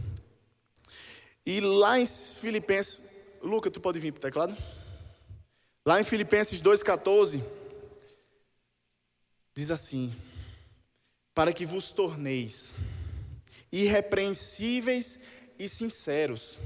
E 1.46 1.60
lá 1.60 2.00
em 2.00 2.06
Filipenses, 2.06 3.12
Luca, 3.42 3.70
tu 3.72 3.82
pode 3.82 4.00
vir 4.00 4.12
para 4.12 4.20
o 4.20 4.22
teclado? 4.22 4.58
Lá 5.86 6.00
em 6.00 6.04
Filipenses 6.04 6.62
2,14, 6.62 7.42
diz 9.56 9.72
assim: 9.72 10.14
Para 11.40 11.54
que 11.54 11.66
vos 11.66 11.94
torneis 11.94 12.76
irrepreensíveis 13.72 15.24
e 15.58 15.70
sinceros, 15.70 16.58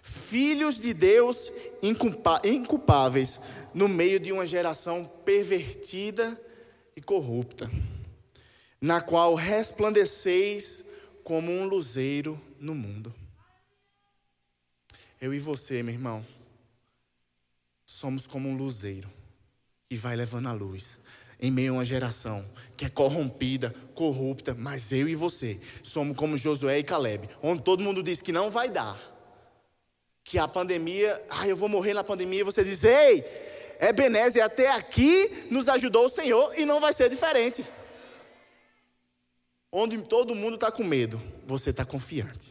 filhos 0.00 0.80
de 0.80 0.94
Deus 0.94 1.50
inculpáveis 1.82 3.40
no 3.74 3.88
meio 3.88 4.20
de 4.20 4.30
uma 4.30 4.46
geração 4.46 5.04
pervertida 5.24 6.40
e 6.94 7.00
corrupta 7.00 7.68
na 8.80 9.00
qual 9.00 9.34
resplandeceis 9.34 10.86
como 11.24 11.50
um 11.50 11.64
luzeiro 11.64 12.40
no 12.60 12.76
mundo. 12.76 13.12
Eu 15.20 15.34
e 15.34 15.40
você, 15.40 15.82
meu 15.82 15.94
irmão, 15.94 16.24
somos 17.84 18.24
como 18.28 18.50
um 18.50 18.56
luzeiro 18.56 19.10
que 19.88 19.96
vai 19.96 20.14
levando 20.14 20.46
a 20.46 20.52
luz 20.52 21.00
em 21.40 21.50
meio 21.50 21.72
a 21.72 21.78
uma 21.78 21.84
geração 21.84 22.44
que 22.80 22.86
é 22.86 22.88
corrompida, 22.88 23.74
corrupta, 23.94 24.56
mas 24.58 24.90
eu 24.90 25.06
e 25.06 25.14
você 25.14 25.60
somos 25.84 26.16
como 26.16 26.34
Josué 26.38 26.78
e 26.78 26.82
Caleb, 26.82 27.28
onde 27.42 27.62
todo 27.62 27.82
mundo 27.82 28.02
diz 28.02 28.22
que 28.22 28.32
não 28.32 28.50
vai 28.50 28.70
dar. 28.70 28.98
Que 30.24 30.38
a 30.38 30.48
pandemia, 30.48 31.22
ah, 31.28 31.46
eu 31.46 31.54
vou 31.54 31.68
morrer 31.68 31.92
na 31.92 32.02
pandemia, 32.02 32.40
e 32.40 32.42
você 32.42 32.64
diz: 32.64 32.82
"Ei, 32.82 33.22
Ebenezer, 33.82 34.42
até 34.42 34.70
aqui 34.70 35.46
nos 35.50 35.68
ajudou 35.68 36.06
o 36.06 36.08
Senhor 36.08 36.58
e 36.58 36.64
não 36.64 36.80
vai 36.80 36.94
ser 36.94 37.10
diferente." 37.10 37.62
Onde 39.70 40.00
todo 40.00 40.34
mundo 40.34 40.54
está 40.54 40.72
com 40.72 40.82
medo, 40.82 41.20
você 41.46 41.68
está 41.68 41.84
confiante. 41.84 42.50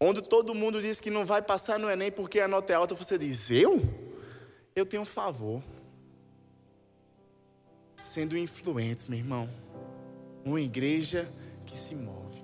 Onde 0.00 0.20
todo 0.20 0.52
mundo 0.52 0.82
diz 0.82 0.98
que 0.98 1.10
não 1.10 1.24
vai 1.24 1.42
passar 1.42 1.78
no 1.78 1.88
Enem 1.88 2.10
porque 2.10 2.40
a 2.40 2.48
nota 2.48 2.72
é 2.72 2.74
alta, 2.74 2.96
você 2.96 3.16
diz: 3.16 3.52
Eu? 3.52 3.80
Eu 4.74 4.84
tenho 4.84 5.04
um 5.04 5.06
favor. 5.06 5.62
Sendo 8.18 8.36
influentes, 8.36 9.06
meu 9.06 9.16
irmão. 9.16 9.48
Uma 10.44 10.60
igreja 10.60 11.32
que 11.64 11.76
se 11.76 11.94
move. 11.94 12.42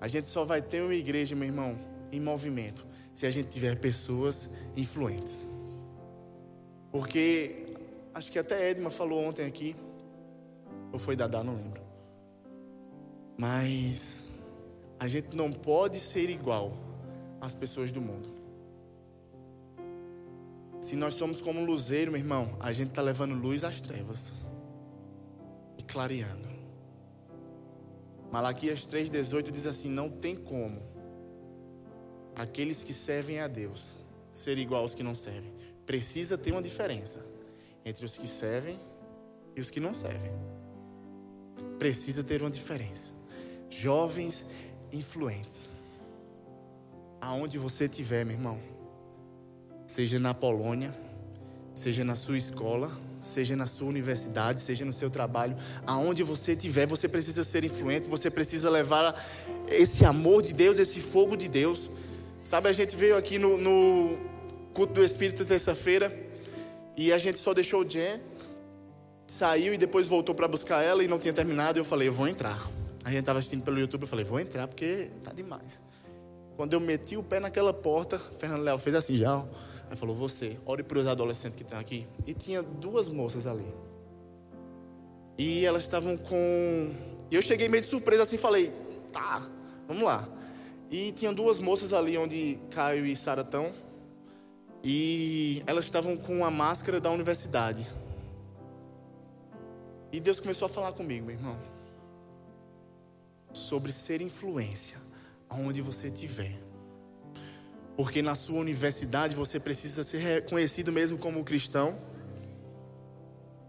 A 0.00 0.08
gente 0.08 0.26
só 0.26 0.42
vai 0.42 0.62
ter 0.62 0.80
uma 0.80 0.94
igreja, 0.94 1.36
meu 1.36 1.46
irmão, 1.46 1.78
em 2.10 2.18
movimento, 2.18 2.86
se 3.12 3.26
a 3.26 3.30
gente 3.30 3.50
tiver 3.50 3.78
pessoas 3.78 4.54
influentes. 4.74 5.46
Porque, 6.90 7.76
acho 8.14 8.32
que 8.32 8.38
até 8.38 8.70
Edma 8.70 8.88
falou 8.88 9.22
ontem 9.22 9.44
aqui, 9.44 9.76
ou 10.90 10.98
foi 10.98 11.14
Dadá, 11.14 11.44
não 11.44 11.54
lembro. 11.54 11.82
Mas 13.36 14.30
a 14.98 15.06
gente 15.06 15.36
não 15.36 15.52
pode 15.52 15.98
ser 15.98 16.30
igual 16.30 16.72
às 17.38 17.54
pessoas 17.54 17.92
do 17.92 18.00
mundo. 18.00 18.35
Se 20.86 20.94
nós 20.94 21.14
somos 21.14 21.40
como 21.40 21.60
um 21.60 21.64
luzeiro, 21.64 22.12
meu 22.12 22.20
irmão, 22.20 22.56
a 22.60 22.72
gente 22.72 22.90
está 22.90 23.02
levando 23.02 23.34
luz 23.34 23.64
às 23.64 23.80
trevas 23.80 24.32
e 25.76 25.82
clareando. 25.82 26.48
Malaquias 28.30 28.86
3,18 28.86 29.50
diz 29.50 29.66
assim: 29.66 29.90
Não 29.90 30.08
tem 30.08 30.36
como 30.36 30.80
aqueles 32.34 32.84
que 32.84 32.92
servem 32.92 33.40
a 33.40 33.48
Deus 33.48 33.96
ser 34.32 34.58
igual 34.58 34.82
aos 34.82 34.94
que 34.94 35.02
não 35.02 35.14
servem. 35.14 35.52
Precisa 35.84 36.38
ter 36.38 36.52
uma 36.52 36.62
diferença 36.62 37.26
entre 37.84 38.04
os 38.04 38.16
que 38.16 38.26
servem 38.26 38.78
e 39.54 39.60
os 39.60 39.70
que 39.70 39.80
não 39.80 39.92
servem 39.92 40.32
precisa 41.78 42.24
ter 42.24 42.42
uma 42.42 42.50
diferença. 42.50 43.12
Jovens 43.70 44.46
influentes. 44.92 45.68
Aonde 47.20 47.58
você 47.58 47.84
estiver, 47.84 48.24
meu 48.24 48.34
irmão, 48.34 48.60
seja 49.86 50.18
na 50.18 50.34
Polônia, 50.34 50.94
seja 51.74 52.04
na 52.04 52.16
sua 52.16 52.36
escola, 52.36 52.90
seja 53.20 53.56
na 53.56 53.66
sua 53.66 53.88
universidade, 53.88 54.60
seja 54.60 54.84
no 54.84 54.92
seu 54.92 55.10
trabalho, 55.10 55.56
aonde 55.86 56.22
você 56.22 56.52
estiver, 56.52 56.86
você 56.86 57.08
precisa 57.08 57.44
ser 57.44 57.64
influente, 57.64 58.08
você 58.08 58.30
precisa 58.30 58.70
levar 58.70 59.14
esse 59.68 60.04
amor 60.04 60.42
de 60.42 60.52
Deus, 60.52 60.78
esse 60.78 61.00
fogo 61.00 61.36
de 61.36 61.48
Deus. 61.48 61.90
Sabe, 62.42 62.68
a 62.68 62.72
gente 62.72 62.94
veio 62.94 63.16
aqui 63.16 63.38
no, 63.38 63.56
no 63.56 64.18
culto 64.72 64.92
do 64.92 65.04
Espírito 65.04 65.44
terça-feira 65.44 66.12
e 66.96 67.12
a 67.12 67.18
gente 67.18 67.38
só 67.38 67.52
deixou 67.52 67.82
o 67.82 67.88
Jen 67.88 68.20
saiu 69.26 69.74
e 69.74 69.78
depois 69.78 70.06
voltou 70.06 70.34
para 70.34 70.46
buscar 70.46 70.82
ela 70.82 71.02
e 71.02 71.08
não 71.08 71.18
tinha 71.18 71.32
terminado. 71.32 71.78
E 71.78 71.80
eu 71.80 71.84
falei, 71.84 72.08
eu 72.08 72.12
vou 72.12 72.28
entrar. 72.28 72.58
A 73.04 73.10
gente 73.10 73.20
estava 73.20 73.38
assistindo 73.38 73.64
pelo 73.64 73.78
YouTube, 73.78 74.02
eu 74.02 74.08
falei, 74.08 74.24
vou 74.24 74.40
entrar 74.40 74.66
porque 74.68 75.10
tá 75.22 75.32
demais. 75.32 75.80
Quando 76.56 76.72
eu 76.72 76.80
meti 76.80 77.16
o 77.16 77.22
pé 77.22 77.38
naquela 77.38 77.72
porta, 77.72 78.18
Fernando 78.18 78.62
Léo 78.62 78.78
fez 78.78 78.94
assim 78.94 79.16
já. 79.16 79.44
Aí 79.88 79.96
falou, 79.96 80.14
você, 80.14 80.58
ore 80.66 80.82
para 80.82 80.98
os 80.98 81.06
adolescentes 81.06 81.56
que 81.56 81.62
estão 81.62 81.78
aqui. 81.78 82.06
E 82.26 82.34
tinha 82.34 82.62
duas 82.62 83.08
moças 83.08 83.46
ali. 83.46 83.66
E 85.38 85.64
elas 85.64 85.82
estavam 85.82 86.16
com. 86.16 86.94
E 87.30 87.34
eu 87.34 87.42
cheguei 87.42 87.68
meio 87.68 87.82
de 87.82 87.88
surpresa 87.88 88.22
assim, 88.22 88.36
falei, 88.36 88.72
tá, 89.12 89.46
vamos 89.86 90.02
lá. 90.02 90.28
E 90.90 91.12
tinha 91.12 91.32
duas 91.32 91.58
moças 91.58 91.92
ali 91.92 92.16
onde 92.16 92.58
Caio 92.70 93.06
e 93.06 93.14
Sara 93.14 93.42
estão. 93.42 93.72
E 94.82 95.62
elas 95.66 95.84
estavam 95.84 96.16
com 96.16 96.44
a 96.44 96.50
máscara 96.50 97.00
da 97.00 97.10
universidade. 97.10 97.86
E 100.12 100.20
Deus 100.20 100.40
começou 100.40 100.66
a 100.66 100.68
falar 100.68 100.92
comigo, 100.92 101.26
meu 101.26 101.34
irmão, 101.34 101.58
sobre 103.52 103.92
ser 103.92 104.20
influência 104.20 104.96
aonde 105.48 105.82
você 105.82 106.08
estiver. 106.08 106.65
Porque 107.96 108.20
na 108.20 108.34
sua 108.34 108.60
universidade 108.60 109.34
você 109.34 109.58
precisa 109.58 110.04
ser 110.04 110.18
reconhecido 110.18 110.92
mesmo 110.92 111.16
como 111.18 111.42
cristão. 111.44 111.96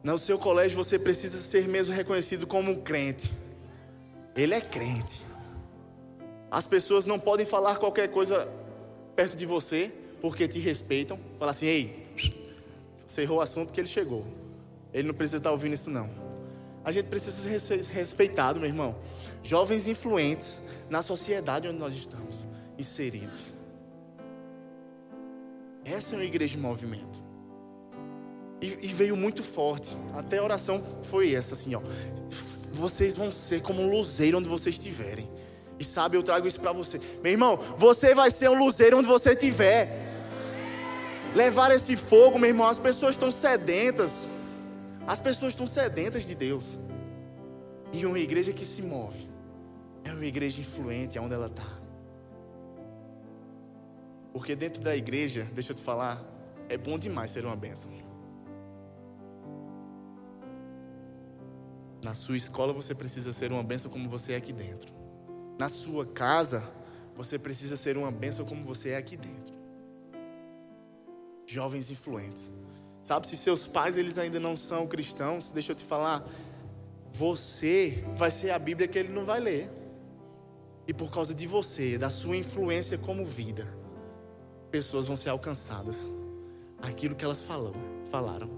No 0.03 0.17
seu 0.17 0.37
colégio 0.37 0.77
você 0.77 0.99
precisa 0.99 1.37
ser 1.37 1.67
mesmo 1.67 1.93
reconhecido 1.93 2.45
como 2.45 2.71
um 2.71 2.81
crente. 2.81 3.31
Ele 4.35 4.53
é 4.53 4.61
crente. 4.61 5.21
As 6.51 6.65
pessoas 6.65 7.05
não 7.05 7.19
podem 7.19 7.45
falar 7.45 7.77
qualquer 7.77 8.09
coisa 8.09 8.47
perto 9.15 9.35
de 9.35 9.45
você 9.45 9.91
porque 10.21 10.47
te 10.47 10.59
respeitam. 10.59 11.19
Falar 11.39 11.51
assim, 11.51 11.65
ei, 11.65 12.07
você 13.05 13.21
errou 13.21 13.37
o 13.37 13.41
assunto 13.41 13.71
que 13.71 13.79
ele 13.79 13.87
chegou. 13.87 14.25
Ele 14.93 15.07
não 15.07 15.15
precisa 15.15 15.37
estar 15.37 15.51
ouvindo 15.51 15.73
isso 15.73 15.89
não. 15.89 16.09
A 16.83 16.91
gente 16.91 17.07
precisa 17.07 17.59
ser 17.59 17.83
respeitado, 17.83 18.59
meu 18.59 18.69
irmão. 18.69 18.95
Jovens 19.43 19.87
influentes 19.87 20.67
na 20.89 21.01
sociedade 21.01 21.67
onde 21.67 21.77
nós 21.77 21.95
estamos 21.95 22.45
inseridos. 22.77 23.56
Essa 25.89 26.15
é 26.15 26.17
uma 26.17 26.25
igreja 26.25 26.55
de 26.55 26.61
movimento. 26.61 27.23
E, 28.61 28.67
e, 28.81 28.87
veio 28.87 29.15
muito 29.15 29.41
forte. 29.41 29.95
Até 30.13 30.39
a 30.39 30.43
oração 30.43 30.83
foi 31.03 31.33
essa, 31.33 31.53
assim, 31.53 31.75
ó. 31.75 31.81
Vocês 32.73 33.15
vão 33.15 33.31
ser 33.31 33.61
como 33.61 33.81
um 33.81 33.89
luzeiro 33.89 34.37
onde 34.37 34.49
vocês 34.49 34.75
estiverem. 34.75 35.29
E 35.79 35.83
sabe, 35.83 36.17
eu 36.17 36.23
trago 36.23 36.47
isso 36.47 36.59
para 36.59 36.73
você. 36.73 36.99
Meu 37.23 37.31
irmão, 37.31 37.57
você 37.77 38.13
vai 38.13 38.31
ser 38.31 38.49
um 38.49 38.57
luzeiro 38.57 38.97
onde 38.97 39.07
você 39.07 39.31
estiver. 39.31 39.87
Levar 41.33 41.71
esse 41.71 41.95
fogo, 41.95 42.37
meu 42.37 42.49
irmão, 42.49 42.67
as 42.67 42.79
pessoas 42.79 43.15
estão 43.15 43.31
sedentas. 43.31 44.29
As 45.05 45.19
pessoas 45.19 45.53
estão 45.53 45.67
sedentas 45.67 46.27
de 46.27 46.35
Deus. 46.35 46.77
E 47.93 48.05
uma 48.05 48.19
igreja 48.19 48.51
que 48.51 48.65
se 48.65 48.81
move 48.81 49.27
é 50.03 50.11
uma 50.11 50.25
igreja 50.25 50.59
influente 50.59 51.17
aonde 51.17 51.33
ela 51.33 51.47
está. 51.47 51.76
Porque 54.37 54.55
dentro 54.55 54.79
da 54.83 54.95
igreja, 54.95 55.47
deixa 55.51 55.71
eu 55.71 55.75
te 55.75 55.81
falar, 55.81 56.23
é 56.69 56.77
bom 56.77 56.99
demais 56.99 57.31
ser 57.31 57.43
uma 57.43 57.55
bênção. 57.55 57.91
Na 62.03 62.13
sua 62.13 62.37
escola 62.37 62.71
você 62.71 62.93
precisa 62.93 63.33
ser 63.33 63.51
uma 63.51 63.63
bênção 63.63 63.89
como 63.89 64.07
você 64.07 64.33
é 64.33 64.35
aqui 64.35 64.53
dentro. 64.53 64.93
Na 65.57 65.69
sua 65.69 66.05
casa 66.05 66.63
você 67.15 67.39
precisa 67.39 67.75
ser 67.75 67.97
uma 67.97 68.11
bênção 68.11 68.45
como 68.45 68.63
você 68.63 68.89
é 68.89 68.97
aqui 68.97 69.17
dentro. 69.17 69.55
Jovens 71.47 71.89
influentes 71.89 72.51
Sabe, 73.01 73.25
se 73.25 73.35
seus 73.35 73.65
pais 73.65 73.97
eles 73.97 74.19
ainda 74.19 74.39
não 74.39 74.55
são 74.55 74.85
cristãos, 74.85 75.49
deixa 75.49 75.71
eu 75.71 75.75
te 75.75 75.83
falar, 75.83 76.23
você 77.11 78.03
vai 78.15 78.29
ser 78.29 78.51
a 78.51 78.59
Bíblia 78.59 78.87
que 78.87 78.99
ele 78.99 79.11
não 79.11 79.25
vai 79.25 79.39
ler. 79.39 79.67
E 80.87 80.93
por 80.93 81.09
causa 81.09 81.33
de 81.33 81.47
você, 81.47 81.97
da 81.97 82.11
sua 82.11 82.37
influência 82.37 82.99
como 82.99 83.25
vida, 83.25 83.67
pessoas 84.67 85.07
vão 85.07 85.17
ser 85.17 85.29
alcançadas. 85.29 86.07
Aquilo 86.81 87.15
que 87.15 87.25
elas 87.25 87.41
falam, 87.41 87.73
falaram. 88.11 88.49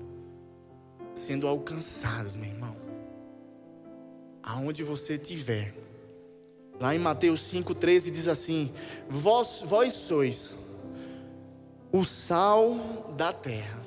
Sendo 1.14 1.48
alcançadas, 1.48 2.36
meu 2.36 2.50
irmão. 2.50 2.76
Aonde 4.44 4.84
você 4.84 5.16
estiver. 5.16 5.74
Lá 6.80 6.96
em 6.96 7.00
Mateus 7.00 7.42
5,13 7.52 8.12
diz 8.12 8.28
assim: 8.28 8.74
vós, 9.10 9.62
vós 9.66 9.94
sois 9.94 10.60
o 11.92 12.06
sal 12.06 12.78
da 13.18 13.34
terra. 13.34 13.80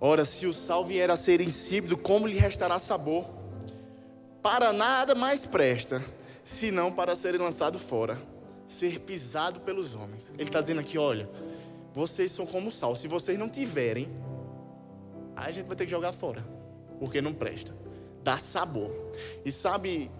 Ora, 0.00 0.24
se 0.24 0.46
o 0.46 0.54
sal 0.54 0.84
vier 0.84 1.10
a 1.10 1.16
ser 1.16 1.40
insípido, 1.40 1.96
como 1.96 2.26
lhe 2.26 2.38
restará 2.38 2.78
sabor? 2.78 3.26
Para 4.40 4.72
nada 4.72 5.14
mais 5.14 5.44
presta, 5.44 6.02
senão 6.44 6.92
para 6.92 7.16
ser 7.16 7.38
lançado 7.38 7.78
fora, 7.78 8.20
ser 8.68 9.00
pisado 9.00 9.60
pelos 9.60 9.94
homens. 9.94 10.30
Ele 10.34 10.44
está 10.44 10.60
dizendo 10.60 10.80
aqui: 10.80 10.98
olha, 10.98 11.28
vocês 11.92 12.30
são 12.30 12.46
como 12.46 12.70
sal. 12.70 12.94
Se 12.94 13.08
vocês 13.08 13.38
não 13.38 13.48
tiverem, 13.48 14.06
aí 15.34 15.48
a 15.48 15.50
gente 15.50 15.66
vai 15.66 15.74
ter 15.74 15.86
que 15.86 15.90
jogar 15.90 16.12
fora, 16.12 16.46
porque 17.00 17.20
não 17.22 17.32
presta. 17.32 17.74
Dá 18.22 18.36
sabor. 18.36 18.90
E 19.44 19.50
sabe, 19.50 20.10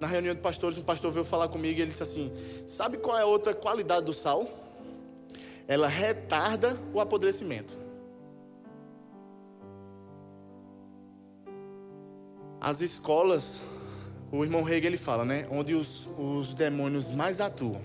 na 0.00 0.06
reunião 0.06 0.34
de 0.34 0.40
pastores, 0.40 0.78
um 0.78 0.82
pastor 0.82 1.12
veio 1.12 1.24
falar 1.24 1.48
comigo 1.48 1.78
e 1.78 1.82
ele 1.82 1.90
disse 1.90 2.02
assim: 2.02 2.32
Sabe 2.66 2.96
qual 2.96 3.18
é 3.18 3.22
a 3.22 3.26
outra 3.26 3.52
qualidade 3.52 4.06
do 4.06 4.14
sal? 4.14 4.48
Ela 5.68 5.86
retarda 5.86 6.76
o 6.92 7.00
apodrecimento. 7.00 7.78
As 12.60 12.80
escolas, 12.80 13.60
o 14.32 14.44
irmão 14.44 14.68
Hegel 14.68 14.90
ele 14.90 14.98
fala, 14.98 15.24
né? 15.24 15.46
Onde 15.50 15.74
os, 15.74 16.08
os 16.18 16.54
demônios 16.54 17.12
mais 17.14 17.40
atuam: 17.40 17.82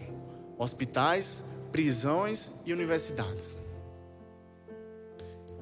hospitais, 0.58 1.56
prisões 1.72 2.62
e 2.66 2.74
universidades. 2.74 3.60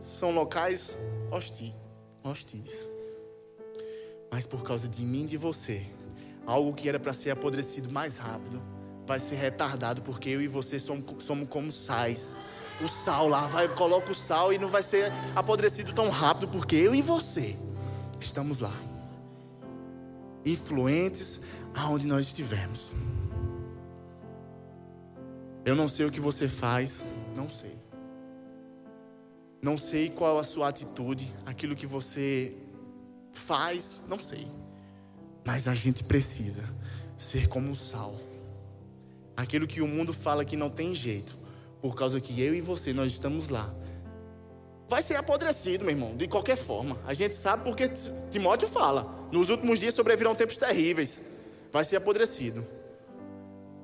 São 0.02 0.32
locais 0.32 0.98
hostis, 1.32 1.74
hostis. 2.24 2.86
Mas 4.30 4.46
por 4.46 4.64
causa 4.64 4.88
de 4.88 5.02
mim 5.04 5.24
e 5.24 5.28
de 5.28 5.38
você, 5.38 5.86
algo 6.46 6.74
que 6.74 6.90
era 6.90 7.00
para 7.00 7.14
ser 7.14 7.30
apodrecido 7.30 7.90
mais 7.90 8.18
rápido, 8.18 8.62
vai 9.06 9.20
ser 9.20 9.36
retardado, 9.36 10.02
porque 10.02 10.30
eu 10.30 10.42
e 10.42 10.48
você 10.48 10.80
somos, 10.80 11.24
somos 11.24 11.48
como 11.48 11.72
sais. 11.72 12.36
O 12.82 12.88
sal 12.90 13.30
lá, 13.30 13.48
vai, 13.48 13.68
coloca 13.70 14.12
o 14.12 14.16
sal 14.16 14.52
e 14.52 14.58
não 14.58 14.68
vai 14.68 14.84
ser 14.84 15.12
apodrecido 15.36 15.94
tão 15.94 16.10
rápido, 16.10 16.50
porque 16.50 16.76
eu 16.76 16.94
e 16.94 17.02
você 17.02 17.56
estamos 18.20 18.60
lá. 18.60 18.74
Influentes 20.46 21.42
aonde 21.74 22.06
nós 22.06 22.28
estivermos. 22.28 22.92
Eu 25.66 25.76
não 25.76 25.88
sei 25.88 26.06
o 26.06 26.12
que 26.12 26.20
você 26.20 26.48
faz, 26.48 27.04
não 27.36 27.50
sei. 27.50 27.78
Não 29.62 29.78
sei 29.78 30.10
qual 30.10 30.38
a 30.38 30.44
sua 30.44 30.68
atitude, 30.68 31.34
aquilo 31.46 31.76
que 31.76 31.88
você 31.88 32.54
faz, 33.32 34.02
não 34.10 34.20
sei. 34.20 34.46
Mas 35.46 35.68
a 35.68 35.74
gente 35.74 36.04
precisa 36.04 36.64
ser 37.18 37.48
como 37.48 37.72
o 37.72 37.76
sal. 37.76 38.14
Aquilo 39.38 39.66
que 39.66 39.82
o 39.82 39.88
mundo 39.88 40.12
fala 40.12 40.44
que 40.44 40.58
não 40.58 40.70
tem 40.70 40.94
jeito, 40.94 41.38
por 41.82 41.96
causa 41.96 42.20
que 42.20 42.42
eu 42.42 42.54
e 42.54 42.60
você 42.60 42.92
nós 42.92 43.14
estamos 43.14 43.48
lá. 43.48 43.74
Vai 44.88 45.02
ser 45.02 45.16
apodrecido, 45.16 45.86
meu 45.86 45.94
irmão, 45.94 46.16
de 46.16 46.28
qualquer 46.28 46.58
forma. 46.58 46.98
A 47.06 47.14
gente 47.14 47.36
sabe 47.36 47.64
porque 47.64 47.90
Timóteo 48.32 48.68
fala: 48.68 49.28
nos 49.32 49.50
últimos 49.50 49.80
dias 49.80 49.94
sobrevirão 49.94 50.36
tempos 50.36 50.58
terríveis. 50.58 51.32
Vai 51.72 51.84
ser 51.84 51.96
apodrecido. 51.96 52.64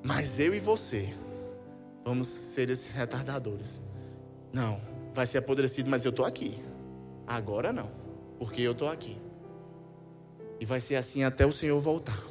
Mas 0.04 0.40
eu 0.40 0.54
e 0.54 0.60
você 0.60 1.14
vamos 2.04 2.28
ser 2.28 2.70
esses 2.70 2.94
retardadores. 2.94 3.80
Não, 4.52 4.80
vai 5.14 5.26
ser 5.26 5.40
apodrecido, 5.40 5.90
mas 5.90 6.06
eu 6.06 6.10
estou 6.10 6.26
aqui. 6.26 6.58
Agora 7.28 7.72
não, 7.72 7.90
porque 8.38 8.62
eu 8.62 8.72
estou 8.72 8.88
aqui. 8.88 9.18
E 10.60 10.66
vai 10.66 10.80
ser 10.80 10.96
assim 10.96 11.24
até 11.24 11.46
o 11.46 11.52
Senhor 11.52 11.80
voltar 11.80 12.22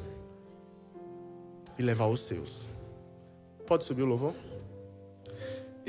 e 1.79 1.83
levar 1.83 2.07
os 2.07 2.21
seus. 2.21 2.65
Pode 3.67 3.85
subir 3.85 4.03
o 4.03 4.07
louvor? 4.07 4.35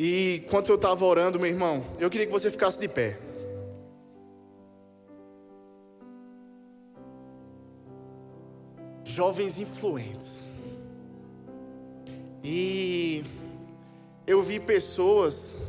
E 0.02 0.38
enquanto 0.38 0.70
eu 0.70 0.76
estava 0.76 1.04
orando, 1.04 1.38
meu 1.38 1.50
irmão, 1.50 1.84
eu 2.00 2.10
queria 2.10 2.26
que 2.26 2.32
você 2.32 2.50
ficasse 2.50 2.80
de 2.80 2.88
pé. 2.88 3.20
Jovens 9.04 9.60
influentes. 9.60 10.40
E 12.42 13.26
eu 14.26 14.42
vi 14.42 14.58
pessoas 14.62 15.64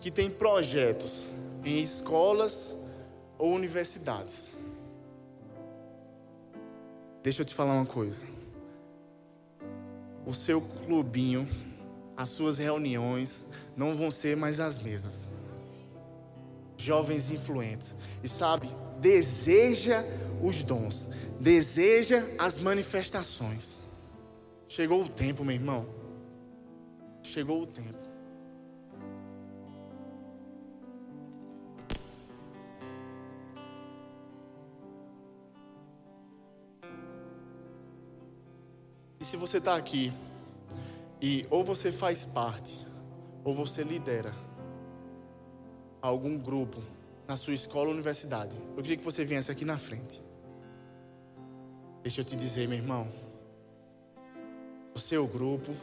que 0.00 0.10
têm 0.10 0.28
projetos 0.28 1.30
em 1.64 1.78
escolas 1.78 2.74
ou 3.38 3.52
universidades. 3.52 4.58
Deixa 7.22 7.42
eu 7.42 7.46
te 7.46 7.54
falar 7.54 7.74
uma 7.74 7.86
coisa. 7.86 8.24
O 10.26 10.34
seu 10.34 10.60
clubinho, 10.60 11.46
as 12.16 12.30
suas 12.30 12.56
reuniões 12.56 13.50
não 13.76 13.94
vão 13.94 14.10
ser 14.10 14.36
mais 14.36 14.58
as 14.58 14.82
mesmas. 14.82 15.34
Jovens 16.78 17.30
influentes. 17.30 17.94
E 18.22 18.28
sabe, 18.28 18.68
deseja 19.00 20.02
os 20.42 20.62
dons, 20.62 21.10
deseja 21.38 22.24
as 22.38 22.58
manifestações. 22.58 23.80
Chegou 24.68 25.02
o 25.02 25.08
tempo, 25.08 25.44
meu 25.44 25.54
irmão. 25.54 25.86
Chegou 27.22 27.62
o 27.62 27.66
tempo. 27.66 28.06
E 39.20 39.24
se 39.24 39.36
você 39.36 39.58
está 39.58 39.76
aqui 39.76 40.12
e 41.20 41.46
ou 41.50 41.64
você 41.64 41.90
faz 41.90 42.24
parte, 42.24 42.78
ou 43.44 43.54
você 43.54 43.82
lidera 43.82 44.34
algum 46.00 46.38
grupo 46.38 46.82
na 47.26 47.36
sua 47.36 47.54
escola 47.54 47.86
ou 47.86 47.92
universidade, 47.92 48.56
eu 48.76 48.82
queria 48.82 48.96
que 48.96 49.04
você 49.04 49.24
viesse 49.24 49.50
aqui 49.50 49.64
na 49.64 49.78
frente. 49.78 50.20
Deixa 52.02 52.20
eu 52.20 52.24
te 52.24 52.36
dizer, 52.36 52.68
meu 52.68 52.78
irmão, 52.78 53.08
o 54.94 54.98
seu 54.98 55.26
grupo 55.26 55.74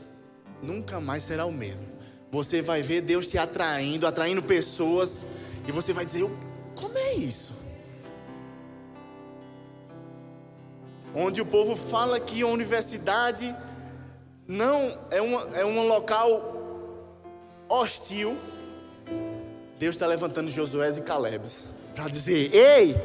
nunca 0.62 1.00
mais 1.02 1.24
será 1.24 1.46
o 1.46 1.52
mesmo. 1.52 1.86
Você 2.32 2.62
vai 2.62 2.82
ver 2.82 3.02
Deus 3.02 3.28
te 3.28 3.38
atraindo, 3.38 4.08
atraindo 4.08 4.42
pessoas, 4.42 5.36
e 5.68 5.72
você 5.72 5.94
vai 5.94 6.06
dizer: 6.06 6.26
como 6.76 6.98
é 6.98 7.14
isso? 7.16 7.64
Onde 11.16 11.42
o 11.42 11.46
povo 11.46 11.76
fala 11.76 12.20
que 12.20 12.42
a 12.42 12.48
universidade 12.48 13.54
não 14.48 14.98
é, 15.10 15.22
uma, 15.22 15.58
é 15.58 15.66
um 15.66 15.88
local 15.88 16.42
hostil. 17.70 18.38
Deus 19.80 19.96
está 19.96 20.08
levantando 20.08 20.50
Josué 20.50 20.92
e 20.92 21.02
Caleb 21.02 21.44
para 21.96 22.08
dizer: 22.08 22.54
Ei, 22.54 22.96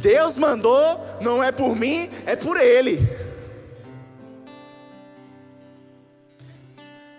Deus 0.00 0.36
mandou, 0.36 0.98
não 1.20 1.42
é 1.42 1.52
por 1.52 1.76
mim, 1.76 2.08
é 2.26 2.36
por 2.36 2.56
Ele. 2.56 2.98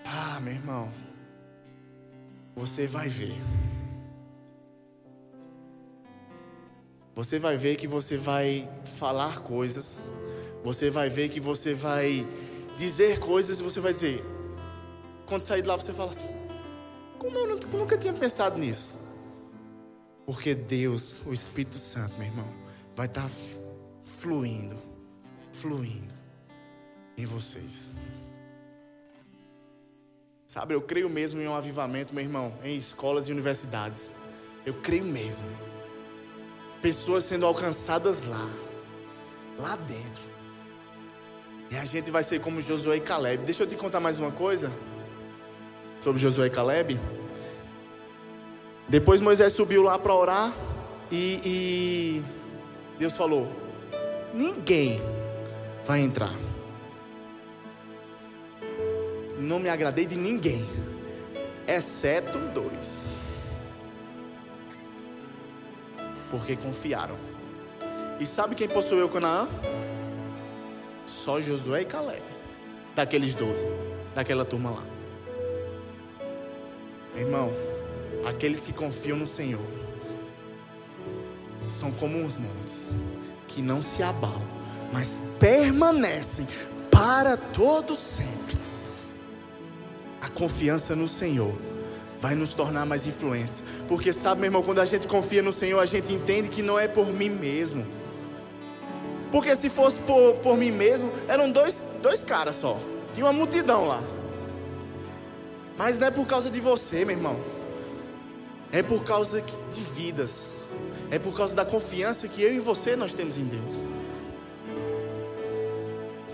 Ah, 0.05 0.39
meu 0.41 0.53
irmão, 0.53 0.91
você 2.55 2.87
vai 2.87 3.07
ver. 3.07 3.35
Você 7.13 7.39
vai 7.39 7.57
ver 7.57 7.75
que 7.75 7.87
você 7.87 8.17
vai 8.17 8.67
falar 8.97 9.39
coisas, 9.39 10.11
você 10.63 10.89
vai 10.89 11.09
ver 11.09 11.29
que 11.29 11.39
você 11.39 11.73
vai 11.73 12.25
dizer 12.81 13.19
coisas 13.19 13.59
e 13.59 13.63
você 13.63 13.79
vai 13.79 13.93
dizer, 13.93 14.23
quando 15.27 15.43
sair 15.43 15.61
de 15.61 15.67
lá 15.67 15.77
você 15.77 15.93
fala 15.93 16.09
assim: 16.09 16.27
Como 17.19 17.37
eu 17.37 17.59
nunca 17.71 17.95
tinha 17.95 18.11
pensado 18.11 18.57
nisso? 18.57 19.01
Porque 20.25 20.55
Deus, 20.55 21.25
o 21.27 21.33
Espírito 21.33 21.77
Santo, 21.77 22.17
meu 22.17 22.27
irmão, 22.27 22.47
vai 22.95 23.05
estar 23.05 23.29
fluindo, 24.03 24.77
fluindo 25.51 26.13
em 27.17 27.25
vocês. 27.25 27.95
Sabe, 30.47 30.73
eu 30.73 30.81
creio 30.81 31.09
mesmo 31.09 31.39
em 31.39 31.47
um 31.47 31.53
avivamento, 31.53 32.13
meu 32.13 32.23
irmão, 32.23 32.53
em 32.63 32.75
escolas 32.75 33.27
e 33.27 33.31
universidades. 33.31 34.11
Eu 34.65 34.73
creio 34.73 35.05
mesmo. 35.05 35.45
Pessoas 36.81 37.23
sendo 37.25 37.45
alcançadas 37.45 38.25
lá, 38.25 38.49
lá 39.57 39.75
dentro. 39.75 40.30
E 41.71 41.77
a 41.77 41.85
gente 41.85 42.11
vai 42.11 42.21
ser 42.21 42.41
como 42.41 42.59
Josué 42.59 42.97
e 42.97 42.99
Caleb. 42.99 43.45
Deixa 43.45 43.63
eu 43.63 43.67
te 43.67 43.77
contar 43.77 44.01
mais 44.01 44.19
uma 44.19 44.29
coisa 44.29 44.69
sobre 46.01 46.19
Josué 46.21 46.47
e 46.47 46.49
Caleb. 46.49 46.99
Depois 48.89 49.21
Moisés 49.21 49.53
subiu 49.53 49.81
lá 49.81 49.97
para 49.97 50.13
orar 50.13 50.53
e, 51.09 51.39
e 51.45 52.25
Deus 52.99 53.15
falou: 53.15 53.49
ninguém 54.33 54.99
vai 55.85 56.01
entrar. 56.01 56.33
Não 59.37 59.57
me 59.57 59.69
agradei 59.69 60.05
de 60.05 60.17
ninguém, 60.17 60.67
exceto 61.65 62.37
dois. 62.53 63.05
Porque 66.29 66.57
confiaram. 66.57 67.17
E 68.19 68.25
sabe 68.25 68.55
quem 68.55 68.67
possuiu 68.67 69.07
Canaã? 69.07 69.47
Só 71.05 71.41
Josué 71.41 71.81
e 71.81 71.85
Caleb. 71.85 72.21
Daqueles 72.95 73.33
doze, 73.33 73.65
daquela 74.13 74.45
turma 74.45 74.71
lá. 74.71 74.83
Irmão, 77.15 77.53
aqueles 78.25 78.61
que 78.61 78.73
confiam 78.73 79.17
no 79.17 79.27
Senhor 79.27 79.61
são 81.67 81.91
como 81.91 82.25
os 82.25 82.37
montes 82.37 82.89
que 83.47 83.61
não 83.61 83.81
se 83.81 84.01
abalam, 84.01 84.41
mas 84.91 85.37
permanecem 85.39 86.47
para 86.89 87.37
todo 87.37 87.95
sempre. 87.95 88.57
A 90.21 90.29
confiança 90.29 90.95
no 90.95 91.07
Senhor 91.07 91.53
vai 92.19 92.35
nos 92.35 92.53
tornar 92.53 92.85
mais 92.85 93.07
influentes, 93.07 93.63
porque 93.87 94.13
sabe, 94.13 94.41
meu 94.41 94.47
irmão, 94.47 94.63
quando 94.63 94.79
a 94.79 94.85
gente 94.85 95.07
confia 95.07 95.41
no 95.41 95.51
Senhor, 95.51 95.79
a 95.79 95.85
gente 95.85 96.13
entende 96.13 96.49
que 96.49 96.61
não 96.61 96.79
é 96.79 96.87
por 96.87 97.07
mim 97.07 97.29
mesmo. 97.29 97.85
Porque 99.31 99.55
se 99.55 99.69
fosse 99.69 99.99
por, 100.01 100.33
por 100.35 100.57
mim 100.57 100.71
mesmo, 100.71 101.11
eram 101.27 101.49
dois, 101.51 101.99
dois 102.01 102.23
caras 102.23 102.57
só. 102.57 102.77
Tinha 103.13 103.25
uma 103.25 103.33
multidão 103.33 103.85
lá. 103.85 104.03
Mas 105.77 105.97
não 105.97 106.07
é 106.07 106.11
por 106.11 106.27
causa 106.27 106.49
de 106.49 106.59
você, 106.59 107.05
meu 107.05 107.15
irmão. 107.15 107.39
É 108.71 108.83
por 108.83 109.03
causa 109.03 109.41
de 109.41 109.81
vidas. 109.95 110.57
É 111.09 111.17
por 111.17 111.35
causa 111.35 111.55
da 111.55 111.65
confiança 111.65 112.27
que 112.27 112.41
eu 112.41 112.53
e 112.53 112.59
você 112.59 112.95
nós 112.95 113.13
temos 113.13 113.37
em 113.37 113.45
Deus. 113.45 113.85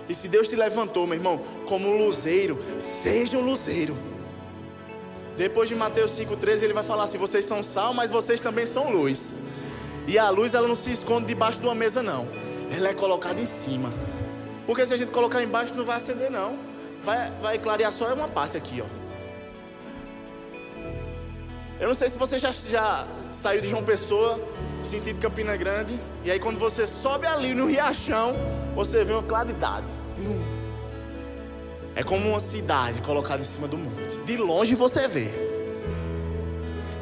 E 0.09 0.15
se 0.15 0.27
Deus 0.27 0.47
te 0.47 0.55
levantou, 0.55 1.05
meu 1.05 1.17
irmão, 1.17 1.41
como 1.67 1.95
luzeiro, 1.95 2.57
seja 2.79 3.37
um 3.37 3.41
luzeiro. 3.41 3.95
Depois 5.35 5.69
de 5.69 5.75
Mateus 5.75 6.11
5,13, 6.11 6.63
ele 6.63 6.73
vai 6.73 6.83
falar 6.83 7.03
assim: 7.03 7.17
vocês 7.17 7.45
são 7.45 7.61
sal, 7.61 7.93
mas 7.93 8.09
vocês 8.09 8.39
também 8.39 8.65
são 8.65 8.91
luz. 8.91 9.43
E 10.07 10.17
a 10.17 10.29
luz, 10.29 10.53
ela 10.53 10.67
não 10.67 10.75
se 10.75 10.91
esconde 10.91 11.27
debaixo 11.27 11.59
de 11.59 11.65
uma 11.65 11.75
mesa, 11.75 12.01
não. 12.01 12.27
Ela 12.71 12.89
é 12.89 12.93
colocada 12.93 13.39
em 13.41 13.45
cima. 13.45 13.91
Porque 14.65 14.85
se 14.85 14.93
a 14.93 14.97
gente 14.97 15.11
colocar 15.11 15.41
embaixo, 15.41 15.73
não 15.75 15.85
vai 15.85 15.97
acender, 15.97 16.29
não. 16.29 16.57
Vai, 17.03 17.31
vai 17.41 17.57
clarear 17.57 17.91
só 17.91 18.13
uma 18.13 18.27
parte 18.27 18.57
aqui, 18.57 18.81
ó. 18.81 19.07
Eu 21.79 21.87
não 21.87 21.95
sei 21.95 22.09
se 22.09 22.17
você 22.17 22.39
já, 22.39 22.51
já 22.51 23.05
saiu 23.31 23.61
de 23.61 23.69
João 23.69 23.83
Pessoa, 23.83 24.39
sentido 24.83 25.19
Campina 25.21 25.55
Grande, 25.55 25.97
e 26.23 26.31
aí 26.31 26.39
quando 26.39 26.57
você 26.57 26.87
sobe 26.87 27.27
ali 27.27 27.53
no 27.53 27.67
Riachão, 27.67 28.33
você 28.75 29.03
vê 29.03 29.13
uma 29.13 29.23
claridade. 29.23 29.85
É 31.95 32.03
como 32.03 32.29
uma 32.29 32.39
cidade 32.39 33.01
colocada 33.01 33.41
em 33.41 33.45
cima 33.45 33.67
do 33.67 33.77
monte. 33.77 34.17
De 34.25 34.37
longe 34.37 34.75
você 34.75 35.07
vê. 35.07 35.56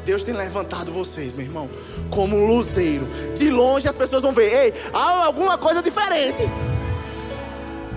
Deus 0.06 0.22
tem 0.22 0.32
levantado 0.32 0.92
vocês, 0.92 1.34
meu 1.34 1.44
irmão, 1.44 1.68
como 2.10 2.36
um 2.36 2.46
luzeiro. 2.46 3.08
De 3.34 3.50
longe 3.50 3.88
as 3.88 3.96
pessoas 3.96 4.22
vão 4.22 4.30
ver, 4.30 4.52
ei, 4.52 4.74
há 4.94 5.24
alguma 5.24 5.58
coisa 5.58 5.82
diferente. 5.82 6.48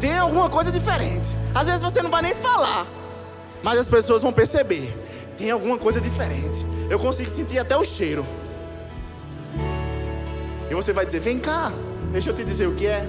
Tem 0.01 0.17
alguma 0.17 0.49
coisa 0.49 0.71
diferente. 0.71 1.27
Às 1.53 1.67
vezes 1.67 1.83
você 1.83 2.01
não 2.01 2.09
vai 2.09 2.23
nem 2.23 2.33
falar, 2.33 2.87
mas 3.61 3.77
as 3.77 3.87
pessoas 3.87 4.23
vão 4.23 4.33
perceber. 4.33 4.91
Tem 5.37 5.51
alguma 5.51 5.77
coisa 5.77 6.01
diferente. 6.01 6.65
Eu 6.89 6.97
consigo 6.97 7.29
sentir 7.29 7.59
até 7.59 7.77
o 7.77 7.83
cheiro. 7.83 8.25
E 10.67 10.73
você 10.73 10.91
vai 10.91 11.05
dizer: 11.05 11.19
Vem 11.19 11.37
cá, 11.37 11.71
deixa 12.11 12.31
eu 12.31 12.35
te 12.35 12.43
dizer 12.43 12.67
o 12.67 12.73
que 12.73 12.87
é. 12.87 13.07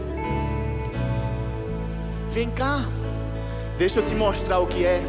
Vem 2.33 2.51
cá, 2.51 2.85
deixa 3.79 4.01
eu 4.01 4.05
te 4.05 4.15
mostrar 4.15 4.59
o 4.59 4.67
que 4.67 4.85
é. 4.85 5.03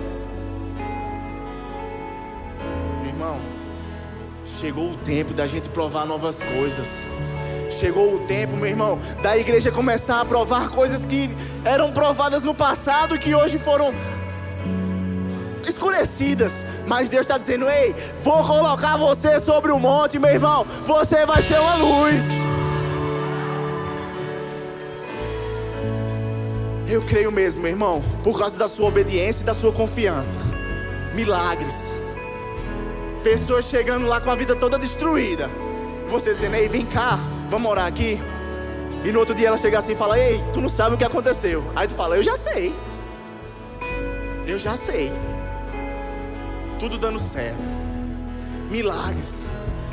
Meu 3.02 3.10
irmão, 3.10 3.51
chegou 4.62 4.91
o 4.91 4.95
tempo 4.95 5.34
da 5.34 5.47
gente 5.47 5.68
provar 5.70 6.05
novas 6.05 6.38
coisas. 6.43 6.88
Chegou 7.80 8.14
o 8.14 8.20
tempo, 8.20 8.55
meu 8.55 8.68
irmão, 8.68 8.99
da 9.24 9.36
igreja 9.36 9.72
começar 9.72 10.22
a 10.22 10.26
provar 10.26 10.70
coisas 10.70 11.03
que 11.03 11.32
eram 11.66 11.91
provadas 11.91 12.43
no 12.43 12.53
passado 12.53 13.16
e 13.16 13.18
que 13.18 13.34
hoje 13.34 13.57
foram 13.57 13.91
escurecidas. 15.68 16.53
Mas 16.86 17.09
Deus 17.09 17.22
está 17.22 17.39
dizendo: 17.39 17.68
Ei, 17.68 17.95
vou 18.24 18.43
colocar 18.43 18.97
você 18.97 19.39
sobre 19.39 19.72
o 19.72 19.80
monte, 19.80 20.20
meu 20.20 20.30
irmão. 20.30 20.64
Você 20.86 21.26
vai 21.26 21.41
ser 21.41 21.59
uma 21.59 21.76
luz. 21.78 22.24
Eu 26.88 27.01
creio 27.01 27.32
mesmo, 27.32 27.62
meu 27.62 27.72
irmão, 27.72 28.03
por 28.24 28.38
causa 28.38 28.59
da 28.59 28.68
sua 28.68 28.89
obediência 28.89 29.41
e 29.41 29.45
da 29.45 29.55
sua 29.55 29.72
confiança. 29.72 30.38
Milagres. 31.16 31.91
Pessoas 33.24 33.66
chegando 33.66 34.08
lá 34.08 34.20
com 34.20 34.30
a 34.30 34.36
vida 34.36 34.56
toda 34.56 34.80
destruída. 34.80 35.50
Você 36.10 36.34
dizendo: 36.34 36.56
Ei, 36.56 36.68
vem 36.68 36.86
cá, 36.86 37.20
vamos 37.50 37.70
orar 37.70 37.86
aqui. 37.86 38.20
E 39.04 39.12
no 39.12 39.20
outro 39.20 39.34
dia 39.34 39.48
ela 39.48 39.58
chega 39.58 39.80
assim 39.80 39.94
e 39.94 39.96
fala: 39.96 40.20
Ei, 40.20 40.44
tu 40.54 40.62
não 40.62 40.70
sabe 40.70 40.96
o 40.96 40.98
que 40.98 41.04
aconteceu. 41.04 41.64
Aí 41.76 41.88
tu 41.88 41.94
fala: 41.94 42.18
Eu 42.18 42.24
já 42.24 42.38
sei. 42.38 42.74
Eu 44.46 44.58
já 44.58 44.76
sei 44.76 45.12
tudo 46.82 46.98
dando 46.98 47.20
certo. 47.20 47.62
Milagres. 48.72 49.42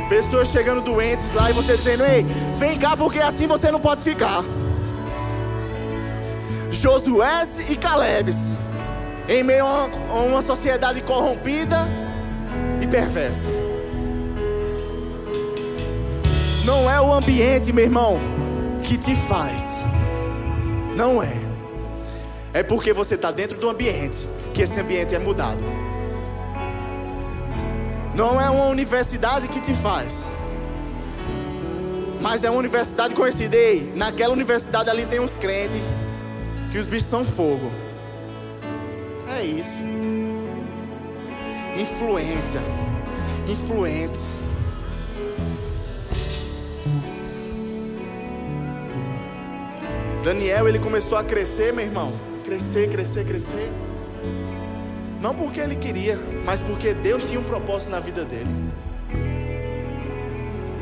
Pessoas 0.09 0.49
chegando 0.49 0.81
doentes 0.81 1.35
lá 1.35 1.51
e 1.51 1.53
você 1.53 1.77
dizendo: 1.77 2.03
Ei, 2.03 2.25
vem 2.57 2.79
cá 2.79 2.97
porque 2.97 3.19
assim 3.19 3.47
você 3.47 3.71
não 3.71 3.79
pode 3.79 4.03
ficar. 4.03 4.43
Josué 6.71 7.47
e 7.69 7.77
Caleb, 7.77 8.33
em 9.29 9.43
meio 9.43 9.67
a 9.67 9.87
uma, 10.15 10.41
sociedade 10.41 11.03
corrompida 11.03 11.87
perversa. 12.89 13.49
Não 16.65 16.91
é 16.91 17.01
o 17.01 17.13
ambiente, 17.13 17.73
meu 17.73 17.85
irmão, 17.85 18.19
que 18.83 18.99
te 18.99 19.15
faz. 19.15 19.63
Não 20.95 21.23
é. 21.23 21.33
É 22.53 22.63
porque 22.63 22.93
você 22.93 23.15
está 23.15 23.31
dentro 23.31 23.57
do 23.59 23.69
ambiente 23.69 24.19
que 24.53 24.63
esse 24.63 24.81
ambiente 24.81 25.15
é 25.15 25.19
mudado. 25.19 25.63
Não 28.15 28.41
é 28.41 28.51
uma 28.51 28.67
universidade 28.67 29.47
que 29.49 29.61
te 29.61 29.73
faz. 29.75 30.25
Mas 32.21 32.43
é 32.43 32.51
uma 32.51 32.59
universidade 32.59 33.15
conhecida. 33.15 33.57
Ei, 33.57 33.93
naquela 33.95 34.33
universidade 34.33 34.91
ali 34.91 35.07
tem 35.07 35.21
uns 35.21 35.37
crentes 35.37 35.81
que 36.73 36.79
os 36.79 36.89
bichos 36.89 37.09
são 37.09 37.25
fogo. 37.25 37.71
É 39.37 39.43
isso. 39.45 39.71
Influência. 41.77 42.61
Influentes. 43.49 44.39
Daniel, 50.23 50.69
ele 50.69 50.79
começou 50.79 51.17
a 51.17 51.25
crescer, 51.25 51.73
meu 51.73 51.87
irmão. 51.87 52.13
Crescer, 52.45 52.91
crescer, 52.91 53.25
crescer. 53.25 53.71
Não 55.23 55.35
porque 55.35 55.61
ele 55.61 55.75
queria, 55.75 56.19
mas 56.45 56.61
porque 56.61 56.93
Deus 56.93 57.25
tinha 57.25 57.41
um 57.41 57.45
propósito 57.45 57.91
na 57.91 57.99
vida 57.99 58.25
dele. 58.25 58.51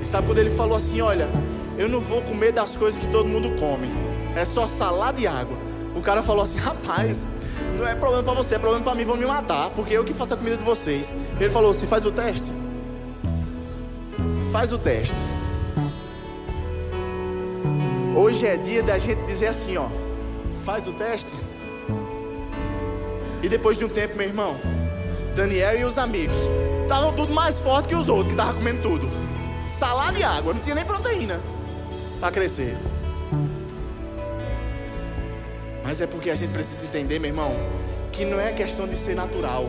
E 0.02 0.04
sabe 0.04 0.26
quando 0.26 0.38
ele 0.38 0.50
falou 0.50 0.76
assim: 0.76 1.00
Olha, 1.00 1.28
eu 1.78 1.88
não 1.88 2.00
vou 2.00 2.22
comer 2.22 2.50
das 2.50 2.74
coisas 2.74 3.00
que 3.00 3.06
todo 3.06 3.28
mundo 3.28 3.50
come, 3.60 3.88
é 4.34 4.44
só 4.44 4.66
salada 4.66 5.20
e 5.20 5.26
água. 5.26 5.56
O 5.94 6.00
cara 6.00 6.22
falou 6.22 6.42
assim: 6.42 6.58
Rapaz, 6.58 7.24
não 7.78 7.86
é 7.86 7.94
problema 7.94 8.24
para 8.24 8.34
você, 8.34 8.56
é 8.56 8.58
problema 8.58 8.84
para 8.84 8.94
mim, 8.94 9.04
vão 9.04 9.16
me 9.16 9.26
matar, 9.26 9.70
porque 9.70 9.94
eu 9.94 10.04
que 10.04 10.12
faço 10.12 10.34
a 10.34 10.36
comida 10.36 10.56
de 10.56 10.64
vocês. 10.64 11.08
Ele 11.38 11.50
falou 11.50 11.70
assim: 11.70 11.86
Faz 11.86 12.04
o 12.04 12.10
teste. 12.10 12.55
Faz 14.56 14.72
o 14.72 14.78
teste. 14.78 15.14
Hoje 18.16 18.46
é 18.46 18.56
dia 18.56 18.82
da 18.82 18.96
gente 18.96 19.20
dizer 19.26 19.48
assim: 19.48 19.76
Ó, 19.76 19.86
faz 20.64 20.88
o 20.88 20.94
teste. 20.94 21.32
E 23.42 23.50
depois 23.50 23.76
de 23.76 23.84
um 23.84 23.88
tempo, 23.90 24.16
meu 24.16 24.26
irmão, 24.26 24.56
Daniel 25.34 25.78
e 25.78 25.84
os 25.84 25.98
amigos 25.98 26.38
estavam 26.80 27.12
tudo 27.12 27.34
mais 27.34 27.58
forte 27.58 27.90
que 27.90 27.94
os 27.94 28.08
outros 28.08 28.28
que 28.28 28.32
estavam 28.32 28.54
comendo 28.54 28.80
tudo. 28.80 29.10
Salada 29.68 30.18
e 30.18 30.22
água, 30.22 30.54
não 30.54 30.60
tinha 30.62 30.74
nem 30.74 30.86
proteína 30.86 31.38
para 32.18 32.32
crescer. 32.32 32.78
Mas 35.84 36.00
é 36.00 36.06
porque 36.06 36.30
a 36.30 36.34
gente 36.34 36.54
precisa 36.54 36.86
entender, 36.86 37.18
meu 37.18 37.28
irmão, 37.28 37.52
que 38.10 38.24
não 38.24 38.40
é 38.40 38.54
questão 38.54 38.88
de 38.88 38.96
ser 38.96 39.14
natural, 39.14 39.68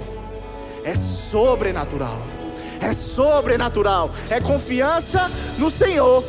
é 0.86 0.96
sobrenatural. 0.96 2.37
É 2.82 2.94
sobrenatural, 2.94 4.12
é 4.30 4.40
confiança 4.40 5.32
no 5.58 5.70
Senhor, 5.70 6.24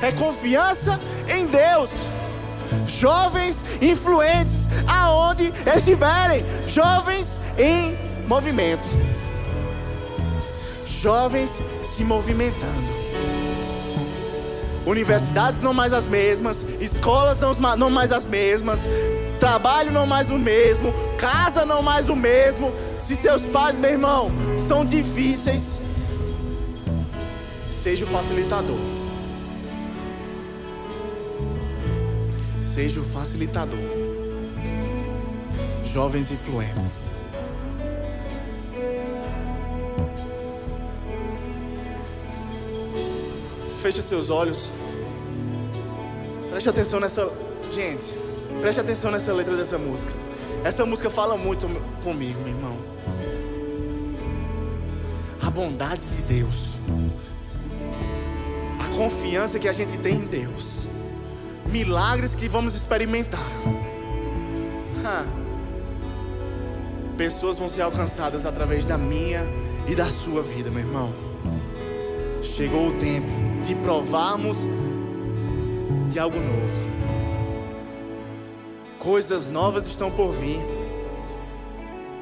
é 0.00 0.12
confiança 0.12 0.98
em 1.28 1.46
Deus. 1.46 1.90
Jovens 2.86 3.62
influentes 3.80 4.68
aonde 4.86 5.52
estiverem, 5.76 6.44
jovens 6.68 7.38
em 7.58 7.98
movimento. 8.26 8.88
Jovens 10.86 11.60
se 11.82 12.04
movimentando. 12.04 12.92
Universidades 14.86 15.60
não 15.60 15.72
mais 15.72 15.92
as 15.92 16.06
mesmas, 16.06 16.62
escolas 16.80 17.38
não, 17.76 17.90
mais 17.90 18.10
as 18.10 18.26
mesmas, 18.26 18.80
trabalho 19.38 19.92
não 19.92 20.06
mais 20.06 20.30
o 20.30 20.38
mesmo, 20.38 20.92
casa 21.22 21.64
não 21.64 21.82
mais 21.82 22.08
o 22.08 22.16
mesmo. 22.16 22.72
Se 22.98 23.14
seus 23.14 23.46
pais, 23.46 23.76
meu 23.76 23.90
irmão, 23.90 24.28
são 24.58 24.84
difíceis, 24.84 25.76
seja 27.70 28.04
o 28.04 28.08
facilitador. 28.08 28.76
Seja 32.60 32.98
o 32.98 33.04
facilitador. 33.04 33.78
Jovens 35.84 36.32
influentes. 36.32 37.02
Feche 43.80 44.02
seus 44.02 44.30
olhos. 44.30 44.70
Preste 46.50 46.68
atenção 46.68 46.98
nessa. 46.98 47.30
Gente, 47.70 48.14
preste 48.60 48.80
atenção 48.80 49.10
nessa 49.10 49.32
letra 49.32 49.56
dessa 49.56 49.78
música. 49.78 50.31
Essa 50.64 50.86
música 50.86 51.10
fala 51.10 51.36
muito 51.36 51.66
comigo, 52.04 52.38
meu 52.40 52.48
irmão. 52.50 52.78
A 55.44 55.50
bondade 55.50 56.02
de 56.08 56.22
Deus. 56.22 56.74
A 58.78 58.96
confiança 58.96 59.58
que 59.58 59.68
a 59.68 59.72
gente 59.72 59.98
tem 59.98 60.14
em 60.14 60.26
Deus. 60.26 60.86
Milagres 61.66 62.34
que 62.34 62.48
vamos 62.48 62.74
experimentar. 62.76 63.44
Ha. 65.04 65.24
Pessoas 67.16 67.58
vão 67.58 67.68
ser 67.68 67.82
alcançadas 67.82 68.46
através 68.46 68.86
da 68.86 68.96
minha 68.96 69.44
e 69.88 69.96
da 69.96 70.08
sua 70.08 70.42
vida, 70.42 70.70
meu 70.70 70.80
irmão. 70.80 71.12
Chegou 72.40 72.88
o 72.88 72.92
tempo 72.92 73.62
de 73.64 73.74
provarmos 73.76 74.58
de 76.08 76.20
algo 76.20 76.38
novo. 76.38 76.91
Coisas 79.02 79.50
novas 79.50 79.88
estão 79.88 80.12
por 80.12 80.32
vir. 80.32 80.60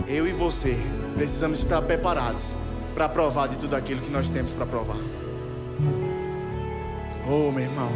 Eu 0.09 0.26
e 0.26 0.33
você 0.33 0.78
precisamos 1.14 1.59
estar 1.59 1.83
preparados 1.83 2.41
para 2.95 3.07
provar 3.07 3.49
de 3.49 3.59
tudo 3.59 3.76
aquilo 3.76 4.01
que 4.01 4.09
nós 4.09 4.31
temos 4.31 4.55
para 4.55 4.64
provar. 4.64 4.97
Oh, 7.28 7.53
meu 7.53 7.64
irmão. 7.64 7.93